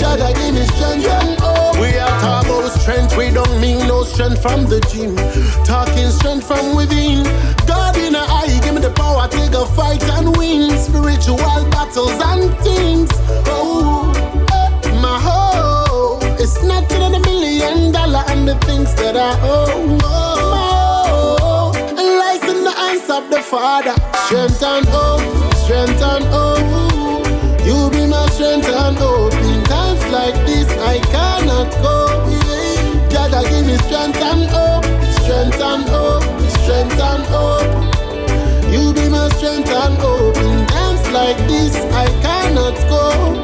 Dada, 0.00 0.34
give 0.34 0.52
me 0.52 0.66
strength 0.74 1.06
and 1.06 1.38
hope. 1.38 1.78
We 1.78 1.96
are 1.96 2.42
about 2.42 2.72
strength, 2.80 3.16
strength 4.04 4.40
from 4.42 4.64
the 4.66 4.80
gym. 4.92 5.16
Talking 5.64 6.10
strength 6.10 6.46
from 6.46 6.76
within. 6.76 7.24
God 7.66 7.96
in 7.96 8.14
a 8.14 8.18
eye, 8.18 8.60
give 8.62 8.74
me 8.74 8.80
the 8.80 8.90
power, 8.90 9.26
take 9.28 9.52
a 9.52 9.66
fight 9.74 10.02
and 10.16 10.36
win. 10.36 10.70
Spiritual 10.78 11.36
battles 11.70 12.18
and 12.30 12.54
things. 12.58 13.10
Oh, 13.46 14.12
my 15.00 15.18
hope. 15.20 16.22
It's 16.40 16.62
nothing 16.62 17.02
in 17.02 17.14
a 17.14 17.20
million 17.20 17.92
dollar 17.92 18.24
and 18.28 18.46
the 18.46 18.56
things 18.66 18.94
that 18.96 19.16
I 19.16 19.32
owe. 19.42 19.98
Oh, 20.02 20.50
my 20.52 20.74
hope 21.10 21.76
lies 21.96 22.42
in 22.48 22.64
the 22.64 22.70
hands 22.72 23.08
of 23.10 23.30
the 23.30 23.40
Father. 23.40 23.94
Strength 24.26 24.62
and 24.62 24.86
hope, 24.88 25.54
strength 25.64 26.02
and 26.02 26.24
hope. 26.26 27.24
You 27.64 27.88
be 27.90 28.06
my 28.06 28.26
strength 28.30 28.68
and 28.68 28.96
hope. 28.96 29.32
In 29.34 29.64
times 29.64 30.04
like 30.12 30.34
strength 34.04 34.22
and 34.22 34.50
hope, 34.50 34.84
strength 35.22 35.60
and 35.62 35.88
hope, 35.88 36.22
strength 36.60 37.00
and 37.00 37.24
hope. 37.32 38.70
You 38.70 38.92
be 38.92 39.08
my 39.08 39.30
strength 39.30 39.70
and 39.70 39.96
hope. 39.96 40.36
In 40.36 40.66
times 40.66 41.08
like 41.10 41.38
this, 41.48 41.74
I 41.94 42.06
cannot 42.20 42.74
cope. 42.90 43.42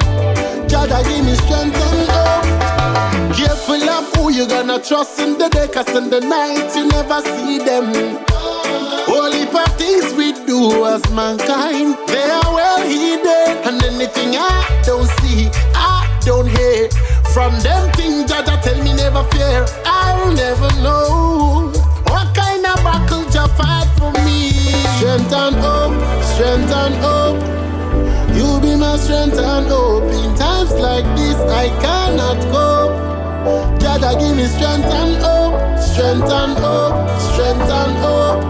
Gotta 0.68 1.02
give 1.08 1.24
me 1.24 1.34
strength 1.46 1.76
and 1.76 2.08
hope. 2.12 3.34
Careful 3.34 3.88
of 3.88 4.14
who 4.14 4.30
you 4.32 4.46
gonna 4.46 4.78
trust 4.78 5.18
in 5.18 5.38
the 5.38 5.48
day, 5.48 5.66
cause 5.68 5.88
in 5.96 6.10
the 6.10 6.20
night 6.20 6.76
you 6.76 6.86
never 6.88 7.22
see 7.22 7.58
them. 7.58 8.18
Only 9.08 9.44
of 9.44 9.72
things 9.78 10.12
we 10.12 10.32
do 10.44 10.84
as 10.84 11.08
mankind, 11.10 11.96
they 12.06 12.28
are 12.28 12.52
well 12.52 12.82
hidden. 12.82 13.56
And 13.64 13.82
anything 13.82 14.36
I 14.36 14.82
don't 14.84 15.08
see, 15.20 15.48
I 15.74 16.20
don't 16.26 16.48
hear. 16.48 16.90
From 17.32 17.56
them 17.60 17.92
things 17.92 18.32
I 18.32 18.42
tell 18.42 18.82
me 18.82 18.92
never 18.92 19.22
fear, 19.30 19.64
I'll 19.86 20.32
never 20.34 20.68
know. 20.82 21.70
What 22.10 22.34
kind 22.34 22.66
of 22.66 22.74
battle 22.82 23.22
you 23.22 23.46
fight 23.54 23.86
for 23.96 24.10
me? 24.26 24.50
Strength 24.98 25.32
and 25.32 25.54
hope, 25.62 25.94
strength 26.34 26.72
and 26.74 26.94
hope. 26.98 27.38
You 28.34 28.60
be 28.60 28.74
my 28.74 28.96
strength 28.96 29.38
and 29.38 29.66
hope. 29.68 30.10
In 30.10 30.34
times 30.34 30.72
like 30.72 31.06
this, 31.16 31.38
I 31.62 31.68
cannot 31.78 32.40
cope. 32.50 32.98
Gotta 33.80 34.18
give 34.18 34.36
me 34.36 34.46
strength 34.46 34.90
and 34.90 35.14
hope, 35.22 35.54
strength 35.78 36.30
and 36.30 36.58
hope, 36.58 36.98
strength 37.30 37.70
and 37.80 37.94
hope. 38.02 38.42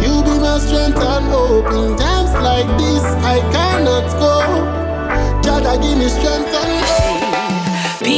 You 0.00 0.22
be 0.22 0.38
my 0.38 0.58
strength 0.58 1.02
and 1.02 1.26
hope. 1.26 1.66
In 1.74 1.98
times 1.98 2.32
like 2.38 2.70
this, 2.78 3.02
I 3.34 3.40
cannot 3.50 4.06
cope. 4.22 5.44
Gotta 5.44 5.74
give 5.82 5.98
me 5.98 6.08
strength 6.08 6.54
and 6.54 6.84
hope. 6.84 6.89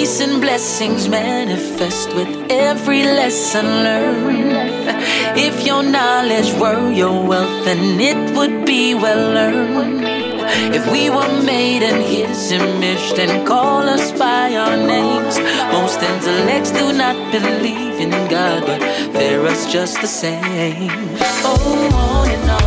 Peace 0.03 0.19
and 0.19 0.41
blessings 0.41 1.09
manifest 1.09 2.13
with 2.17 2.51
every 2.51 3.05
lesson 3.05 3.65
learned. 3.65 4.51
If 5.39 5.65
your 5.65 5.85
knowledge 5.85 6.53
were 6.55 6.91
your 6.91 7.25
wealth, 7.25 7.65
then 7.65 8.01
it 8.01 8.37
would 8.37 8.67
be 8.67 8.95
well 8.95 9.39
earned. 9.39 10.03
If 10.75 10.91
we 10.91 11.09
were 11.09 11.43
made 11.45 11.85
in 11.85 12.01
His 12.01 12.51
image, 12.51 13.13
then 13.13 13.47
call 13.47 13.89
us 13.89 14.11
by 14.19 14.57
our 14.57 14.77
names. 14.77 15.39
Most 15.71 16.03
intellects 16.03 16.73
do 16.73 16.93
not 16.93 17.31
believe 17.31 18.01
in 18.01 18.11
God, 18.29 18.67
but 18.67 18.83
fear 19.17 19.47
us 19.47 19.73
just 19.73 20.01
the 20.01 20.09
same. 20.09 20.91
Oh, 21.47 21.91
on 21.95 22.29
and 22.29 22.51
on 22.51 22.62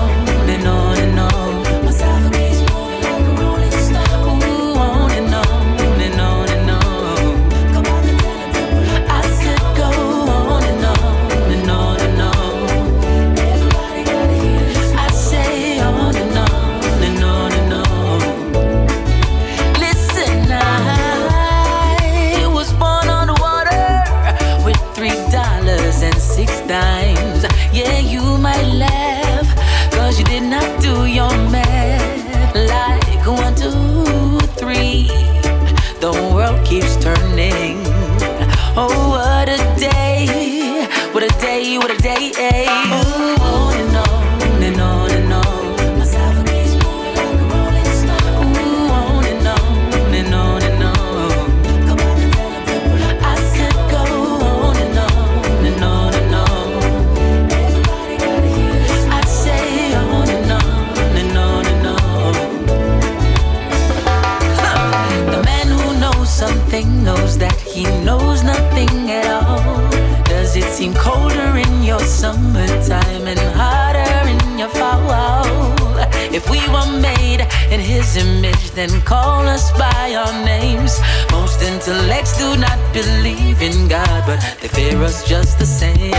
then 78.76 79.02
call 79.02 79.48
us 79.48 79.72
by 79.72 80.16
our 80.16 80.46
names. 80.46 81.00
Most 81.32 81.62
intellects 81.62 82.38
do 82.38 82.58
not 82.58 82.78
believe 82.94 83.62
in 83.62 83.88
God, 83.88 84.24
but 84.28 84.40
they 84.62 84.68
fear 84.68 85.02
us 85.02 85.24
just 85.28 85.58
the 85.60 85.66
same. 85.66 86.12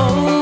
Oh, 0.00 0.37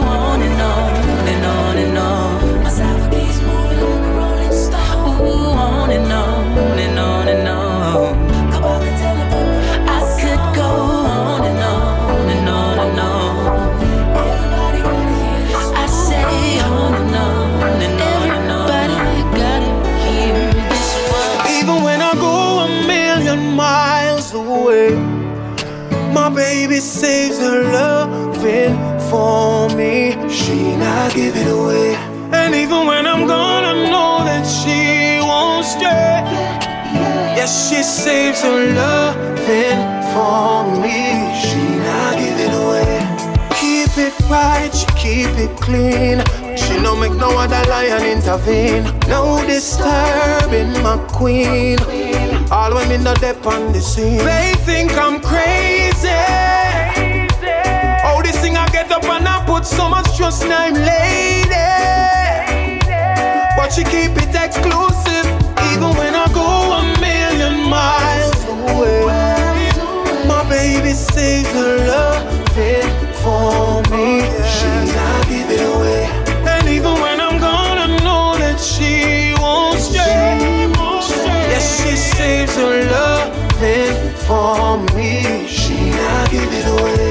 She 37.47 37.85
saves 37.85 38.43
her 38.43 38.75
loving 38.75 39.79
for 40.11 40.65
me. 40.83 41.31
She 41.39 41.63
not 41.79 42.19
give 42.19 42.41
it 42.41 42.53
away. 42.53 42.99
Keep 43.55 43.97
it 43.99 44.21
right, 44.29 44.71
she 44.75 44.87
keep 44.99 45.31
it 45.39 45.57
clean. 45.61 46.25
She 46.57 46.81
no 46.81 46.97
make 46.97 47.13
no 47.13 47.39
other 47.39 47.63
lion 47.71 48.03
intervene. 48.03 48.83
No 49.07 49.47
disturbing 49.47 50.73
my 50.83 50.99
queen. 51.13 51.79
All 52.51 52.75
women 52.75 53.05
not 53.05 53.21
dep 53.21 53.47
on 53.47 53.73
the 53.73 53.81
scene. 53.81 54.25
They 54.25 54.55
think 54.65 54.97
I'm 54.99 55.21
crazy. 55.21 56.09
Oh, 58.05 58.23
this 58.25 58.41
thing 58.41 58.57
I 58.57 58.69
get 58.71 58.91
up 58.91 59.05
and 59.05 59.29
I 59.29 59.45
put 59.47 59.65
so 59.65 59.89
much 59.89 60.17
trust 60.17 60.43
in 60.43 60.51
I'm 60.51 60.75
lady. 60.75 61.55
But 63.57 63.71
she 63.73 63.85
keep 63.85 64.17
it 64.19 64.35
exclusive, 64.35 65.27
even 65.71 65.95
when 65.97 66.15
I 66.15 66.29
go 66.35 66.66
miles 67.87 68.41
away. 68.45 69.71
My 70.31 70.43
baby 70.49 70.93
saves 70.93 71.51
her 71.59 71.75
loving 71.93 72.91
for 73.23 73.83
me. 73.93 74.07
She 74.55 74.71
not 74.97 75.23
give 75.31 75.49
it 75.57 75.63
away. 75.73 76.05
And 76.53 76.67
even 76.77 76.95
when 77.05 77.19
I'm 77.27 77.39
gone, 77.39 77.79
I 77.87 77.89
know 78.07 78.27
that 78.43 78.59
she 78.73 79.35
won't 79.43 79.79
stay. 79.79 80.69
Yes, 81.53 81.67
she 81.81 81.95
saves 81.97 82.55
her 82.57 82.77
loving 82.97 83.97
for 84.27 84.79
me. 84.97 85.47
She 85.47 85.77
not 86.01 86.31
give 86.31 86.51
it 86.61 86.67
away. 86.75 87.07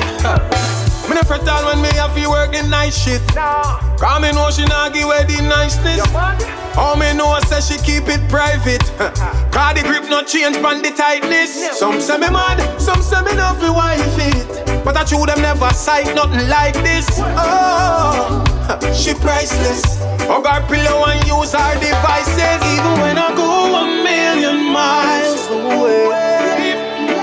Me 1.07 1.13
no 1.15 1.23
fret 1.29 1.47
all 1.47 1.65
when 1.67 1.81
me 1.81 1.89
have 1.99 2.13
to 2.15 2.27
work 2.29 2.51
the 2.51 2.63
night 2.67 2.93
shift. 2.93 3.29
Cause 3.35 4.21
me 4.21 4.31
know 4.31 4.49
she 4.51 4.65
not 4.65 4.93
give 4.93 5.05
away 5.05 5.23
the 5.23 5.41
niceness. 5.41 6.64
All 6.77 6.97
me 6.97 7.13
know 7.13 7.27
I 7.27 7.39
say 7.41 7.61
she 7.61 7.81
keep 7.81 8.09
it 8.09 8.21
private. 8.29 8.83
Cause 9.51 9.73
the 9.75 9.83
grip 9.83 10.09
not 10.09 10.27
change 10.27 10.57
from 10.57 10.81
the 10.81 10.91
tightness. 10.91 11.79
Some 11.79 12.01
say 12.01 12.17
me 12.17 12.29
mad, 12.29 12.59
some 12.79 13.01
say 13.01 13.21
me 13.21 13.33
not 13.35 13.57
fi 13.59 13.69
wife 13.69 14.17
it. 14.19 14.83
But 14.83 14.97
I 14.97 15.03
true 15.05 15.25
them 15.25 15.41
never 15.41 15.69
sight 15.73 16.13
nothing 16.15 16.49
like 16.49 16.75
this. 16.83 17.07
Oh, 17.19 18.43
she 18.93 19.13
priceless. 19.13 20.03
Hug 20.27 20.45
her 20.45 20.61
pillow 20.67 21.05
and 21.05 21.25
use 21.25 21.53
her 21.53 21.73
devices. 21.79 22.59
Even 22.75 22.99
when 22.99 23.17
I 23.17 23.33
go 23.35 23.75
a 23.79 23.85
million 24.03 24.71
miles 24.73 25.47
away, 25.47 26.75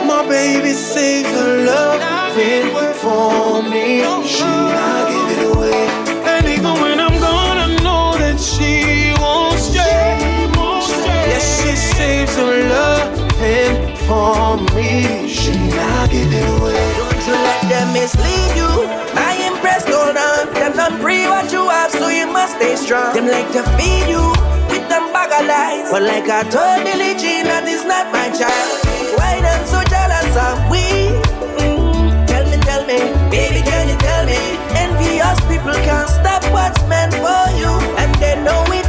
my 0.07 0.27
baby 0.29 0.73
saves 0.73 1.29
her 1.29 1.65
loving 1.67 2.73
for 2.95 3.63
me. 3.63 4.01
She 4.27 4.45
not 4.45 5.22
saves 12.33 12.37
her 12.37 12.69
loving 12.69 13.97
for 14.07 14.57
me. 14.75 15.29
She 15.29 15.53
not 15.77 16.11
give 16.11 16.33
it 16.33 16.61
away. 16.61 16.95
Don't 16.97 17.27
you 17.27 17.33
let 17.35 17.63
them 17.69 17.93
mislead 17.93 18.57
you. 18.57 18.71
I 19.17 19.51
impressed 19.53 19.89
all 19.89 20.13
them. 20.13 20.55
Them 20.55 20.77
not 20.77 21.01
free 21.01 21.27
what 21.27 21.53
you 21.53 21.69
have, 21.69 21.91
so 21.91 22.09
you 22.09 22.27
must 22.27 22.57
stay 22.57 22.77
strong. 22.77 23.15
Them 23.15 23.27
like 23.27 23.51
to 23.53 23.63
feed 23.77 24.09
you 24.09 24.25
with 24.71 24.89
them 24.89 25.13
bag 25.13 25.33
of 25.33 25.47
lies. 25.47 25.91
But 25.91 26.03
like 26.03 26.29
I 26.29 26.43
told 26.45 26.85
Billie 26.85 27.17
Jean, 27.19 27.45
that 27.45 27.65
is 27.69 27.85
not 27.85 28.13
my 28.13 28.29
child. 28.31 28.87
Why 29.19 29.41
them 29.41 29.63
so 29.67 29.81
jealous 29.89 30.33
of 30.37 30.57
we? 30.71 30.85
Mm, 31.61 32.27
Tell 32.27 32.45
me, 32.49 32.57
tell 32.65 32.83
me, 32.87 32.99
baby, 33.31 33.61
can 33.63 33.89
you 33.89 33.99
tell 34.01 34.25
me? 34.25 34.39
Envious 34.77 35.39
people 35.51 35.75
can't 35.85 36.09
stop 36.09 36.43
what's 36.53 36.81
meant 36.89 37.13
for 37.21 37.45
you, 37.61 37.73
and 38.01 38.11
they 38.17 38.37
know 38.43 38.65
it 38.73 38.82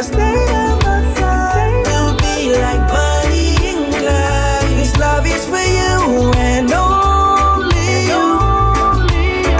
To 0.00 0.06
stay 0.06 0.16
by 0.16 0.80
my 0.80 1.14
side. 1.14 1.84
We'll 1.84 2.16
be 2.16 2.56
like 2.56 2.88
Bonnie 2.88 3.52
and 3.68 3.92
Clyde. 3.92 4.72
This 4.80 4.96
love 4.96 5.26
is 5.26 5.44
for 5.44 5.60
you 5.60 6.32
and 6.40 6.72
only 6.72 8.08
you. 8.08 8.24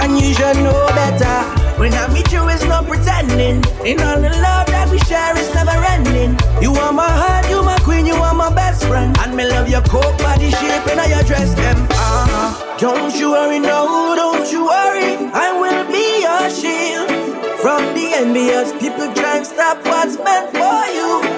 And 0.01 0.17
you 0.17 0.33
should 0.33 0.57
know 0.65 0.87
better. 0.97 1.37
When 1.79 1.93
I 1.93 2.11
meet 2.11 2.31
you, 2.31 2.49
it's 2.49 2.63
no 2.63 2.81
pretending. 2.81 3.57
In 3.85 4.01
all 4.01 4.17
the 4.17 4.33
love 4.41 4.65
that 4.73 4.89
we 4.89 4.97
share, 5.05 5.37
it's 5.37 5.53
never 5.53 5.77
ending. 5.93 6.35
You 6.59 6.73
are 6.73 6.91
my 6.91 7.07
heart, 7.07 7.47
you 7.47 7.61
my 7.61 7.77
queen, 7.77 8.07
you 8.07 8.15
are 8.15 8.33
my 8.33 8.51
best 8.51 8.83
friend. 8.85 9.15
And 9.19 9.35
me 9.35 9.45
love 9.45 9.69
your 9.69 9.83
coat, 9.83 10.17
body 10.17 10.49
shape, 10.49 10.87
and 10.89 10.99
how 11.01 11.05
you 11.05 11.23
dress 11.23 11.53
them. 11.53 11.77
Uh-huh. 11.91 12.77
Don't 12.79 13.13
you 13.13 13.29
worry, 13.29 13.59
no, 13.59 14.15
don't 14.15 14.51
you 14.51 14.65
worry. 14.65 15.21
I 15.35 15.53
will 15.53 15.85
be 15.85 16.21
your 16.25 16.49
shield. 16.49 16.80
From 17.61 17.93
the 17.93 18.11
envious 18.15 18.71
people 18.73 19.13
try 19.13 19.37
and 19.37 19.45
stop 19.45 19.77
what's 19.85 20.17
meant 20.17 20.49
for 20.51 20.85
you. 20.97 21.30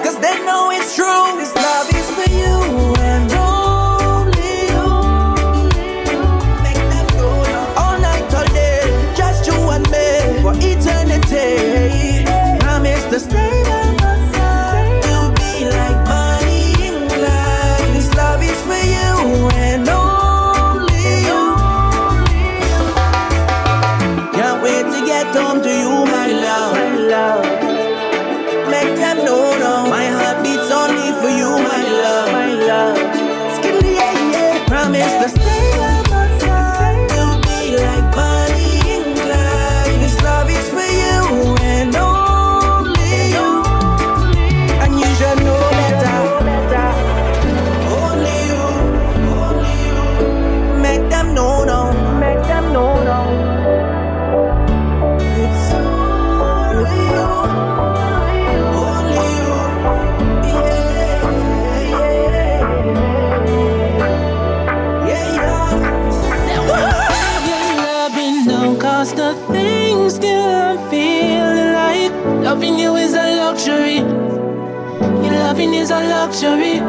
Loving 75.54 75.74
is 75.74 75.90
a 75.90 76.00
luxury. 76.00 76.80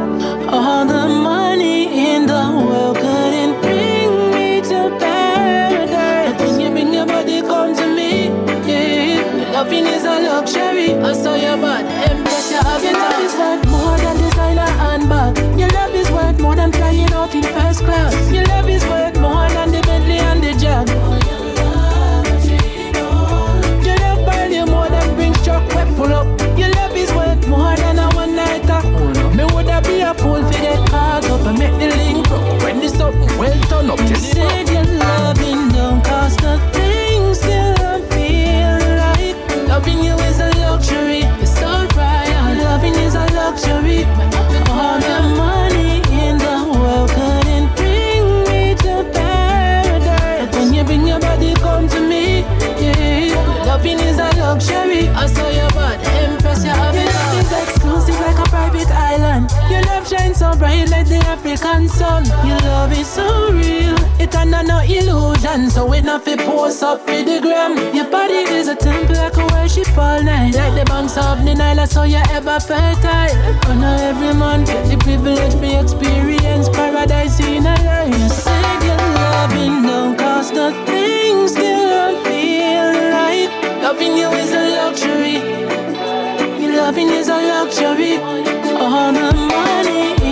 All 0.49 0.85
the 0.87 1.24
up, 33.05 33.13
well 33.37 33.61
done 33.69 33.89
up. 33.91 33.99
You 34.09 34.15
said 34.15 34.69
your 34.69 34.83
loving 34.83 35.69
don't 35.69 36.03
cost 36.03 36.41
a 36.41 36.57
thing, 36.73 37.33
still 37.33 37.75
I 37.79 38.01
feel 38.11 38.79
like 39.03 39.67
loving 39.67 40.03
you 40.03 40.15
is 40.29 40.39
a 40.39 40.49
luxury. 40.65 41.21
It's 41.43 41.61
alright, 41.61 42.57
loving 42.57 42.95
is 42.95 43.15
a 43.15 43.25
luxury. 43.39 44.05
All 44.73 44.97
the 44.99 45.19
money 45.37 46.01
in 46.25 46.37
the 46.37 46.57
world 46.79 47.09
couldn't 47.11 47.69
bring 47.77 48.25
me 48.49 48.75
to 48.83 48.93
paradise. 49.13 50.55
When 50.55 50.73
you 50.73 50.83
bring 50.83 51.07
your 51.07 51.19
body, 51.19 51.53
come 51.55 51.87
to 51.89 51.99
me. 51.99 52.39
Yeah, 52.81 53.65
loving 53.65 53.99
is 53.99 54.17
a 54.17 54.29
luxury. 54.41 55.09
I 55.09 55.27
saw 55.27 55.49
your 55.49 55.69
body, 55.71 56.03
impress 56.25 56.63
your 56.65 56.73
have 56.73 56.95
it. 56.95 57.13
It's 57.37 57.51
exclusive 57.51 58.19
like 58.19 58.39
a 58.39 58.49
private 58.49 58.89
island. 58.89 59.51
Your 59.69 59.83
love 59.83 60.07
shines 60.07 60.37
so 60.39 60.55
bright 60.55 60.89
like 60.89 61.07
the 61.07 61.19
African 61.55 61.87
sun. 61.87 62.25
Your 62.45 62.59
love 62.59 62.91
is 62.91 63.07
so 63.07 63.49
real, 63.51 63.95
it 64.19 64.35
under 64.35 64.61
no 64.61 64.79
illusion. 64.81 65.69
So 65.69 65.91
it 65.93 66.03
not 66.03 66.25
fi 66.25 66.35
post 66.35 66.83
up 66.83 66.99
for 66.99 67.23
the 67.23 67.39
gram. 67.41 67.95
Your 67.95 68.09
body 68.11 68.43
is 68.59 68.67
a 68.67 68.75
temple 68.75 69.15
I 69.17 69.29
can 69.29 69.47
worship 69.53 69.97
all 69.97 70.21
night. 70.21 70.53
Like 70.53 70.75
the 70.75 70.83
banks 70.85 71.17
of 71.17 71.45
the 71.45 71.55
Nile, 71.55 71.79
I 71.79 71.85
saw 71.85 72.03
you 72.03 72.21
ever 72.31 72.59
fertile. 72.59 73.05
I 73.05 73.75
know 73.79 73.95
every 73.95 74.33
man 74.37 74.65
get 74.65 74.85
the 74.89 74.97
privilege 74.97 75.53
to 75.53 75.79
experience 75.79 76.67
paradise 76.67 77.39
in 77.39 77.65
a 77.65 77.75
life. 77.87 78.13
You 78.13 78.27
said 78.27 78.83
your 78.83 78.97
loving 79.15 79.83
don't 79.83 80.17
cost 80.17 80.53
a 80.55 80.71
thing, 80.85 81.47
still 81.47 81.87
I 82.03 82.21
feel 82.27 82.91
like 83.15 83.81
loving 83.81 84.17
you 84.17 84.29
is 84.43 84.51
a 84.51 84.63
luxury. 84.75 85.39
Your 86.61 86.75
loving 86.75 87.09
is 87.09 87.29
a 87.29 87.39
luxury. 87.39 88.17
All 88.75 89.13
the 89.13 89.33
money 89.33 90.24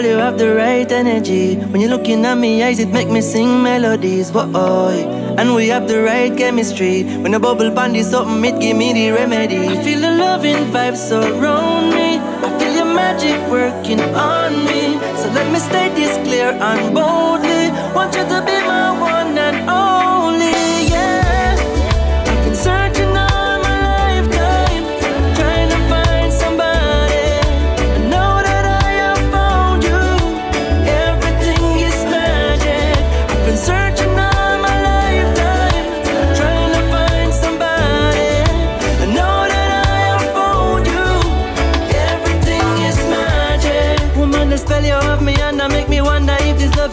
Girl, 0.00 0.08
you 0.08 0.16
have 0.16 0.38
the 0.38 0.54
right 0.54 0.90
energy. 0.90 1.56
When 1.56 1.82
you're 1.82 1.90
looking 1.90 2.24
at 2.24 2.38
me 2.38 2.62
eyes, 2.62 2.78
it 2.78 2.88
make 2.88 3.10
me 3.10 3.20
sing 3.20 3.62
melodies. 3.62 4.30
Boy, 4.30 5.04
and 5.36 5.54
we 5.54 5.68
have 5.68 5.88
the 5.88 6.02
right 6.02 6.34
chemistry. 6.34 7.04
When 7.20 7.32
the 7.32 7.38
bubble 7.38 7.70
band 7.70 7.96
is 7.96 8.08
something, 8.08 8.42
it 8.42 8.58
give 8.62 8.78
me 8.78 8.94
the 8.94 9.10
remedy. 9.10 9.58
I 9.58 9.76
feel 9.84 10.00
the 10.00 10.12
loving 10.12 10.64
vibes 10.72 10.96
surround 10.96 11.90
me. 11.90 12.16
I 12.16 12.48
feel 12.58 12.74
your 12.76 12.86
magic 12.86 13.38
working 13.50 14.00
on 14.00 14.64
me. 14.64 14.96
So 15.20 15.28
let 15.36 15.52
me 15.52 15.58
state 15.58 15.94
this 15.94 16.16
clear 16.26 16.48
and 16.48 16.94
boldly. 16.94 17.68
Want 17.94 18.14
you 18.16 18.24
to 18.24 18.40
be 18.48 18.56
my 18.64 18.98
one 18.98 19.19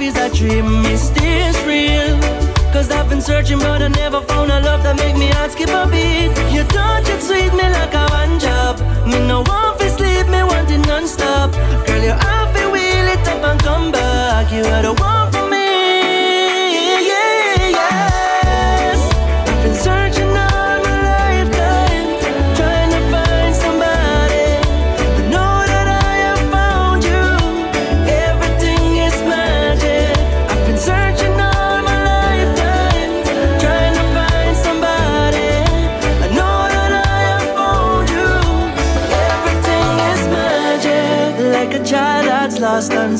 is 0.07 0.17
a 0.17 0.29
dream. 0.33 0.85
Is 0.85 1.11
this 1.11 1.57
real? 1.65 2.15
Cause 2.71 2.89
I've 2.91 3.09
been 3.09 3.21
searching 3.21 3.59
but 3.59 3.81
I 3.81 3.89
never 3.89 4.21
found 4.21 4.51
a 4.51 4.59
love 4.61 4.83
that 4.83 4.95
make 4.95 5.17
me 5.17 5.27
heart 5.27 5.51
skip 5.51 5.69
a 5.69 5.83
beat. 5.91 6.31
You 6.53 6.63
touch 6.75 7.07
it 7.09 7.21
sweet 7.21 7.51
me 7.59 7.67
like 7.77 7.93
a 7.93 8.05
one 8.21 8.39
job. 8.39 8.79
Me 9.09 9.19
no 9.27 9.41
want 9.41 9.79
to 9.79 9.89
sleep, 9.89 10.27
me 10.27 10.41
want 10.43 10.71
it 10.71 10.83
non-stop. 10.87 11.51
Girl, 11.85 12.03
you 12.07 12.15
have 12.27 12.51
to 12.55 12.63
wheel 12.73 13.07
it 13.15 13.27
up 13.27 13.43
and 13.49 13.59
come 13.59 13.91
back. 13.91 14.51
You 14.51 14.63
are 14.63 14.81
the 14.81 14.93
one 14.93 15.31
for 15.31 15.46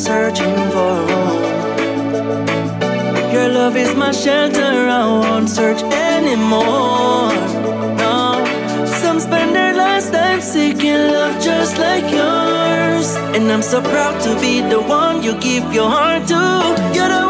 searching 0.07 0.55
for 0.71 0.95
home. 1.11 1.43
Your 3.33 3.49
love 3.49 3.75
is 3.75 3.93
my 3.93 4.13
shelter, 4.13 4.73
I 4.99 5.03
won't 5.21 5.49
search 5.49 5.81
anymore. 6.11 7.33
No, 8.01 8.17
some 9.01 9.19
spend 9.19 9.53
their 9.53 9.73
lifetime 9.75 10.39
seeking 10.39 11.01
love 11.15 11.35
just 11.43 11.77
like 11.77 12.07
yours. 12.19 13.07
And 13.35 13.51
I'm 13.51 13.61
so 13.61 13.81
proud 13.81 14.15
to 14.25 14.31
be 14.39 14.61
the 14.73 14.79
one 14.79 15.23
you 15.23 15.33
give 15.41 15.65
your 15.73 15.89
heart 15.89 16.23
to. 16.31 16.43
You're 16.95 17.13
the 17.17 17.26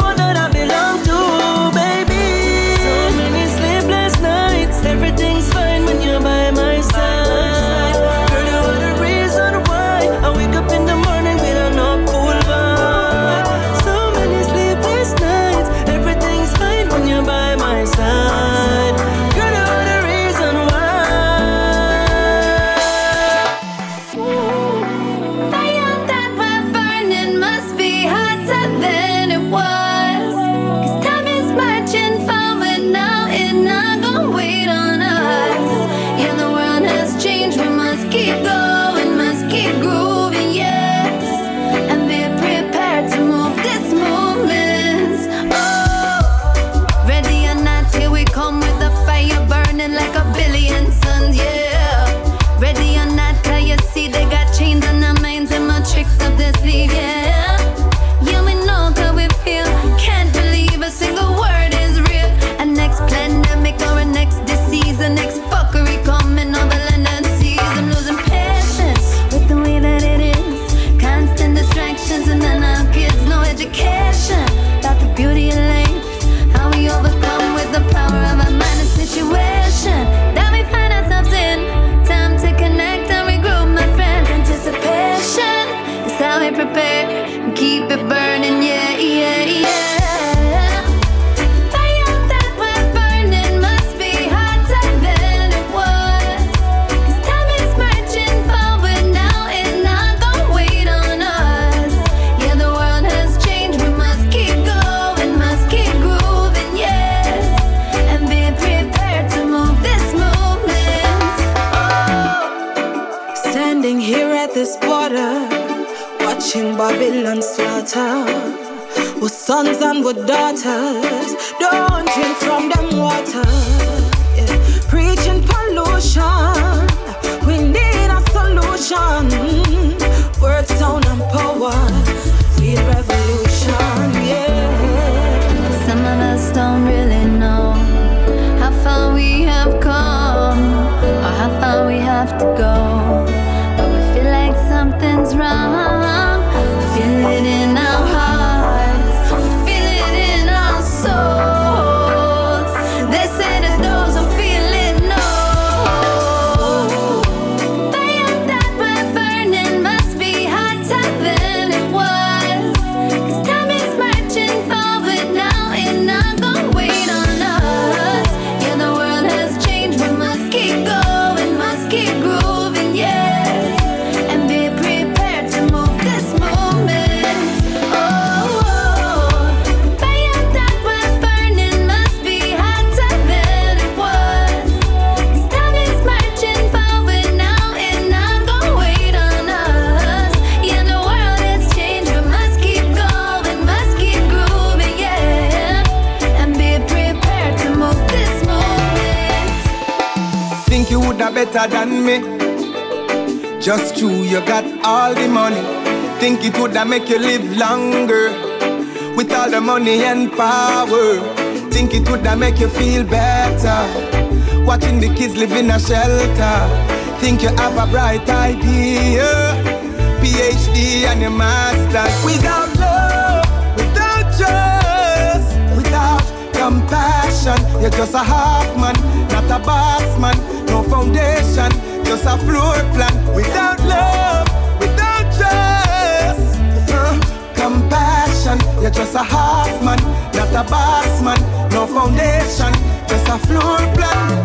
floor 243.46 243.78
plan. 243.96 244.44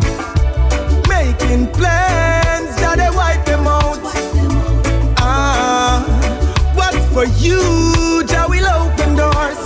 Making 1.10 1.68
plans, 1.72 2.76
now 2.82 2.96
they 2.96 3.10
wipe 3.10 3.46
them 3.46 3.68
out. 3.68 4.00
Ah, 5.18 6.04
what 6.76 6.96
for 7.14 7.26
you, 7.42 8.24
Jah 8.26 8.46
will 8.48 8.68
open 8.80 9.16
doors. 9.16 9.62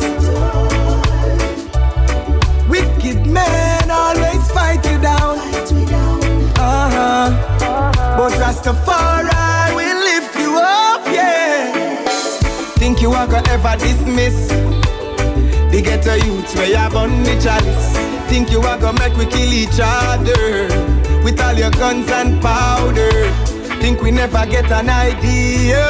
Wicked 2.70 3.26
men 3.28 3.90
always 3.92 4.44
fight 4.52 4.84
you 4.90 4.98
down. 5.00 5.38
Uh-huh. 6.60 7.30
But 8.18 8.34
Rastafari 8.42 9.76
will 9.76 10.00
lift 10.10 10.36
you 10.40 10.58
up, 10.58 11.06
yeah. 11.08 12.06
Think 12.76 13.02
you 13.02 13.12
are 13.12 13.28
gonna 13.28 13.50
ever 13.50 13.76
dismiss 13.78 14.50
the 15.72 15.82
ghetto 15.84 16.16
youths? 16.16 16.56
where 16.56 16.70
you're 16.70 16.90
born 16.90 17.24
the 17.24 17.40
chalice 17.42 18.17
think 18.28 18.52
you 18.52 18.60
are 18.62 18.78
gonna 18.78 19.00
make 19.00 19.16
we 19.18 19.26
kill 19.26 19.54
each 19.54 19.80
other 19.82 20.68
with 21.24 21.40
all 21.42 21.54
your 21.54 21.72
guns 21.72 22.10
and 22.12 22.42
powder. 22.42 23.32
Think 23.82 24.02
we 24.02 24.12
never 24.12 24.46
get 24.46 24.70
an 24.72 24.90
idea. 24.90 25.86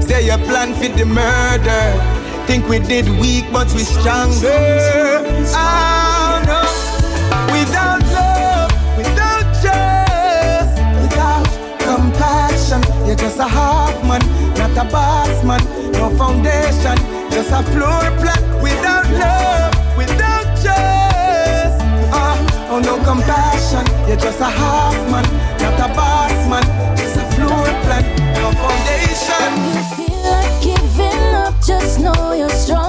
Say 0.00 0.26
your 0.26 0.38
plan 0.38 0.74
fit 0.74 0.96
the 0.96 1.04
murder. 1.04 1.84
Think 2.46 2.68
we 2.68 2.78
did 2.78 3.08
weak, 3.20 3.44
but 3.52 3.72
we 3.74 3.82
stronger. 3.84 5.20
Oh 5.56 6.32
no, 6.50 6.60
without 7.52 8.00
love, 8.16 8.70
without 8.96 9.46
trust, 9.60 10.76
without 11.02 11.46
compassion, 11.80 12.80
you're 13.06 13.16
just 13.16 13.38
a 13.38 13.48
half 13.48 13.96
man, 14.08 14.20
not 14.58 14.86
a 14.86 14.90
boss 14.90 15.44
man, 15.44 15.62
no 15.92 16.10
foundation, 16.16 16.96
just 17.30 17.50
a 17.50 17.62
floor 17.72 18.04
plan. 18.20 18.62
Without 18.62 19.06
love. 19.10 19.73
Oh, 22.76 22.80
no 22.80 22.96
compassion. 23.04 23.86
You're 24.08 24.16
just 24.16 24.40
a 24.40 24.46
half 24.46 24.94
man, 25.08 25.22
not 25.62 25.78
a 25.78 25.94
boss 25.94 26.48
man. 26.48 26.96
Just 26.96 27.16
a 27.18 27.24
floor 27.36 27.66
plan, 27.84 28.02
no 28.34 28.50
foundation. 28.50 29.46
If 29.78 29.96
you 29.96 30.06
feel 30.08 30.22
like 30.28 30.60
giving 30.60 31.34
up, 31.36 31.54
just 31.64 32.00
know 32.00 32.32
you're 32.32 32.48
strong. 32.50 32.83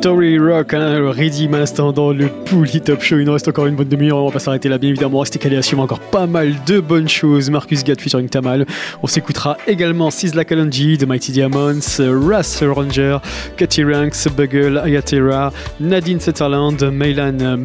Victory 0.00 0.38
Rock, 0.38 0.72
hein, 0.72 0.98
le 0.98 1.54
instant 1.56 1.92
dans 1.92 2.10
le 2.10 2.28
Pouli 2.28 2.80
Top 2.80 3.02
Show. 3.02 3.18
Il 3.18 3.26
nous 3.26 3.34
reste 3.34 3.48
encore 3.48 3.66
une 3.66 3.74
bonne 3.74 3.88
demi-heure, 3.88 4.16
on 4.16 4.28
va 4.28 4.32
pas 4.32 4.38
s'arrêter 4.38 4.70
là, 4.70 4.78
bien 4.78 4.88
évidemment. 4.88 5.18
Restez 5.18 5.38
calés 5.38 5.58
à 5.58 5.78
encore 5.78 6.00
pas 6.00 6.26
mal 6.26 6.54
de 6.66 6.80
bonnes 6.80 7.06
choses. 7.06 7.50
Marcus 7.50 7.84
Gatt 7.84 8.00
featuring 8.00 8.26
Tamal. 8.30 8.64
On 9.02 9.06
s'écoutera 9.06 9.58
également 9.66 10.10
Sizzla 10.10 10.46
Kalonji, 10.46 10.96
The 10.96 11.06
Mighty 11.06 11.32
Diamonds, 11.32 11.98
Russ 11.98 12.62
Ranger, 12.62 13.18
Katy 13.58 13.84
Ranks, 13.84 14.26
Bugle, 14.34 14.78
Ayatera, 14.78 15.52
Nadine 15.80 16.18
Sutherland, 16.18 16.82
Meylan 16.82 17.58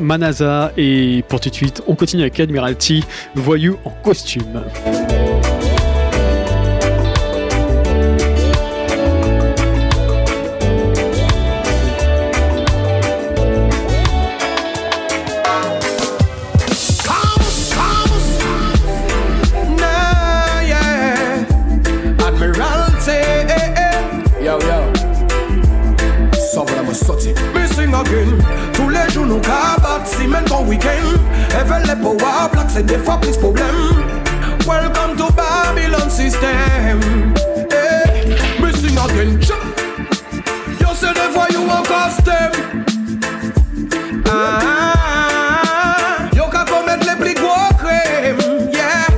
Manaza. 0.00 0.72
Et 0.78 1.22
pour 1.28 1.38
tout 1.38 1.50
de 1.50 1.54
suite, 1.54 1.82
on 1.86 1.96
continue 1.96 2.22
avec 2.22 2.40
Admiralty, 2.40 3.04
voyou 3.34 3.76
en 3.84 3.90
costume. 3.90 4.62
Les 31.94 32.02
power 32.02 32.48
blacks, 32.52 32.70
c'est 32.70 32.86
des 32.86 32.98
fois 32.98 33.18
plus 33.20 33.36
problème. 33.36 33.66
Welcome 34.66 35.16
to 35.16 35.32
Babylon 35.32 36.10
system. 36.10 37.00
Hey, 37.70 38.36
missing 38.60 38.96
again. 38.98 39.38
Yo, 40.80 40.88
c'est 40.94 41.14
des 41.14 41.28
voyous 41.32 41.68
en 41.68 41.82
costume. 41.82 42.54
Ah, 44.30 44.94
yo 46.34 46.44
qu'à 46.50 46.64
commettre 46.64 47.06
les 47.06 47.16
plus 47.22 47.34
gros 47.34 47.74
crimes. 47.78 48.70
Yeah, 48.72 49.08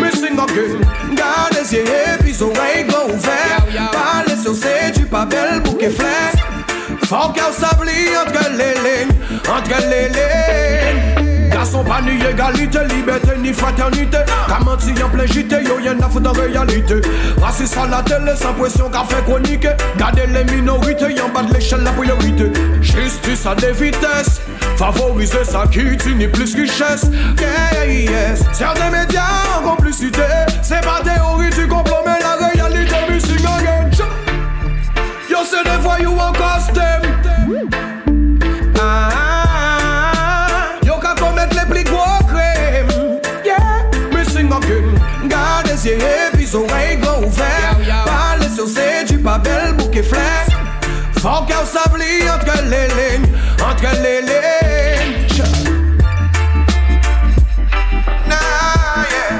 missing 0.00 0.38
again. 0.38 0.80
Garde 1.14 1.54
les 1.54 1.72
yeux 1.74 1.84
et 1.84 2.22
puis 2.22 2.36
oreilles 2.42 2.84
gros 2.86 3.12
ouverts. 3.12 3.66
Parler 3.92 4.36
sur 4.40 4.54
ces 4.54 4.92
du 4.92 5.06
pas 5.06 5.24
belle 5.24 5.60
bouquet 5.60 5.90
flair. 5.90 6.32
Faut 7.04 7.32
qu'elle 7.32 7.52
s'ablie 7.52 8.10
entre 8.16 8.50
les 8.52 8.74
lignes, 8.74 9.16
entre 9.48 9.88
les 9.88 10.08
lignes. 10.08 11.19
Pas 11.86 12.02
ni 12.02 12.22
égalité, 12.24 12.78
liberté 12.94 13.32
ni 13.38 13.52
fraternité. 13.52 14.18
T'as 14.46 14.60
menti 14.60 14.92
en 15.02 15.08
plein 15.08 15.26
JT, 15.26 15.64
yo 15.64 15.80
y'en 15.80 15.98
a 15.98 16.08
foutu 16.08 16.28
en 16.28 16.32
réalité. 16.32 17.00
Raciste 17.40 17.76
à 17.76 17.86
la 17.86 18.02
télé, 18.02 18.36
sans 18.36 18.52
pression 18.54 18.90
qu'a 18.90 19.04
fait 19.04 19.22
chronique. 19.24 19.66
Gardez 19.96 20.26
les 20.26 20.44
minorités, 20.44 21.14
y'en 21.14 21.28
bas 21.28 21.42
de 21.42 21.54
l'échelle 21.54 21.82
la 21.82 21.92
priorité. 21.92 22.52
Justice 22.80 23.46
à 23.46 23.54
des 23.54 23.72
vitesses. 23.72 24.40
Favoriser 24.76 25.44
sa 25.44 25.66
qui 25.66 25.84
ni 26.14 26.26
plus 26.28 26.54
richesse. 26.54 27.06
Yeah, 27.38 27.86
yes. 27.86 28.42
Certains 28.52 28.90
médias 28.90 29.22
en 29.58 29.74
complicité. 29.74 30.22
C'est 30.62 30.80
pas 30.82 31.02
théorie 31.02 31.50
du 31.50 31.66
complot, 31.66 31.96
la 32.06 32.46
réalité, 32.46 32.94
missing 33.10 33.46
again. 33.46 33.90
Yo, 35.28 35.38
c'est 35.44 35.64
des 35.64 35.78
voyous 35.82 36.16
en 36.18 36.32
costume. 36.32 37.99
Garde 45.82 45.84
les 45.84 45.90
yeux 45.90 45.98
et 45.98 46.36
puis 46.36 46.48
oreilles 46.54 46.96
gros 46.98 47.24
ouverts. 47.24 47.78
Parler 48.04 48.48
sur 48.54 48.66
ces 48.68 49.04
du 49.04 49.18
pas 49.18 49.38
belle 49.38 49.74
bouquet 49.74 50.02
flair. 50.02 50.46
Faut 51.18 51.44
qu'elle 51.46 51.66
s'ablie 51.66 52.28
entre 52.28 52.62
les 52.64 52.88
lignes, 52.88 53.28
entre 53.62 53.92
les 54.02 54.20
lignes. 54.22 55.28
Cha. 55.28 55.44
Nah, 58.26 59.06
yeah. 59.10 59.32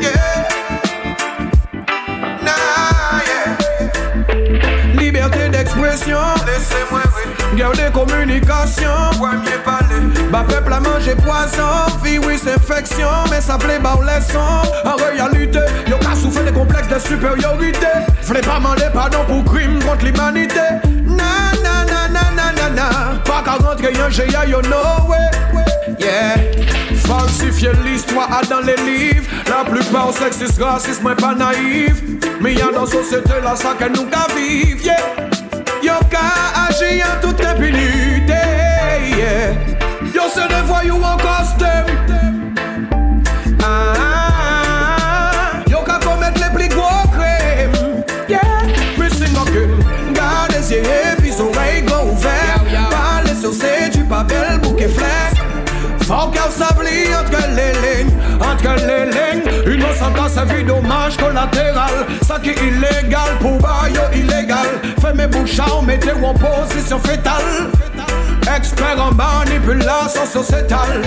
Yeah. 0.00 0.46
Nah, 2.42 3.22
yeah. 3.26 5.00
Liberté 5.00 5.48
d'expression, 5.48 6.18
laissez-moi 6.46 7.02
Guerre 7.56 7.72
de 7.72 7.88
communication, 7.92 9.10
ouais 9.20 9.36
mieux 9.36 9.62
Bah 10.34 10.44
peuple 10.48 10.72
a 10.72 10.80
mangé 10.80 11.14
poison, 11.14 11.96
virus, 12.02 12.40
infection, 12.48 13.06
mais 13.30 13.40
ça 13.40 13.56
plaît 13.56 13.78
bas 13.78 13.96
leçon. 14.02 14.40
En 14.84 14.96
réalité, 14.96 15.60
yo 15.86 15.96
qu'à 15.98 16.16
souffrir 16.16 16.44
des 16.44 16.50
complexes 16.50 16.88
de 16.88 16.98
supériorité. 16.98 17.86
V'lez 18.24 18.40
pas 18.40 18.56
demander 18.56 18.86
pardon 18.92 19.18
pour 19.28 19.44
crime 19.44 19.78
contre 19.78 20.04
l'humanité. 20.04 20.58
Na 21.06 21.52
na 21.62 21.84
na 21.84 22.08
na 22.08 22.24
na 22.34 22.52
na 22.52 22.68
na. 22.70 22.88
Pas 23.24 23.44
qu'à 23.44 23.64
rentrer 23.64 23.92
un 24.04 24.10
GIA, 24.10 24.44
yo 24.46 24.60
no 24.62 25.08
way. 25.08 25.30
Yeah. 26.00 26.34
Falsifier 27.06 27.70
l'histoire 27.84 28.40
dans 28.50 28.58
les 28.58 28.74
livres. 28.74 29.28
La 29.46 29.62
plupart 29.70 30.12
sexistes, 30.14 30.60
racistes, 30.60 31.02
mais 31.04 31.14
pas 31.14 31.36
naïfs. 31.36 32.02
Mais 32.40 32.54
y'a 32.54 32.72
dans 32.74 32.86
société 32.86 33.34
là 33.40 33.54
ça 33.54 33.76
que 33.78 33.88
nous 33.88 34.06
qu'à 34.06 34.26
vivre. 34.34 34.82
Yeah. 34.82 34.96
Yo 35.80 35.92
ka 36.10 36.18
agi 36.68 37.02
en 37.04 37.20
toute 37.24 37.40
impunité. 37.44 38.03
Yo 40.24 40.30
c'est 40.32 40.48
des 40.48 40.62
voyous 40.62 41.02
en 41.02 41.16
costume 41.18 42.16
ah, 43.62 45.60
Yo 45.68 45.80
ka 45.80 45.98
commettre 46.02 46.40
les 46.40 46.56
plus 46.56 46.68
gros 46.74 47.06
crimes 47.12 48.02
yeah. 48.26 48.40
Missing 48.96 49.36
again 49.36 50.14
Garde 50.14 50.52
les 50.52 50.72
yeux 50.72 50.82
et 50.82 51.20
puis 51.20 51.32
oreilles 51.38 51.82
gros 51.82 52.10
ouverts 52.10 52.64
Parler 52.90 53.38
sur 53.38 53.52
ces 53.52 53.90
du 53.90 54.02
pas 54.04 54.24
belle 54.24 54.60
bouquet 54.62 54.88
flair 54.88 55.32
faut 56.06 56.28
qu'elle 56.28 56.52
s'ablie 56.52 57.08
entre 57.18 57.48
les 57.56 57.72
lignes, 57.80 58.12
entre 58.38 58.76
les 58.84 59.06
lignes. 59.06 59.74
Innocent 59.74 60.10
dans 60.10 60.28
sa 60.28 60.44
vie, 60.44 60.62
dommage 60.62 61.16
collatéral. 61.16 62.04
Ça 62.20 62.38
qui 62.38 62.50
est 62.50 62.62
illégal 62.62 63.38
pour 63.40 63.58
bail 63.58 63.94
illégal. 64.14 64.68
Fais 65.00 65.14
mes 65.14 65.26
bouches 65.26 65.58
à 65.58 65.82
mettez 65.82 66.12
en 66.12 66.34
position 66.34 66.98
fétale. 66.98 67.70
Expert 68.52 68.98
en 69.00 69.12
manipulation 69.14 70.26
sociétale. 70.26 71.02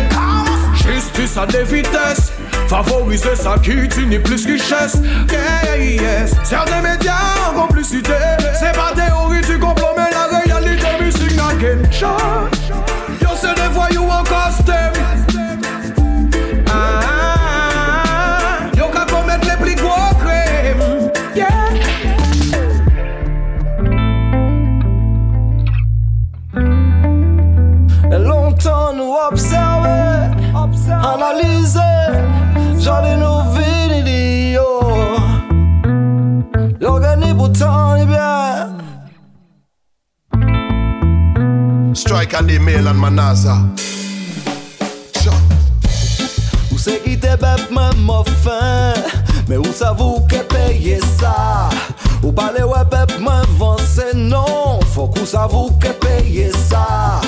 Justice 0.73 1.37
à 1.37 1.45
des 1.45 1.63
vitesses. 1.63 2.31
Favoriser 2.67 3.35
sa 3.35 3.55
ni 3.57 4.19
plus 4.19 4.45
richesse. 4.45 4.97
Yeah, 5.29 5.77
yes. 5.77 6.35
Certains 6.43 6.81
médias 6.81 7.13
en 7.49 7.61
complicité. 7.61 8.13
C'est 8.59 8.75
pas 8.75 8.93
théorie 8.95 9.41
du 9.41 9.59
complot, 9.59 9.95
mais 9.97 10.09
la 10.11 10.39
réalité 10.39 10.87
missing 11.01 11.39
again. 11.39 11.89
Yo, 11.91 12.07
analyser 31.13 31.79
genre 32.79 33.01
de 33.01 33.15
nos 33.15 33.41
vidéos. 33.51 34.81
L'organe 36.79 37.35
pourtant 37.35 37.95
est 37.95 38.05
bien. 38.05 38.69
Strike 41.93 42.33
à 42.33 42.41
l'email 42.41 42.87
en 42.87 42.93
manaza. 42.93 43.57
Où 46.71 46.77
c'est 46.77 47.03
qui 47.03 47.17
te 47.19 47.35
bête 47.35 47.71
même 47.71 48.09
au 48.09 48.23
fin? 48.23 48.93
Mais 49.47 49.57
où 49.57 49.65
ça 49.73 49.93
vous 49.93 50.19
que 50.29 50.37
payez 50.43 50.99
ça? 51.19 51.69
Ou 52.21 52.31
parlez 52.31 52.63
ouais 52.63 52.85
bête 52.91 53.17
même 53.19 53.27
avancé? 53.27 54.03
Non, 54.13 54.79
faut 54.93 55.07
que 55.07 55.25
ça 55.25 55.47
vous 55.47 55.71
que 55.79 55.87
payez 55.87 56.51
ça. 56.51 57.19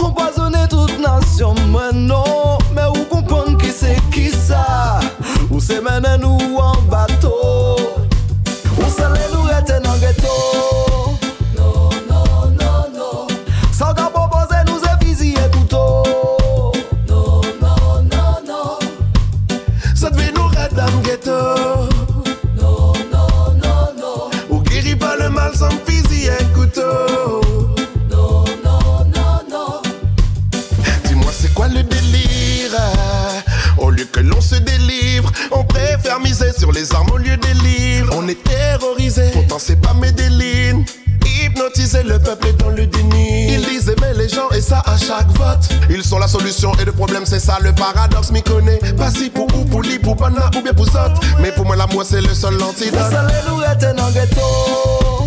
Empoisonner 0.00 0.66
toute 0.68 0.98
nation, 0.98 1.54
mais 1.68 1.92
non, 1.92 2.58
mais 2.74 2.86
où 2.86 3.04
c'est 3.74 4.00
qui 4.12 4.30
ça 4.30 5.00
Ou 5.50 5.60
c'est 5.60 5.80
mener 5.80 6.16
nous 6.20 6.56
en 6.58 6.80
bateau 6.82 7.76
chaque 45.06 45.28
vote. 45.38 45.68
Ils 45.90 46.02
sont 46.02 46.18
la 46.18 46.28
solution 46.28 46.72
et 46.80 46.84
le 46.84 46.92
problème, 46.92 47.24
c'est 47.26 47.40
ça 47.40 47.58
le 47.60 47.72
paradoxe. 47.72 48.30
M'y 48.30 48.42
connaît, 48.42 48.78
pas 48.96 49.10
si 49.10 49.30
pour 49.30 49.46
ou 49.54 49.64
pour 49.64 49.82
li, 49.82 49.98
pour 49.98 50.16
bana 50.16 50.50
ou 50.56 50.62
bien 50.62 50.72
pour. 50.72 50.86
Mais 51.40 51.52
pour 51.52 51.66
moi, 51.66 51.76
l'amour, 51.76 52.04
c'est 52.04 52.20
le 52.20 52.32
seul 52.34 52.60
antidote. 52.62 53.00
Ghetto. 54.14 55.23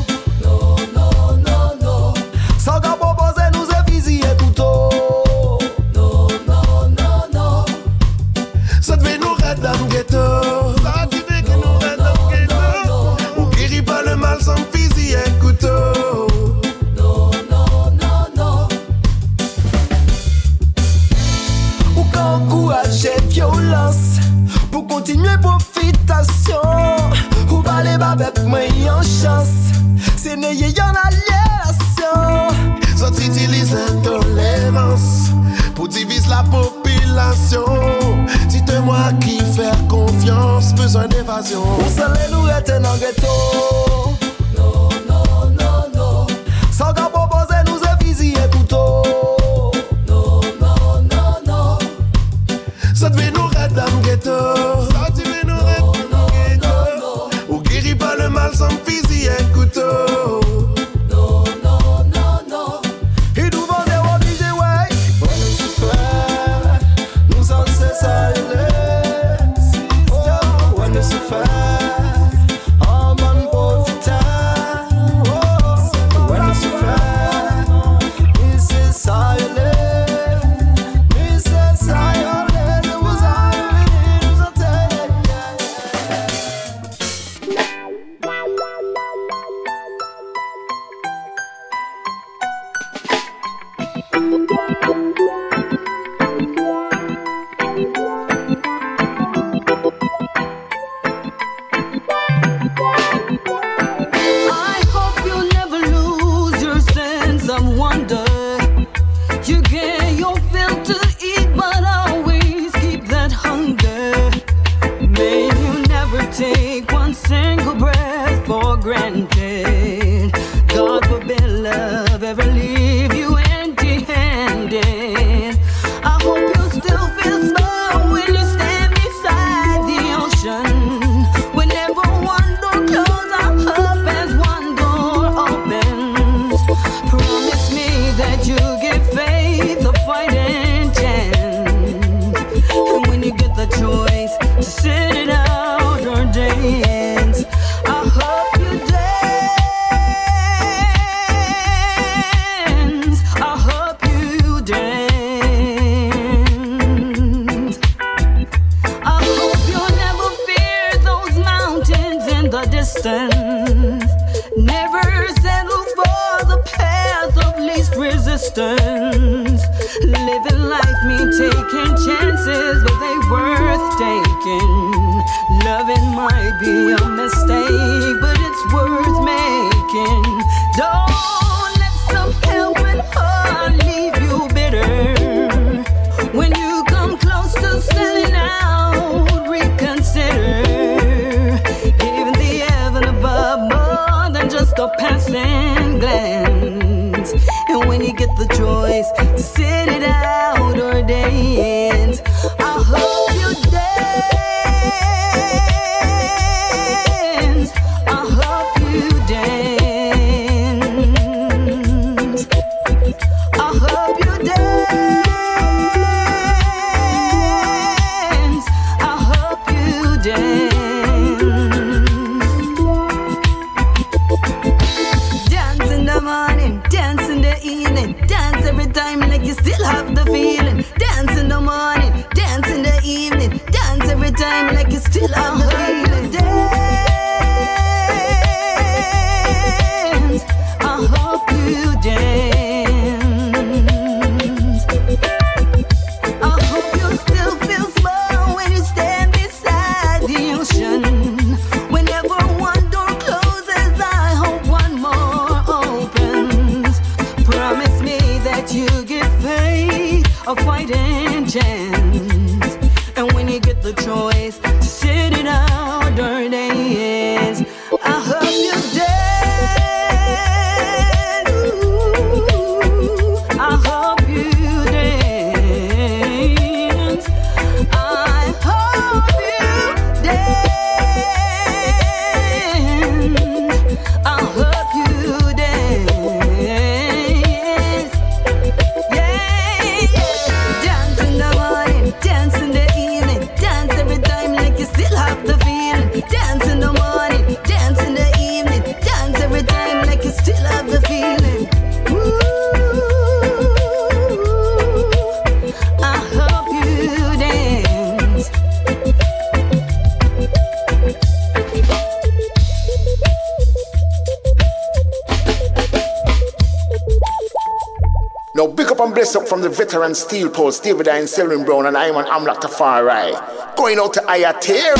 Steel 320.17 320.49
David 320.81 321.07
and 321.07 321.29
Selwyn 321.29 321.63
Brown, 321.63 321.85
and 321.85 321.95
I'm 321.95 322.15
on 322.15 322.25
Amlak 322.25 322.57
Tafari. 322.57 323.37
Going 323.75 323.99
out 323.99 324.13
to 324.13 324.21
Ayatera. 324.21 324.97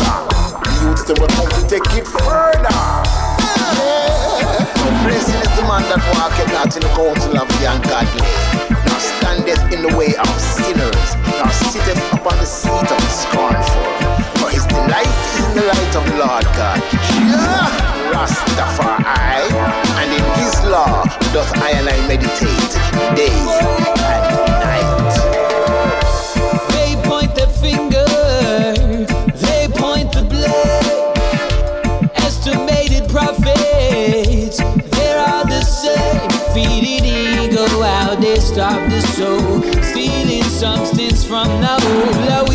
Youths 0.78 1.04
that 1.10 1.18
will 1.18 1.28
come 1.34 1.50
to 1.50 1.62
take 1.66 1.90
it 1.98 2.06
further. 2.06 2.70
Yeah. 3.82 4.62
Blessing 5.02 5.42
is 5.42 5.52
the 5.58 5.66
man 5.66 5.82
that 5.90 6.02
walketh 6.14 6.54
not 6.54 6.70
in 6.70 6.86
the 6.86 6.92
counsel 6.94 7.34
of 7.34 7.50
the 7.50 7.66
ungodly, 7.66 8.22
nor 8.70 9.00
standeth 9.02 9.64
in 9.74 9.82
the 9.82 9.94
way 9.98 10.14
of 10.14 10.30
sinners, 10.38 11.10
nor 11.34 11.50
sitteth 11.50 11.98
upon 12.14 12.38
the 12.38 12.46
seat 12.46 12.70
of 12.70 13.00
the 13.02 13.10
scornful. 13.10 13.90
For 14.38 14.54
his 14.54 14.70
delight 14.70 15.10
is 15.10 15.42
in 15.42 15.52
the 15.58 15.66
light 15.66 15.94
of 15.98 16.04
the 16.06 16.16
Lord 16.22 16.46
God. 16.54 16.78
Yeah. 17.26 18.14
Rastafari, 18.14 19.87
law 20.70 21.04
doth 21.34 21.52
I 21.58 21.72
and 21.72 21.88
I 21.88 22.08
meditate 22.08 22.72
day 23.16 23.32
and 23.32 24.28
night. 24.64 25.16
They 26.74 26.96
point 27.08 27.34
the 27.36 27.48
finger, 27.64 28.06
they 29.46 29.68
point 29.70 30.12
the 30.12 30.24
blame. 30.24 32.12
Estimated 32.16 33.10
profits, 33.10 34.58
they're 34.96 35.20
all 35.30 35.46
the 35.46 35.62
same. 35.62 36.30
Feeding 36.54 37.06
ego 37.06 37.66
how 37.82 38.16
they 38.16 38.38
starve 38.38 38.90
the 38.90 39.02
soul. 39.02 39.62
Stealing 39.84 40.44
substance 40.44 41.24
from 41.24 41.48
the 41.62 41.76
whole 41.84 42.47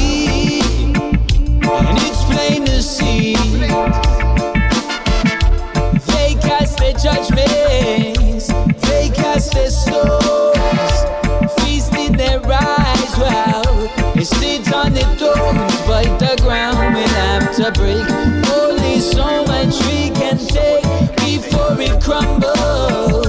to 17.62 17.70
break. 17.72 18.10
Only 18.50 18.98
so 18.98 19.44
much 19.44 19.74
we 19.86 20.10
can 20.10 20.36
take 20.36 20.82
before 21.16 21.80
it 21.80 22.02
crumbles. 22.02 23.21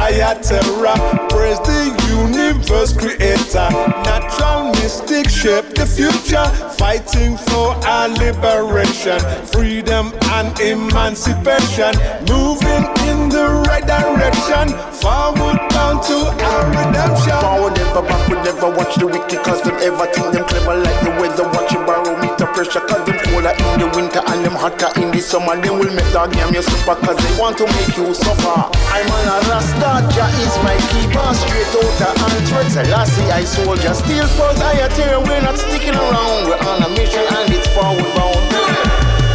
Alongside 0.00 0.40
Ayatera. 0.40 1.28
Praise 1.30 1.58
the 1.60 1.90
universe 2.08 2.92
creator. 2.96 3.68
Natural 4.04 4.70
mystic 4.72 5.28
shape 5.28 5.74
the 5.74 5.86
future. 5.86 6.44
Fighting 6.76 7.36
for 7.36 7.74
our 7.86 8.08
liberation, 8.08 9.20
freedom 9.46 10.12
and 10.32 10.58
emancipation. 10.60 11.94
Moving 12.28 12.84
in 13.10 13.28
the 13.28 13.46
right 13.66 13.86
direction. 13.86 14.70
Forward 15.02 15.58
bound 15.74 16.02
to 16.06 16.16
our 16.30 16.64
redemption. 16.70 17.34
Forward 17.42 17.74
never 17.74 18.02
back, 18.02 18.22
we 18.28 18.36
never. 18.46 18.70
Watch 18.70 18.94
the 18.96 19.06
wicked 19.06 19.42
cause 19.42 19.62
them 19.62 19.76
ever 19.82 20.06
think 20.14 20.30
them 20.32 20.44
clever 20.46 20.76
like 20.78 21.00
the 21.02 21.10
weather. 21.18 21.46
Watch 21.50 21.72
your 21.74 21.84
barometer 21.86 22.46
pressure 22.54 22.84
cause 22.86 23.04
them 23.06 23.18
colder 23.26 23.50
in 23.50 23.80
the 23.82 23.88
winter 23.96 24.22
and 24.30 24.44
them 24.44 24.54
hotter 24.54 24.90
in 25.00 25.10
the 25.10 25.20
summer. 25.20 25.58
They 25.58 25.70
will 25.70 25.90
make 25.90 26.10
dog 26.12 26.34
yam 26.36 26.54
your 26.54 26.62
super 26.62 26.96
cause 27.02 27.18
they 27.18 27.34
want 27.40 27.58
to 27.58 27.66
make 27.66 27.96
you 27.98 28.14
suffer. 28.14 28.60
I'm 28.94 29.10
on 29.10 29.26
a 29.26 29.36
Rasta, 29.50 29.90
Jah 30.14 30.30
is 30.44 30.54
my 30.62 30.76
keeper. 30.92 31.26
Straight 31.34 31.74
out 31.74 32.00
of 32.06 32.22
Antwerp, 32.30 32.68
Selassie, 32.70 33.30
I 33.32 33.44
soldier. 33.44 33.94
Still 33.94 34.28
pulse, 34.38 34.60
I 34.60 34.86
tear, 34.94 35.18
we're 35.18 35.42
not 35.42 35.58
sticking 35.58 35.96
around. 35.96 36.46
We're 36.46 36.62
on 36.70 36.86
a 36.86 36.88
mission 36.94 37.24
and 37.26 37.50
it's 37.50 37.66
forward 37.74 38.12
bound. 38.14 38.38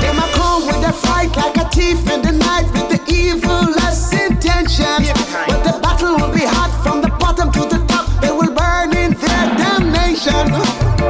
Them 0.02 0.20
a 0.22 0.28
come 0.38 0.68
with 0.68 0.86
a 0.88 0.94
fight 0.94 1.36
like 1.36 1.58
a 1.58 1.66
thief 1.70 2.00
in 2.14 2.22
the 2.22 2.32
night 2.32 2.68
with 2.74 2.90
the 2.90 2.95
intentions. 4.46 5.10
But 5.48 5.64
the 5.64 5.80
battle 5.82 6.16
will 6.18 6.34
be 6.34 6.46
hot 6.46 6.72
from 6.84 7.02
the 7.02 7.10
bottom 7.20 7.52
to 7.52 7.62
the 7.62 7.84
top. 7.88 8.06
They 8.22 8.32
will 8.32 8.54
burn 8.54 8.96
in 8.96 9.12
their 9.14 9.46
damnation. 9.58 10.46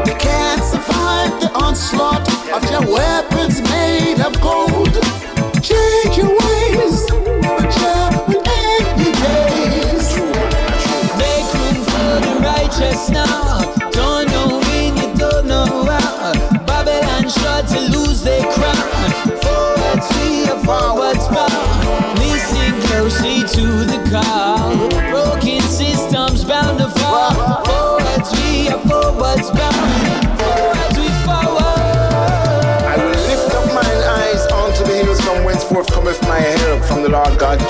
They 0.06 0.16
can't 0.18 0.64
survive 0.64 1.32
the 1.42 1.52
onslaught 1.56 2.28
of 2.54 2.64
your 2.72 2.86
weapons 2.92 3.62
made 3.70 4.20
of 4.22 4.40
gold. 4.42 4.94
Change 5.62 6.18
your 6.18 6.32
ways, 6.32 6.98
but 7.58 7.72
will 8.28 8.44
end 8.46 8.96
your 9.02 9.16
days. 9.26 10.08
Make 11.22 11.48
room 11.60 11.80
for 11.92 12.12
the 12.26 12.34
righteous 12.42 13.10
now. 13.10 13.55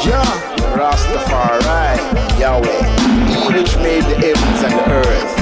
Jah, 0.01 0.25
Rastafari, 0.73 1.97
Yahweh, 2.39 2.81
He 3.29 3.53
which 3.53 3.75
made 3.77 4.03
the 4.03 4.15
heavens 4.17 4.61
and 4.65 4.73
the 4.73 4.85
earth. 4.89 5.33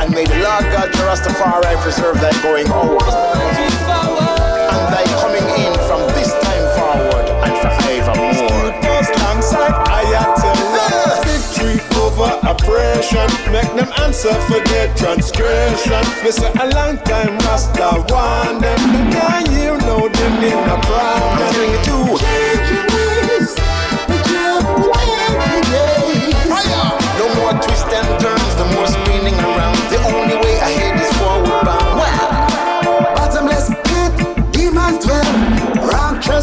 And 0.00 0.10
may 0.14 0.24
the 0.24 0.38
Lord 0.42 0.64
God 0.74 0.90
Rastafari 1.06 1.76
preserve 1.82 2.20
thy 2.20 2.32
going 2.42 2.66
out 2.68 3.02
and 4.70 4.84
thy 4.92 5.04
coming 5.22 5.46
in 5.62 5.72
from 5.86 6.02
this 6.18 6.32
time 6.42 6.66
forward 6.74 7.26
and 7.46 7.54
forevermore. 7.62 8.70
Alongside 9.40 9.74
Ayatollah. 9.88 11.24
Victory 11.24 11.78
over 12.00 12.30
oppression. 12.46 13.28
Make 13.52 13.70
them 13.74 13.90
answer 14.02 14.34
for 14.48 14.60
their 14.68 14.92
transgression. 14.94 16.02
We 16.24 16.32
say 16.32 16.52
a 16.58 16.66
long 16.74 16.98
time 16.98 17.38
Rasta 17.46 18.04
want 18.12 18.60
them. 18.60 18.78
Them 18.92 19.12
can't 19.12 19.48
hear 19.48 19.78
no 19.78 20.08
them 20.08 20.42
in 20.42 20.58
a 20.58 20.78
problem. 20.82 21.38
I'm 21.38 21.52
telling 21.52 22.84
you 22.84 22.89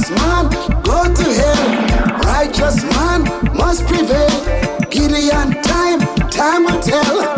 Righteous 0.09 0.23
man, 0.23 0.83
go 0.83 1.03
to 1.13 1.23
hell. 1.33 2.19
Righteous 2.19 2.83
man 2.83 3.23
must 3.57 3.85
prevail. 3.87 4.29
Gideon 4.89 5.61
time, 5.61 5.99
time 6.29 6.63
will 6.63 6.79
tell. 6.79 7.36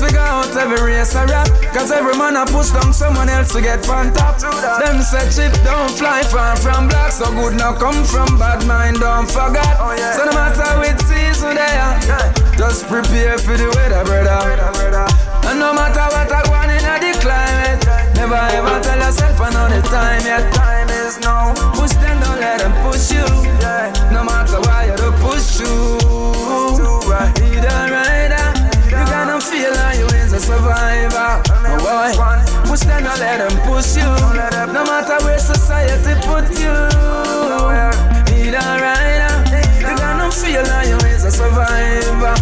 Figure 0.00 0.18
out 0.18 0.54
every 0.56 0.80
race 0.80 1.14
a 1.14 1.26
rap. 1.26 1.48
Cause 1.72 1.90
every 1.90 2.16
man 2.16 2.36
a 2.36 2.44
push 2.46 2.70
down 2.70 2.92
someone 2.92 3.28
else 3.28 3.52
to 3.52 3.60
get 3.60 3.88
on 3.88 4.12
top. 4.12 4.38
Them 4.38 5.02
say 5.02 5.24
chip 5.30 5.52
don't 5.64 5.90
fly 5.90 6.22
far 6.22 6.56
from 6.56 6.88
black. 6.88 7.12
So 7.12 7.26
good 7.32 7.54
now 7.56 7.74
come 7.74 8.04
from 8.04 8.38
bad 8.38 8.66
mind, 8.66 9.00
don't 9.00 9.28
forget. 9.28 9.76
Oh, 9.78 9.96
so 10.16 10.24
no 10.24 10.32
matter 10.32 10.68
which 10.80 11.00
season 11.04 11.56
they 11.56 11.76
are, 11.76 11.98
just 12.56 12.86
prepare 12.88 13.38
for 13.38 13.56
the 13.56 13.68
weather, 13.76 14.04
brother. 14.04 14.62
And 15.44 15.58
no 15.58 15.74
matter 15.74 16.06
what 16.14 16.30
I 16.30 16.42
want 16.48 16.70
in 16.70 16.84
the 16.84 17.12
climate, 17.20 17.82
never 18.14 18.36
ever 18.36 18.80
tell 18.80 18.98
yourself 18.98 19.40
another 19.40 19.82
time 19.88 20.24
yet. 20.24 20.52
Time 20.54 20.88
is 20.88 21.18
now. 21.20 21.52
Push 21.74 21.92
them, 22.00 22.20
don't 22.20 22.40
let 22.40 22.60
them 22.60 22.72
push 22.86 23.10
you. 23.12 23.26
No 24.14 24.22
matter 24.24 24.60
why 24.60 24.86
you 24.86 24.96
don't 24.96 25.16
push 25.20 25.60
you. 25.60 25.98
Either 27.12 27.92
rider, 27.92 28.21
a 30.32 30.40
survivor. 30.40 31.42
Oh 31.66 31.78
boy, 31.84 32.12
push 32.68 32.80
them, 32.80 33.04
don't 33.04 33.18
let 33.20 33.38
them 33.38 33.54
push 33.66 33.96
you. 33.96 34.08
No 34.72 34.84
matter 34.84 35.18
where 35.24 35.38
society 35.38 36.14
put 36.26 36.48
you. 36.58 36.72
Either 38.32 38.58
rider, 38.58 39.34
you 39.78 39.92
gotta 39.96 40.30
feel 40.32 40.62
like 40.64 40.88
you 40.88 40.96
is 41.08 41.24
a 41.24 41.30
survivor. 41.30 42.34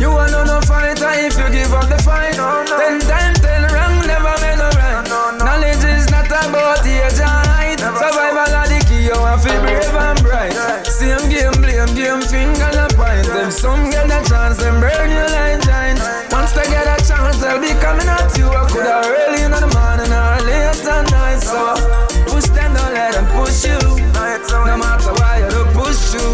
You 0.00 0.10
are 0.10 0.30
not 0.30 0.46
no 0.46 0.60
fighter 0.62 1.12
if 1.14 1.38
you 1.38 1.48
give 1.50 1.72
up 1.72 1.88
the 1.88 1.98
fight. 2.02 2.34
Ten 2.34 2.98
times 3.00 3.40
ten 3.40 3.62
wrong, 3.70 4.02
never 4.06 4.34
made 4.42 4.58
a 4.58 4.70
right. 4.76 5.06
Knowledge 5.38 5.84
is 5.84 6.10
not 6.10 6.26
about 6.26 6.84
age 6.84 7.20
and 7.22 7.46
height. 7.46 7.78
Survival 7.78 8.54
of 8.54 8.68
the 8.68 8.84
key, 8.88 9.06
you 9.06 9.14
have 9.14 9.42
to 9.42 9.48
be 9.48 9.58
brave 9.62 9.94
and 9.94 10.22
bright. 10.22 10.86
Same 10.86 11.30
game, 11.30 11.54
blame 11.62 11.94
game, 11.94 12.22
finger 12.22 12.72
and 12.72 12.92
point. 12.94 13.26
If 13.30 13.52
some 13.52 13.90
get 13.90 14.10
a 14.10 14.20
chance, 14.28 14.58
them 14.58 14.80
burn 14.80 15.10
you 15.10 15.26
like 15.32 15.62
giants. 15.64 16.02
Once 16.32 16.52
they 16.52 16.66
get 16.66 16.91
a 17.52 17.58
chance, 17.58 17.60
they'll 17.60 17.60
be 17.60 17.68
coming 17.80 18.08
at 18.08 18.38
you. 18.38 18.48
I 18.48 18.66
could 18.70 18.86
have 18.86 19.06
early 19.06 19.42
in 19.42 19.50
the 19.50 19.66
morning 19.74 20.12
or 20.12 20.40
late 20.46 20.86
at 20.86 21.10
night. 21.10 21.40
So 21.40 21.74
push 22.26 22.48
them, 22.50 22.74
don't 22.74 22.94
let 22.94 23.12
them 23.14 23.26
push 23.26 23.64
you. 23.64 23.78
No 24.52 24.76
matter 24.76 25.12
why 25.14 25.38
you 25.38 25.64
push 25.74 26.14
you. 26.14 26.26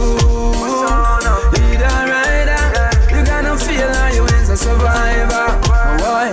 Either 1.59 1.99
rider, 2.11 2.65
you 3.11 3.25
gotta 3.25 3.57
feel 3.57 3.89
like 3.89 4.15
you 4.15 4.25
is 4.25 4.49
a 4.51 4.57
survivor. 4.57 5.49
Boy, 5.99 6.31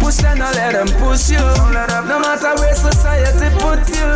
push 0.00 0.16
them, 0.16 0.38
don't 0.38 0.54
let 0.54 0.72
them 0.72 0.88
push 1.00 1.30
you. 1.30 1.38
No 1.38 2.18
matter 2.18 2.54
where 2.60 2.74
society 2.74 3.48
put 3.58 3.88
you. 3.88 4.08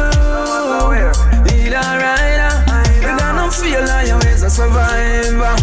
Either 1.51 1.99
rider, 2.01 2.53
you 2.97 3.17
gotta 3.17 3.51
feel 3.51 3.83
like 3.85 4.09
you 4.09 4.19
is 4.29 4.43
a 4.43 4.51
survivor. 4.51 5.57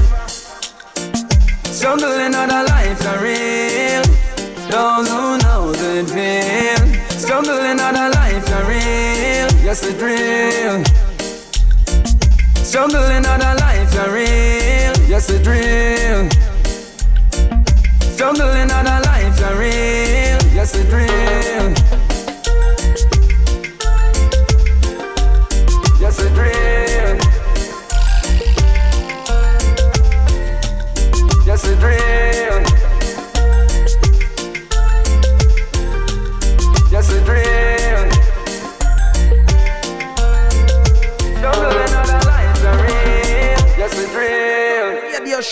Struggling 1.71 2.33
on 2.33 2.49
a 2.49 2.63
life 2.63 2.97
for 2.99 3.23
real. 3.23 4.06
Those 4.69 5.07
who 5.09 5.37
know 5.37 5.71
the 5.71 6.03
feel. 6.13 6.83
Struggling 7.17 7.79
on 7.79 7.95
a 7.95 8.09
life 8.09 8.45
for 8.47 8.63
real. 8.67 9.47
Yes, 9.63 9.83
it's 9.83 10.01
real. 10.01 10.83
Struggling 12.63 13.25
on 13.25 13.41
a 13.41 13.55
life 13.55 13.89
for 13.93 14.11
real. 14.11 14.93
Yes, 15.07 15.29
it's 15.29 15.47
real. 15.47 16.29
Struggling 18.13 18.71
on 18.71 18.87
a 18.87 18.99
life 19.05 19.39
for 19.39 19.55
real. 19.57 20.39
Yes, 20.53 20.75
it's 20.75 20.91
real. 20.91 21.66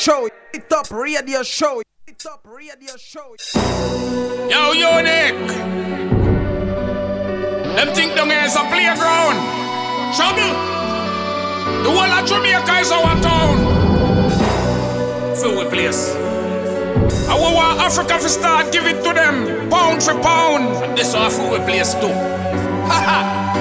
Show, 0.06 0.30
it 0.54 0.72
up 0.72 0.92
radio 0.92 1.42
show, 1.42 1.82
it 2.06 2.26
up 2.28 2.46
radio 2.46 2.96
show. 2.96 3.36
Yo, 4.48 4.72
Unique. 4.74 5.48
Them 7.76 7.90
think 7.96 8.14
down 8.14 8.30
here 8.30 8.44
is 8.44 8.56
a 8.56 8.60
playground. 8.70 9.38
Trouble. 10.14 10.54
The 11.82 11.90
whole 11.90 12.14
of 12.18 12.28
Jamaica 12.28 12.74
is 12.82 12.92
our 12.92 13.20
town. 13.24 13.56
Fill 15.38 15.58
with 15.58 15.74
place. 15.74 16.14
I 17.28 17.34
want 17.42 17.80
Africa 17.80 18.20
to 18.20 18.30
start 18.30 18.72
give 18.72 18.86
it 18.86 19.04
to 19.04 19.12
them 19.12 19.72
pound 19.72 20.04
for 20.04 20.14
pound. 20.22 20.84
And 20.86 20.96
this 20.96 21.16
our 21.16 21.32
full 21.32 21.58
place 21.66 21.96
too. 21.96 22.14
Ha 22.90 23.02
ha. 23.10 23.55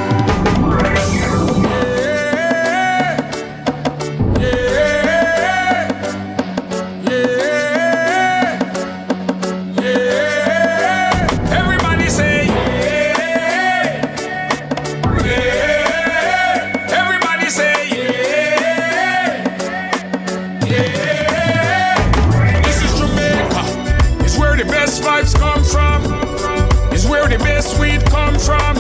Best 27.65 27.81
weed 27.81 28.05
come 28.11 28.39
from. 28.39 28.75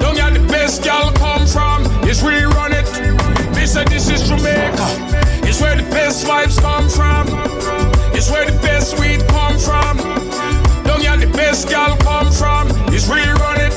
Don't 0.00 0.16
get 0.16 0.34
the 0.34 0.44
best 0.48 0.82
gal 0.82 1.12
come 1.12 1.46
from. 1.46 1.86
It's 2.02 2.20
you 2.20 2.48
run 2.50 2.72
it. 2.72 2.86
They 3.54 3.64
said 3.64 3.86
this 3.88 4.10
is 4.10 4.28
Jamaica. 4.28 4.88
It's 5.46 5.60
where 5.60 5.76
the 5.76 5.88
best 5.90 6.26
vibes 6.26 6.60
come 6.60 6.88
from. 6.88 7.28
It's 8.12 8.28
where 8.28 8.44
the 8.50 8.58
best 8.58 8.98
weed 8.98 9.20
come 9.28 9.56
from. 9.56 9.98
Don't 10.82 11.02
get 11.02 11.20
the 11.20 11.30
best 11.32 11.68
gal 11.68 11.96
come 11.98 12.32
from. 12.32 12.66
It's 12.92 13.06
you 13.06 13.34
run 13.44 13.60
it. 13.60 13.74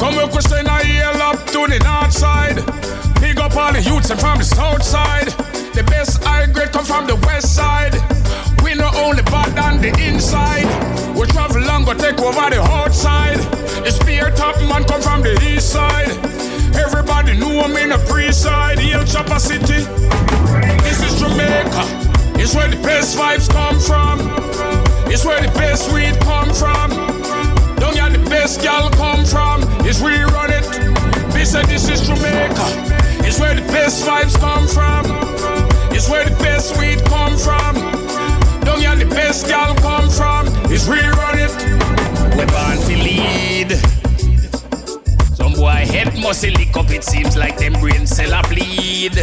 Come 0.00 0.16
we 0.16 0.26
could 0.32 0.42
send 0.42 0.66
a 0.66 0.80
yell 0.86 1.20
up 1.20 1.44
to 1.48 1.66
the 1.66 1.78
north 1.84 2.12
side. 2.12 2.56
Big 3.20 3.38
up 3.38 3.54
all 3.54 3.72
the 3.72 3.82
youths 3.82 4.08
and 4.08 4.18
from 4.18 4.38
the 4.38 4.44
south 4.44 4.82
side. 4.82 5.28
The 5.74 5.84
best 5.84 6.24
high 6.24 6.46
grade 6.46 6.72
come 6.72 6.86
from 6.86 7.06
the 7.06 7.16
west 7.16 7.54
side. 7.54 8.19
We 8.70 8.76
not 8.76 8.94
only 8.98 9.22
bad 9.22 9.58
on 9.58 9.82
the 9.82 9.90
inside. 9.98 10.62
We 11.18 11.26
travel 11.26 11.60
long, 11.62 11.84
go 11.84 11.92
take 11.92 12.20
over 12.20 12.50
the 12.54 12.62
outside. 12.62 13.38
The 13.82 13.90
spear 13.90 14.30
top 14.30 14.54
man 14.62 14.84
come 14.84 15.02
from 15.02 15.22
the 15.22 15.34
east 15.42 15.70
side. 15.72 16.14
Everybody 16.78 17.34
knew 17.34 17.58
I'm 17.58 17.74
in 17.76 17.88
the 17.88 17.98
pre-side. 18.06 18.78
El 18.78 19.04
Chopper 19.04 19.40
City. 19.40 19.82
This 20.86 21.02
is 21.02 21.18
Jamaica. 21.18 21.82
It's 22.38 22.54
where 22.54 22.68
the 22.68 22.78
best 22.86 23.18
vibes 23.18 23.50
come 23.50 23.80
from. 23.80 24.20
It's 25.10 25.24
where 25.24 25.42
the 25.42 25.50
best 25.58 25.92
weed 25.92 26.14
come 26.20 26.54
from. 26.54 26.90
Don't 27.82 27.94
get 27.94 28.12
the 28.12 28.22
best 28.30 28.62
gal 28.62 28.88
come 28.90 29.24
from. 29.24 29.64
It's 29.82 29.98
you 30.00 30.26
run 30.30 30.50
it. 30.54 30.62
They 31.34 31.44
said 31.44 31.66
this 31.66 31.88
is 31.88 32.06
Jamaica. 32.06 32.66
It's 33.26 33.40
where 33.40 33.56
the 33.56 33.66
best 33.72 34.06
vibes 34.06 34.38
come 34.38 34.68
from. 34.68 35.10
It's 35.90 36.08
where 36.08 36.24
the 36.24 36.36
best 36.36 36.78
weed 36.78 37.04
come 37.06 37.36
from. 37.36 37.89
Don't 38.90 38.98
the 38.98 39.14
best 39.14 39.46
gal 39.46 39.72
come 39.76 40.10
from. 40.10 40.48
is 40.72 40.88
where 40.88 41.04
you 41.04 41.12
run 41.12 41.38
it. 41.38 41.52
We're 42.36 42.46
born 42.46 42.76
to 42.76 42.96
lead. 42.98 43.70
Some 45.36 45.52
boy 45.52 45.86
head 45.86 46.18
must 46.20 46.42
lick 46.42 46.76
up. 46.76 46.90
It 46.90 47.04
seems 47.04 47.36
like 47.36 47.56
them 47.56 47.74
brain 47.74 48.04
cell 48.04 48.32
a 48.32 48.42
bleed. 48.48 49.14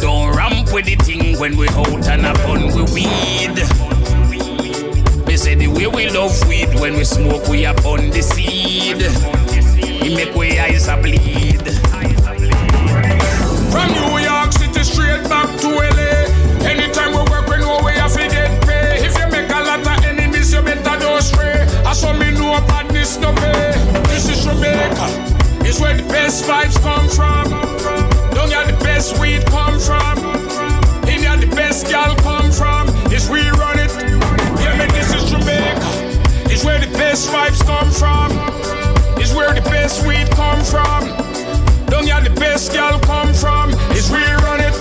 Don't 0.00 0.34
ramp 0.34 0.72
with 0.72 0.86
the 0.86 0.96
thing 1.04 1.38
when 1.38 1.58
we 1.58 1.68
out 1.68 2.08
and 2.08 2.24
upon 2.24 2.68
we 2.74 2.82
weed. 2.94 3.56
Me 5.26 5.36
say 5.36 5.54
the 5.54 5.68
way 5.68 5.86
we 5.86 6.08
love 6.08 6.32
weed 6.48 6.72
when 6.80 6.94
we 6.94 7.04
smoke 7.04 7.46
we 7.46 7.66
upon 7.66 8.08
the 8.08 8.22
seed. 8.22 9.02
It 9.02 10.16
make 10.16 10.34
we 10.34 10.58
eyes 10.58 10.88
a 10.88 10.96
bleed. 10.96 11.60
From 13.70 13.88
New 13.92 14.18
York 14.18 14.52
City 14.54 14.82
straight 14.82 15.28
back 15.28 15.60
to 15.60 15.68
LA. 15.68 16.21
It's 25.72 25.80
where 25.80 25.96
the 25.96 26.02
best 26.02 26.44
vibes 26.44 26.76
come 26.82 27.08
from. 27.08 27.48
Don't 28.34 28.50
get 28.50 28.66
the 28.66 28.76
best 28.84 29.18
weed 29.18 29.42
come 29.46 29.80
from. 29.80 30.18
India 31.08 31.34
the 31.40 31.48
best 31.56 31.88
gal 31.88 32.14
come 32.16 32.52
from. 32.52 32.88
It's 33.08 33.30
we 33.30 33.40
run 33.56 33.78
it. 33.78 33.90
Yeah, 34.60 34.76
man, 34.76 34.90
this 34.92 35.14
is 35.14 35.30
Jamaica. 35.30 35.80
It's 36.52 36.62
where 36.62 36.78
the 36.78 36.92
best 36.98 37.30
vibes 37.30 37.64
come 37.64 37.90
from. 37.90 38.36
It's 39.16 39.32
where 39.32 39.54
the 39.54 39.62
best 39.62 40.06
weed 40.06 40.28
come 40.32 40.60
from. 40.62 41.08
Don't 41.86 42.04
get 42.04 42.22
the 42.24 42.34
best 42.38 42.74
gal 42.74 43.00
come 43.00 43.32
from. 43.32 43.72
It's 43.96 44.10
we 44.10 44.20
run 44.44 44.60
it. 44.60 44.76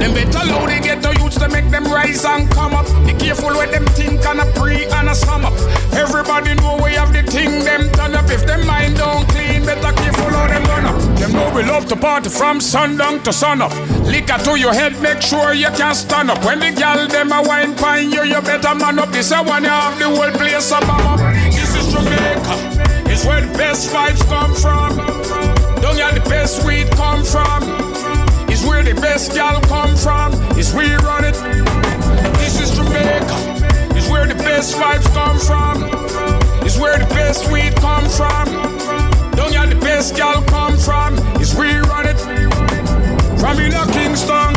Them 0.00 0.12
better 0.12 0.44
load 0.50 0.70
they 0.70 0.80
get 0.80 1.02
the 1.02 1.12
youths 1.22 1.38
to 1.38 1.48
make 1.48 1.70
them 1.70 1.84
rise 1.84 2.24
and 2.24 2.50
come 2.50 2.74
up. 2.74 2.86
Be 3.06 3.12
careful 3.14 3.50
with 3.50 3.70
them 3.70 3.86
think 3.94 4.26
and 4.26 4.40
a 4.40 4.46
pre 4.58 4.86
and 4.86 5.08
a 5.08 5.14
sum 5.14 5.44
up. 5.44 5.54
Everybody 5.92 6.54
know 6.54 6.80
we 6.82 6.94
have 6.94 7.12
the 7.12 7.22
thing 7.22 7.62
them 7.62 7.90
turn 7.92 8.14
up. 8.14 8.28
If 8.28 8.44
them 8.44 8.66
mind 8.66 8.96
don't 8.96 9.28
clean, 9.28 9.47
better 9.68 9.92
careful 10.00 10.30
how 10.32 10.46
them 10.46 10.64
run 10.64 10.86
up. 10.86 10.98
Them 11.18 11.32
know 11.32 11.52
we 11.54 11.62
love 11.62 11.86
to 11.86 11.96
party 11.96 12.30
from 12.30 12.60
sundown 12.60 13.22
to 13.24 13.32
sun 13.32 13.60
up. 13.60 13.74
Liquor 14.06 14.38
to 14.44 14.58
your 14.58 14.72
head, 14.72 15.00
make 15.02 15.20
sure 15.20 15.52
you 15.52 15.70
can 15.76 15.94
stand 15.94 16.30
up. 16.30 16.42
When 16.44 16.60
the 16.60 16.70
gal 16.72 17.06
them 17.06 17.32
a 17.32 17.42
wine 17.42 17.74
pine 17.76 18.10
you, 18.10 18.24
you 18.24 18.40
better 18.40 18.74
man 18.74 18.98
up. 18.98 19.10
This 19.10 19.30
a 19.30 19.42
one 19.42 19.64
you 19.64 19.68
have 19.68 19.98
the 19.98 20.06
whole 20.06 20.32
place 20.32 20.70
a 20.70 20.80
bomb 20.80 21.06
up. 21.12 21.20
This 21.52 21.74
is 21.76 21.92
Jamaica. 21.92 22.54
It's 23.12 23.24
where 23.26 23.42
the 23.42 23.52
best 23.58 23.90
vibes 23.90 24.22
come 24.32 24.54
from. 24.54 24.96
Don't 25.82 25.98
you 25.98 26.10
the 26.18 26.24
best 26.28 26.64
weed 26.64 26.88
come 26.92 27.22
from? 27.24 27.60
It's 28.48 28.64
where 28.64 28.82
the 28.82 28.94
best 28.94 29.34
gal 29.34 29.60
come 29.62 29.94
from. 29.96 30.32
It's 30.58 30.72
we 30.72 30.94
run 31.08 31.24
it. 31.24 31.36
This 32.40 32.60
is 32.62 32.70
Jamaica. 32.76 33.36
It's 33.96 34.08
where 34.08 34.26
the 34.26 34.34
best 34.34 34.76
vibes 34.76 35.08
come 35.12 35.38
from. 35.38 35.76
It's 36.64 36.78
where 36.78 36.98
the 36.98 37.06
best 37.14 37.52
weed 37.52 37.74
come 37.76 38.08
from. 38.08 38.77
You 40.08 40.14
the 40.14 40.18
gal 40.18 40.42
come 40.44 40.78
from? 40.78 41.18
It's 41.40 41.54
we 41.54 41.68
run 41.76 42.06
it. 42.06 42.18
From 43.38 43.58
in 43.58 43.72
a 43.72 43.84
Kingston, 43.92 44.54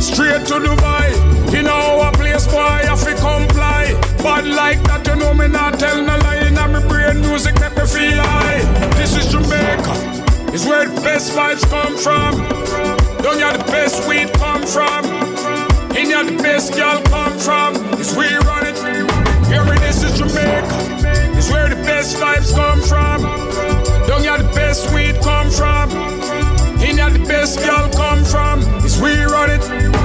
straight 0.00 0.46
to 0.46 0.54
Dubai. 0.54 1.12
In 1.54 1.66
our 1.66 2.12
place, 2.12 2.46
boy, 2.46 2.60
I 2.60 2.96
fi 2.96 3.14
comply. 3.14 3.92
But 4.22 4.44
like 4.46 4.82
that, 4.84 5.06
you 5.06 5.16
know 5.16 5.34
me 5.34 5.48
not 5.48 5.78
tell 5.78 6.00
no 6.00 6.16
lie. 6.18 6.46
In 6.46 6.54
my 6.54 6.80
brain, 6.88 7.20
music 7.20 7.60
make 7.60 7.76
me 7.76 7.86
feel 7.86 8.22
high. 8.22 8.60
This 8.96 9.16
is 9.16 9.30
Jamaica. 9.30 9.92
It's 10.54 10.64
where 10.64 10.86
the 10.88 11.00
best 11.02 11.32
vibes 11.32 11.68
come 11.68 11.96
from. 11.98 12.36
Don't 13.22 13.38
you 13.38 13.52
the 13.52 13.64
best 13.70 14.08
weed 14.08 14.32
come 14.34 14.64
from? 14.64 15.04
In 15.96 16.10
you 16.10 16.24
the 16.24 16.42
best 16.42 16.74
girl 16.74 17.02
come 17.02 17.38
from. 17.38 17.74
It's 18.00 18.14
we 18.16 18.26
run 18.48 18.66
it. 18.66 18.78
Hear 19.46 19.64
me, 19.64 19.76
this 19.78 20.02
is 20.02 20.16
Jamaica. 20.18 20.78
It's 21.36 21.50
where 21.50 21.68
the 21.68 21.76
best 21.84 22.16
vibes 22.16 22.54
come 22.54 22.80
from. 22.80 23.75
Don't 24.16 24.24
the 24.38 24.54
best 24.54 24.94
weed 24.94 25.14
come 25.20 25.50
from? 25.50 25.90
In 26.80 26.96
the 26.96 27.22
best 27.28 27.58
girl 27.58 27.90
come 27.90 28.24
from. 28.24 28.62
It's 28.82 28.98
we 28.98 29.12
run 29.24 29.50
it. 29.50 29.95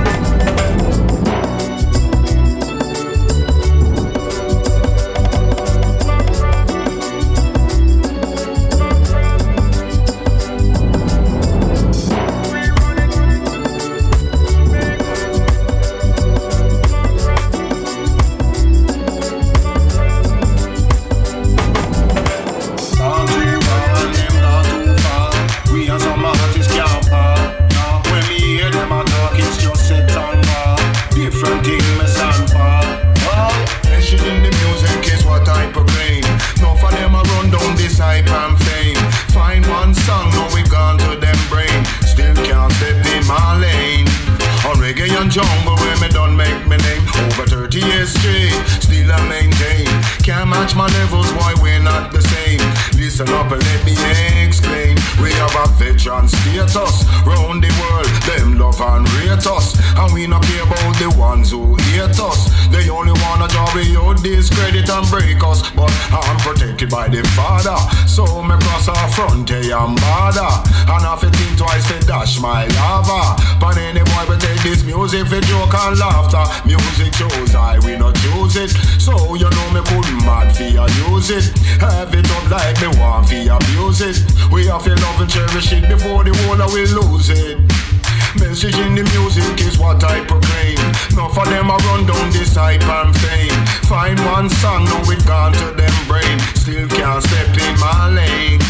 By 66.92 67.08
the 67.08 67.24
father. 67.32 67.80
So 68.06 68.44
me 68.44 68.56
cross 68.60 68.90
our 68.92 69.08
frontier 69.16 69.72
and 69.72 69.96
border 69.96 70.52
And 70.92 71.08
I 71.08 71.16
fi 71.16 71.32
think 71.32 71.58
twice 71.58 71.88
to 71.88 71.98
dash 72.06 72.40
my 72.42 72.68
lava 72.76 73.40
But 73.60 73.78
any 73.80 74.04
boy 74.04 74.28
we 74.28 74.36
take 74.38 74.62
this 74.62 74.84
music 74.84 75.28
for 75.32 75.40
joke 75.40 75.74
and 75.74 75.98
laughter. 75.98 76.44
Music 76.68 77.14
chose 77.16 77.56
I, 77.56 77.80
we 77.80 77.96
not 77.96 78.16
choose 78.20 78.58
it. 78.60 78.72
So 79.00 79.16
you 79.36 79.50
know 79.50 79.68
me 79.72 79.82
couldn't 79.88 80.22
mad 80.28 80.52
for 80.52 80.68
you 80.68 80.86
use 81.08 81.32
it 81.32 81.58
Have 81.80 82.14
it 82.14 82.30
up 82.30 82.52
like 82.52 82.78
me 82.84 82.92
want 83.00 83.32
for 83.32 83.40
abuse 83.40 84.02
it 84.04 84.20
We 84.52 84.68
have 84.68 84.84
to 84.84 84.94
love 84.96 85.22
and 85.22 85.32
cherish 85.32 85.72
it 85.72 85.88
before 85.88 86.24
the 86.28 86.36
whole 86.44 86.60
we 86.76 86.84
lose 86.86 87.30
it 87.32 87.91
Message 88.40 88.78
in 88.80 88.96
the 88.96 89.04
music 89.18 89.60
is 89.68 89.78
what 89.78 90.04
I 90.04 90.24
proclaim. 90.26 90.80
Enough 91.12 91.38
of 91.38 91.50
them 91.50 91.70
a 91.70 91.76
run 91.92 92.06
down 92.06 92.32
this 92.32 92.56
hype 92.56 92.84
and 92.84 93.16
fame. 93.18 93.52
Find 93.92 94.18
one 94.26 94.50
song, 94.50 94.86
now 94.86 95.04
it 95.12 95.26
gone 95.26 95.52
to 95.54 95.72
them 95.76 95.94
brain. 96.08 96.40
Still 96.56 96.88
can't 96.88 97.24
step 97.24 97.52
in 97.52 97.80
my 97.80 98.10
lane. 98.10 98.62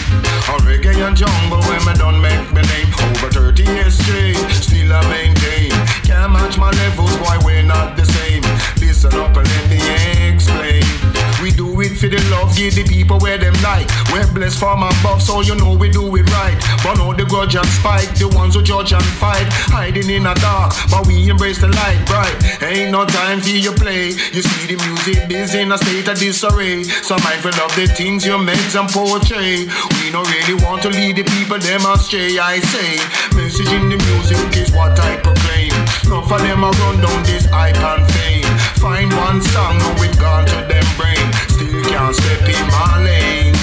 A 0.49 0.57
reggae 0.65 1.05
and 1.05 1.15
jungle 1.15 1.61
when 1.69 1.85
me 1.85 1.93
done 1.93 2.19
make 2.21 2.51
me 2.53 2.61
name. 2.61 2.89
Over 3.13 3.29
30 3.29 3.63
years 3.63 3.97
straight, 3.97 4.35
still 4.49 4.93
I 4.93 5.01
maintain. 5.09 6.00
Can't 6.11 6.33
match 6.33 6.57
my 6.57 6.71
levels, 6.71 7.15
why 7.23 7.39
we're 7.45 7.63
not 7.63 7.95
the 7.95 8.05
same. 8.05 8.43
Listen 8.83 9.15
up 9.15 9.31
and 9.37 9.47
let 9.47 9.65
me 9.71 9.79
explain. 10.27 10.83
We 11.41 11.49
do 11.49 11.81
it 11.81 11.97
for 11.97 12.11
the 12.11 12.19
love, 12.29 12.53
give 12.55 12.75
the 12.75 12.83
people 12.83 13.17
where 13.19 13.37
them 13.37 13.55
like. 13.63 13.87
We're 14.11 14.27
blessed 14.27 14.59
from 14.59 14.83
above, 14.83 15.23
so 15.23 15.39
you 15.39 15.55
know 15.55 15.73
we 15.73 15.89
do 15.89 16.03
it 16.17 16.27
right. 16.35 16.59
But 16.83 16.99
no 16.99 17.13
the 17.13 17.23
grudge 17.25 17.55
and 17.55 17.65
spite, 17.65 18.11
the 18.19 18.27
ones 18.27 18.55
who 18.55 18.61
judge 18.61 18.91
and 18.91 19.03
fight, 19.23 19.47
hiding 19.71 20.09
in 20.09 20.23
the 20.23 20.35
dark, 20.35 20.75
but 20.91 21.07
we 21.07 21.29
embrace 21.29 21.61
the 21.61 21.69
light 21.69 22.03
bright. 22.05 22.35
Ain't 22.61 22.91
no 22.91 23.05
time 23.05 23.39
for 23.39 23.55
you 23.55 23.71
play. 23.71 24.11
You 24.35 24.43
see 24.43 24.75
the 24.75 24.77
music 24.85 25.29
biz 25.29 25.55
in 25.55 25.71
a 25.71 25.77
state 25.77 26.07
of 26.09 26.19
disarray. 26.19 26.83
So 26.83 27.15
mindful 27.23 27.55
of 27.63 27.73
the 27.79 27.87
things 27.87 28.25
you 28.25 28.35
meds 28.35 28.75
and 28.77 28.89
portray. 28.91 29.63
We 29.97 30.11
don't 30.11 30.27
really 30.27 30.61
want 30.61 30.83
to 30.83 30.89
lead 30.89 31.15
the 31.15 31.23
people 31.23 31.57
them 31.57 31.87
astray. 31.87 32.37
I 32.37 32.59
say, 32.59 32.99
message 33.33 33.71
in 33.71 33.89
the 33.89 33.97
music 33.97 34.59
is 34.59 34.71
what 34.75 34.99
I 34.99 35.15
proclaim. 35.23 35.80
Enough 36.11 36.29
of 36.29 36.41
them 36.41 36.63
a 36.65 36.69
run 36.69 36.99
down 36.99 37.23
this 37.23 37.47
and 37.47 38.11
fame. 38.11 38.43
Find 38.83 39.09
one 39.15 39.41
song, 39.41 39.77
now 39.77 40.03
it 40.03 40.19
gone 40.19 40.45
to 40.45 40.59
them 40.67 40.83
brain. 40.99 41.23
Still 41.47 41.81
can't 41.85 42.13
step 42.13 42.49
in 42.51 42.67
my 42.67 43.01
lane. 43.01 43.55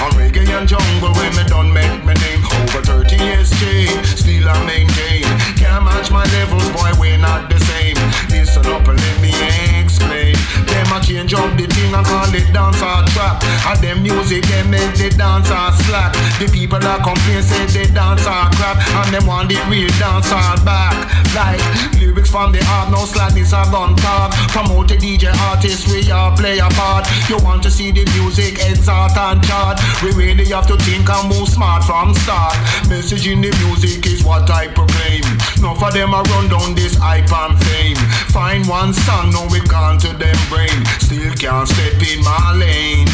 On 0.00 0.10
reggae 0.16 0.48
and 0.48 0.66
jungle 0.66 1.12
where 1.12 1.30
me 1.36 1.44
done 1.44 1.70
make 1.70 2.02
my 2.02 2.14
name 2.14 2.40
Over 2.40 2.80
30 2.80 3.16
years 3.16 3.50
straight, 3.50 3.92
still 4.16 4.48
I 4.48 4.64
maintain 4.64 5.24
Can't 5.60 5.84
match 5.84 6.10
my 6.10 6.24
levels, 6.40 6.66
boy, 6.70 6.88
we're 6.98 7.18
not 7.18 7.50
the 7.50 7.60
same 7.60 8.09
Listen 8.30 8.66
up 8.66 8.86
and 8.86 8.98
let 8.98 9.20
me 9.20 9.34
explain. 9.82 10.34
Them 10.66 10.92
a 10.94 10.98
change 11.02 11.34
up 11.34 11.50
the 11.58 11.66
thing 11.66 11.94
and 11.94 12.06
call 12.06 12.30
it 12.30 12.46
dance 12.54 12.82
or 12.82 13.02
trap. 13.10 13.42
And 13.66 13.78
them 13.82 14.02
music, 14.02 14.46
them 14.46 14.70
make 14.70 14.94
the 14.94 15.10
dance 15.10 15.50
or 15.50 15.70
slack 15.84 16.14
The 16.38 16.46
people 16.50 16.78
that 16.78 17.02
complain 17.02 17.42
say 17.42 17.66
they 17.66 17.90
dance 17.92 18.26
or 18.26 18.46
crap. 18.54 18.78
And 19.02 19.14
them 19.14 19.26
want 19.26 19.48
the 19.50 19.58
real 19.66 19.90
dance 19.98 20.30
or 20.30 20.56
back. 20.62 20.94
Like 21.34 21.62
lyrics 21.98 22.30
from 22.30 22.50
the 22.52 22.62
heart, 22.64 22.90
no 22.90 23.02
slackness 23.06 23.52
or 23.52 23.66
gun 23.70 23.94
talk. 23.96 24.32
Promote 24.54 24.88
the 24.88 24.96
DJ 24.96 25.30
artist, 25.50 25.88
we 25.88 26.10
all 26.10 26.34
play 26.36 26.58
a 26.58 26.68
part. 26.74 27.06
You 27.28 27.38
want 27.42 27.62
to 27.64 27.70
see 27.70 27.90
the 27.90 28.06
music, 28.18 28.58
out 28.88 29.16
and 29.16 29.42
chart. 29.44 29.78
We 30.02 30.12
really 30.12 30.46
have 30.50 30.66
to 30.66 30.76
think 30.78 31.08
and 31.08 31.28
move 31.28 31.48
smart 31.48 31.84
from 31.84 32.14
start. 32.14 32.54
Message 32.88 33.26
in 33.26 33.40
the 33.40 33.50
music 33.66 34.06
is 34.06 34.24
what 34.24 34.50
I 34.50 34.68
proclaim. 34.68 35.22
Enough 35.58 35.82
of 35.82 35.92
them 35.92 36.14
a 36.14 36.22
run 36.34 36.48
down 36.48 36.74
this 36.74 36.96
hype 36.96 37.30
and 37.30 37.58
fame 37.64 37.98
Find 38.28 38.66
one 38.68 38.92
song, 38.92 39.30
now 39.30 39.48
we 39.48 39.60
gone 39.60 39.98
to 39.98 40.08
them 40.08 40.36
brain. 40.48 40.84
Still 41.00 41.32
can't 41.34 41.68
step 41.68 42.00
in 42.02 42.22
my 42.22 42.52
lane. 42.54 43.08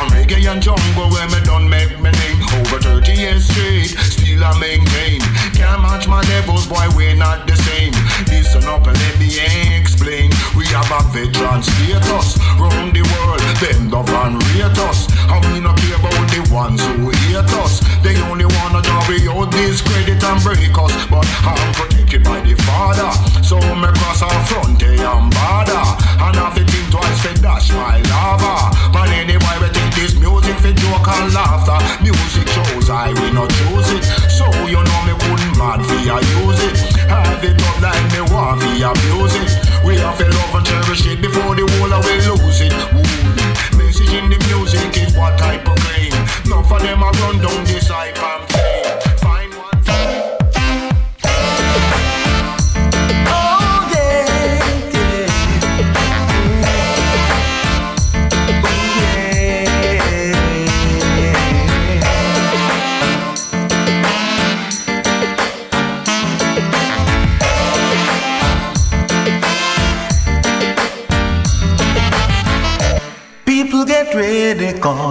On 0.00 0.08
reggae 0.10 0.46
and 0.50 0.62
jungle 0.62 1.10
where 1.10 1.28
me 1.28 1.40
done 1.44 1.68
make 1.68 2.00
me 2.00 2.10
name 2.10 2.43
Over 2.52 2.78
30 2.80 3.12
years 3.12 3.44
straight, 3.46 3.96
still 4.04 4.44
I 4.44 4.58
maintain 4.58 5.20
Can't 5.54 5.80
match 5.82 6.06
my 6.06 6.20
levels, 6.34 6.66
boy, 6.66 6.86
we're 6.96 7.16
not 7.16 7.46
the 7.46 7.56
same. 7.56 7.94
Listen 8.28 8.64
up 8.68 8.86
and 8.86 8.98
let 8.98 9.18
me 9.18 9.28
explain. 9.74 10.30
We 10.56 10.66
have 10.68 10.90
a 10.92 11.00
veteran 11.10 11.62
status 11.62 12.38
Round 12.60 12.94
the 12.94 13.02
world, 13.02 13.40
them 13.58 13.90
love 13.90 14.10
and 14.10 14.38
rate 14.54 14.78
us. 14.90 15.08
And 15.30 15.44
we 15.52 15.60
not 15.60 15.76
care 15.78 15.96
about 15.96 16.26
the 16.30 16.42
ones 16.52 16.80
who 16.84 17.10
hate 17.10 17.54
us. 17.62 17.80
They 18.02 18.14
only 18.28 18.46
wanna 18.46 18.82
we 19.08 19.28
out 19.28 19.50
discredit 19.50 20.22
and 20.22 20.42
break 20.42 20.76
us. 20.78 20.94
But 21.10 21.26
I'm 21.44 21.72
protected 21.74 22.24
by 22.24 22.40
the 22.40 22.54
father 22.64 23.10
So 23.42 23.56
me 23.58 23.88
cross 23.98 24.22
our 24.22 24.40
frontier 24.46 25.04
and 25.04 25.30
border. 25.32 25.84
And 26.24 26.36
I 26.36 26.50
fi 26.54 26.62
think 26.64 26.90
twice 26.90 27.20
fi 27.22 27.32
dash 27.40 27.72
my 27.72 28.00
lava. 28.10 28.70
But 28.92 29.08
anyway 29.10 29.56
we 29.60 29.68
take 29.70 29.93
this 29.94 30.18
music 30.18 30.58
for 30.58 30.72
joke 30.72 31.06
and 31.06 31.32
laughter. 31.32 31.78
Music 32.02 32.48
shows 32.48 32.90
I 32.90 33.12
will 33.14 33.32
not 33.32 33.50
choose 33.50 33.90
it. 33.94 34.04
So 34.28 34.46
you 34.66 34.82
know 34.82 35.00
me 35.06 35.14
wouldn't 35.14 35.56
mad 35.56 35.86
for 35.86 36.00
ya 36.02 36.18
use 36.18 36.62
it. 36.66 36.78
Have 37.06 37.44
it 37.44 37.62
up 37.62 37.80
like 37.80 38.04
me 38.12 38.20
want 38.34 38.60
for 38.60 38.74
abuse 38.74 39.34
it. 39.38 39.50
We 39.84 39.96
have 39.98 40.18
to 40.18 40.26
love 40.26 40.54
and 40.54 40.66
cherish 40.66 41.06
it 41.06 41.22
before 41.22 41.54
the 41.54 41.66
whole 41.78 41.92
away 41.92 42.18
lose 42.26 42.60
it. 42.60 42.74
Ooh. 42.90 43.78
Message 43.78 44.12
in 44.12 44.30
the 44.30 44.38
music 44.50 44.96
is 44.98 45.14
what 45.14 45.40
I 45.40 45.58
proclaim. 45.58 46.12
None 46.50 46.64
of 46.64 46.82
them 46.82 47.02
are 47.02 47.12
run 47.12 47.38
down 47.38 47.64
this 47.64 47.88
hype 47.88 48.18
and 48.18 48.50
fame. 48.50 49.03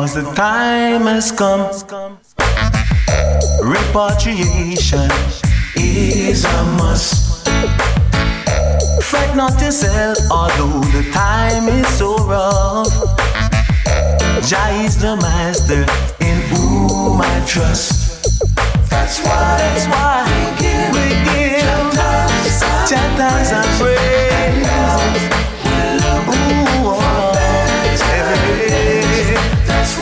Cause 0.04 0.16
the 0.16 0.34
time 0.34 1.04
has 1.04 1.32
come. 1.32 2.20
Repatriation 3.64 5.10
is 5.78 6.44
a 6.44 6.64
must. 6.78 7.48
Fret 9.02 9.34
not 9.34 9.62
yourself, 9.62 10.18
although 10.30 10.82
the 10.92 11.10
time 11.14 11.70
is 11.70 11.88
so 11.88 12.18
rough. 12.28 12.92
Jah 14.46 14.72
is 14.84 14.98
the 14.98 15.16
master 15.22 15.86
in 16.20 16.38
whom 16.52 17.22
I 17.22 17.46
trust. 17.48 18.44
That's 18.90 19.24
why, 19.24 19.56
That's 19.58 19.88
why 19.88 20.28
we 20.28 20.44
give, 20.60 20.92
we 21.00 21.08
give. 21.32 21.64
Jah 22.90 23.08
thanks 23.16 23.54
and 23.54 23.80
praise. 23.80 24.04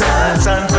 sun, 0.00 0.40
sun, 0.40 0.69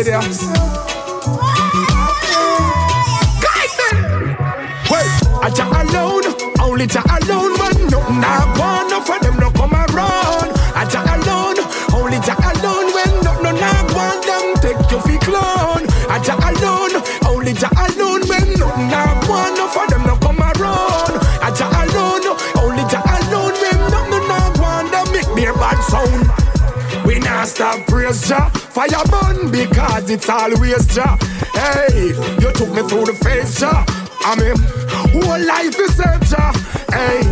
idea. 0.00 0.57
cause 30.08 30.14
it's 30.14 30.28
always 30.28 30.86
Jah. 30.94 31.18
Hey, 31.52 32.08
you 32.40 32.52
took 32.52 32.70
me 32.70 32.82
through 32.88 33.06
the 33.06 33.18
face, 33.22 33.60
Jah. 33.60 33.84
I'm 34.24 34.38
him. 34.40 34.56
Whole 35.12 35.38
life 35.46 35.78
is 35.78 35.94
saved, 35.96 36.26
Jah. 36.30 36.52
Hey, 36.92 37.22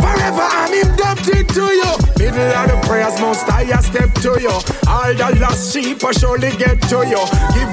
forever 0.00 0.44
I'm 0.44 0.72
indebted 0.72 1.48
to 1.50 1.64
you. 1.64 1.92
Middle 2.18 2.52
of 2.52 2.68
the 2.70 2.86
prayers, 2.86 3.18
most 3.20 3.48
I 3.48 3.64
step 3.80 4.12
to 4.24 4.40
you. 4.40 4.52
All 4.88 5.14
the 5.14 5.38
lost 5.40 5.72
sheep 5.72 6.04
I 6.04 6.12
surely 6.12 6.50
get 6.56 6.80
to 6.90 7.06
you. 7.06 7.22
Give 7.54 7.65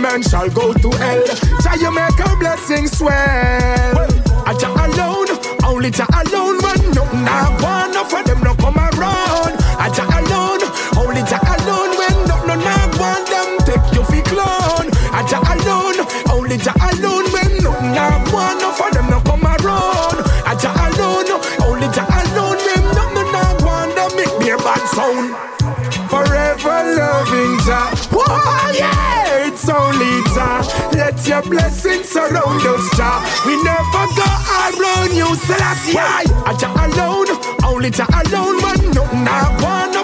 man 0.00 0.22
shall 0.22 0.48
go 0.50 0.72
to 0.72 0.90
hell. 0.90 1.24
Try 1.60 1.74
you 1.74 1.90
make 1.92 2.18
our 2.26 2.36
blessing 2.36 2.86
swell. 2.86 3.12
I 4.46 4.54
Jah 4.58 4.74
alone, 4.74 5.28
only 5.64 5.90
Jah 5.90 6.06
alone, 6.12 6.58
when 6.62 6.90
nothing 6.92 7.26
I 7.28 7.58
want. 7.62 7.75
Blessings 31.48 32.08
surround 32.08 32.60
us, 32.66 32.90
Jah. 32.96 33.22
We 33.46 33.54
never 33.62 34.06
go 34.18 34.26
around 34.66 35.14
you, 35.14 35.30
Selassie. 35.46 35.96
I 35.96 36.54
Jah 36.58 36.74
alone, 36.74 37.28
only 37.64 37.90
Jah 37.90 38.06
alone, 38.10 38.60
man. 38.62 38.90
No, 38.90 39.04
nah, 39.22 39.54
one 39.62 39.94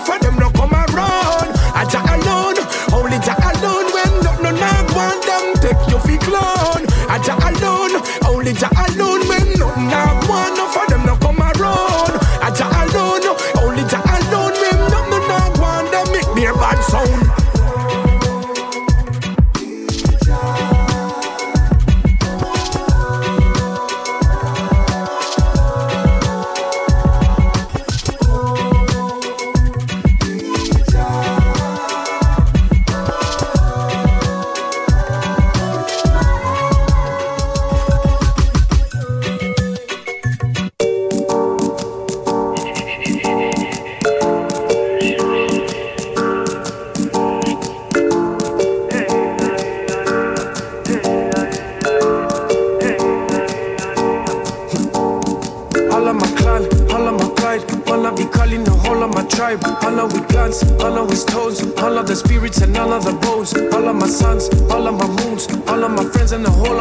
all 62.93 62.99
of 62.99 63.05
the 63.07 63.27
boats, 63.27 63.55
all 63.73 63.89
of 63.89 63.97
my 63.97 64.07
sons, 64.07 64.51
all 64.71 64.87
of 64.87 64.95
my 64.95 65.25
moons, 65.25 65.49
all 65.67 65.83
of 65.83 65.91
my 65.93 66.05
friends 66.05 66.33
in 66.33 66.43
the 66.43 66.51
whole 66.51 66.72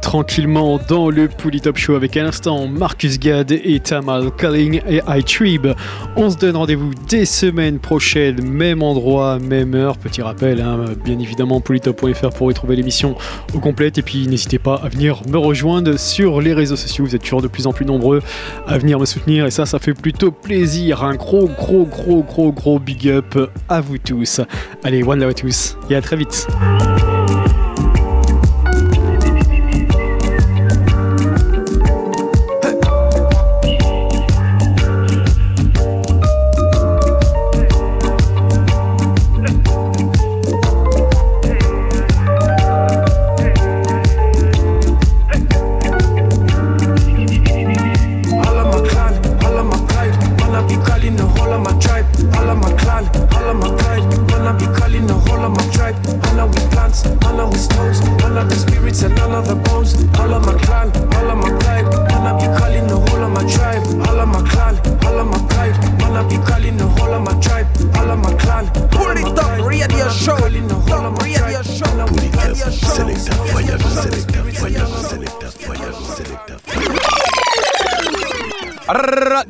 tranquillement 0.00 0.78
dans 0.88 1.10
le 1.10 1.28
Pouli 1.28 1.60
Top 1.60 1.76
Show 1.76 1.94
avec 1.94 2.16
à 2.16 2.22
l'instant 2.22 2.66
Marcus 2.66 3.18
Gad 3.18 3.52
et 3.52 3.80
Tamal 3.80 4.30
Culling 4.30 4.80
et 4.88 5.00
iTrib. 5.08 5.68
On 6.16 6.30
se 6.30 6.36
donne 6.36 6.56
rendez-vous 6.56 6.92
des 7.08 7.26
semaines 7.26 7.78
prochaines, 7.78 8.42
même 8.42 8.82
endroit, 8.82 9.38
même 9.38 9.74
heure. 9.74 9.98
Petit 9.98 10.22
rappel, 10.22 10.60
hein, 10.60 10.84
bien 11.04 11.18
évidemment, 11.18 11.60
polytop.fr 11.60 12.30
pour 12.30 12.46
retrouver 12.46 12.76
l'émission 12.76 13.16
au 13.54 13.58
complète. 13.58 13.98
Et 13.98 14.02
puis 14.02 14.26
n'hésitez 14.26 14.58
pas 14.58 14.76
à 14.76 14.88
venir 14.88 15.22
me 15.28 15.38
rejoindre 15.38 15.98
sur 15.98 16.40
les 16.40 16.54
réseaux 16.54 16.76
sociaux. 16.76 17.04
Vous 17.04 17.14
êtes 17.14 17.22
toujours 17.22 17.42
de 17.42 17.48
plus 17.48 17.66
en 17.66 17.72
plus 17.72 17.84
nombreux 17.84 18.22
à 18.66 18.78
venir 18.78 18.98
me 18.98 19.04
soutenir 19.04 19.46
et 19.46 19.50
ça, 19.50 19.66
ça 19.66 19.78
fait 19.78 19.94
plutôt 19.94 20.30
plaisir. 20.30 21.04
Un 21.04 21.16
gros, 21.16 21.48
gros, 21.48 21.84
gros, 21.84 22.22
gros, 22.22 22.52
gros 22.52 22.78
big 22.78 23.08
up 23.08 23.38
à 23.68 23.80
vous 23.80 23.98
tous. 23.98 24.40
Allez, 24.84 25.02
one 25.02 25.20
love 25.20 25.30
à 25.30 25.34
tous 25.34 25.76
et 25.90 25.96
à 25.96 26.00
très 26.00 26.16
vite. 26.16 26.46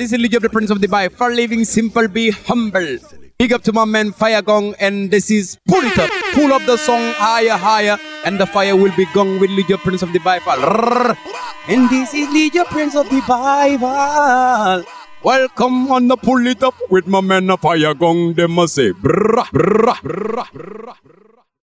Arrrrrrr, 0.07 0.11
This 0.11 0.13
is 0.13 0.21
Lee 0.21 0.37
of 0.37 0.43
the 0.43 0.49
Prince 0.49 0.71
of 0.71 0.79
Dubai. 0.79 1.11
For 1.11 1.35
living 1.35 1.65
simple, 1.65 2.07
be 2.07 2.31
humble. 2.31 2.99
Big 3.39 3.53
up 3.53 3.63
to 3.65 3.73
my 3.73 3.85
man 3.85 4.13
Fire 4.13 4.41
Gong, 4.41 4.75
and 4.79 5.11
this 5.11 5.33
is 5.33 5.59
Pull 5.67 5.83
It 5.83 5.99
Up. 5.99 6.11
Pull 6.33 6.53
up 6.53 6.63
the 6.65 6.77
song 6.77 7.13
higher, 7.17 7.57
higher, 7.57 7.99
and 8.25 8.39
the 8.39 8.47
fire 8.47 8.77
will 8.77 8.95
be 8.97 9.05
gone 9.13 9.41
with 9.41 9.51
of 9.51 9.81
Prince 9.81 10.03
of 10.03 10.13
the 10.13 10.21
Bible. 10.21 11.17
And 11.67 11.91
this 11.91 12.15
is 12.15 12.33
of 12.57 12.67
Prince 12.67 12.95
of 12.95 13.11
the 13.11 13.21
Bible. 13.27 14.85
Welcome 15.25 15.91
on 15.91 16.07
the 16.07 16.17
Pull 16.17 16.47
It 16.47 16.63
Up 16.63 16.75
with 16.89 17.09
my 17.09 17.21
man 17.21 17.51
Fire 17.57 17.95
Gong. 17.95 18.35
Them 18.35 18.53
must 18.53 18.77
say, 18.77 18.93
brrrah, 18.93 19.51
brrrah, 19.51 19.99
brrrah, 19.99 20.47
brrrah. 20.55 21.46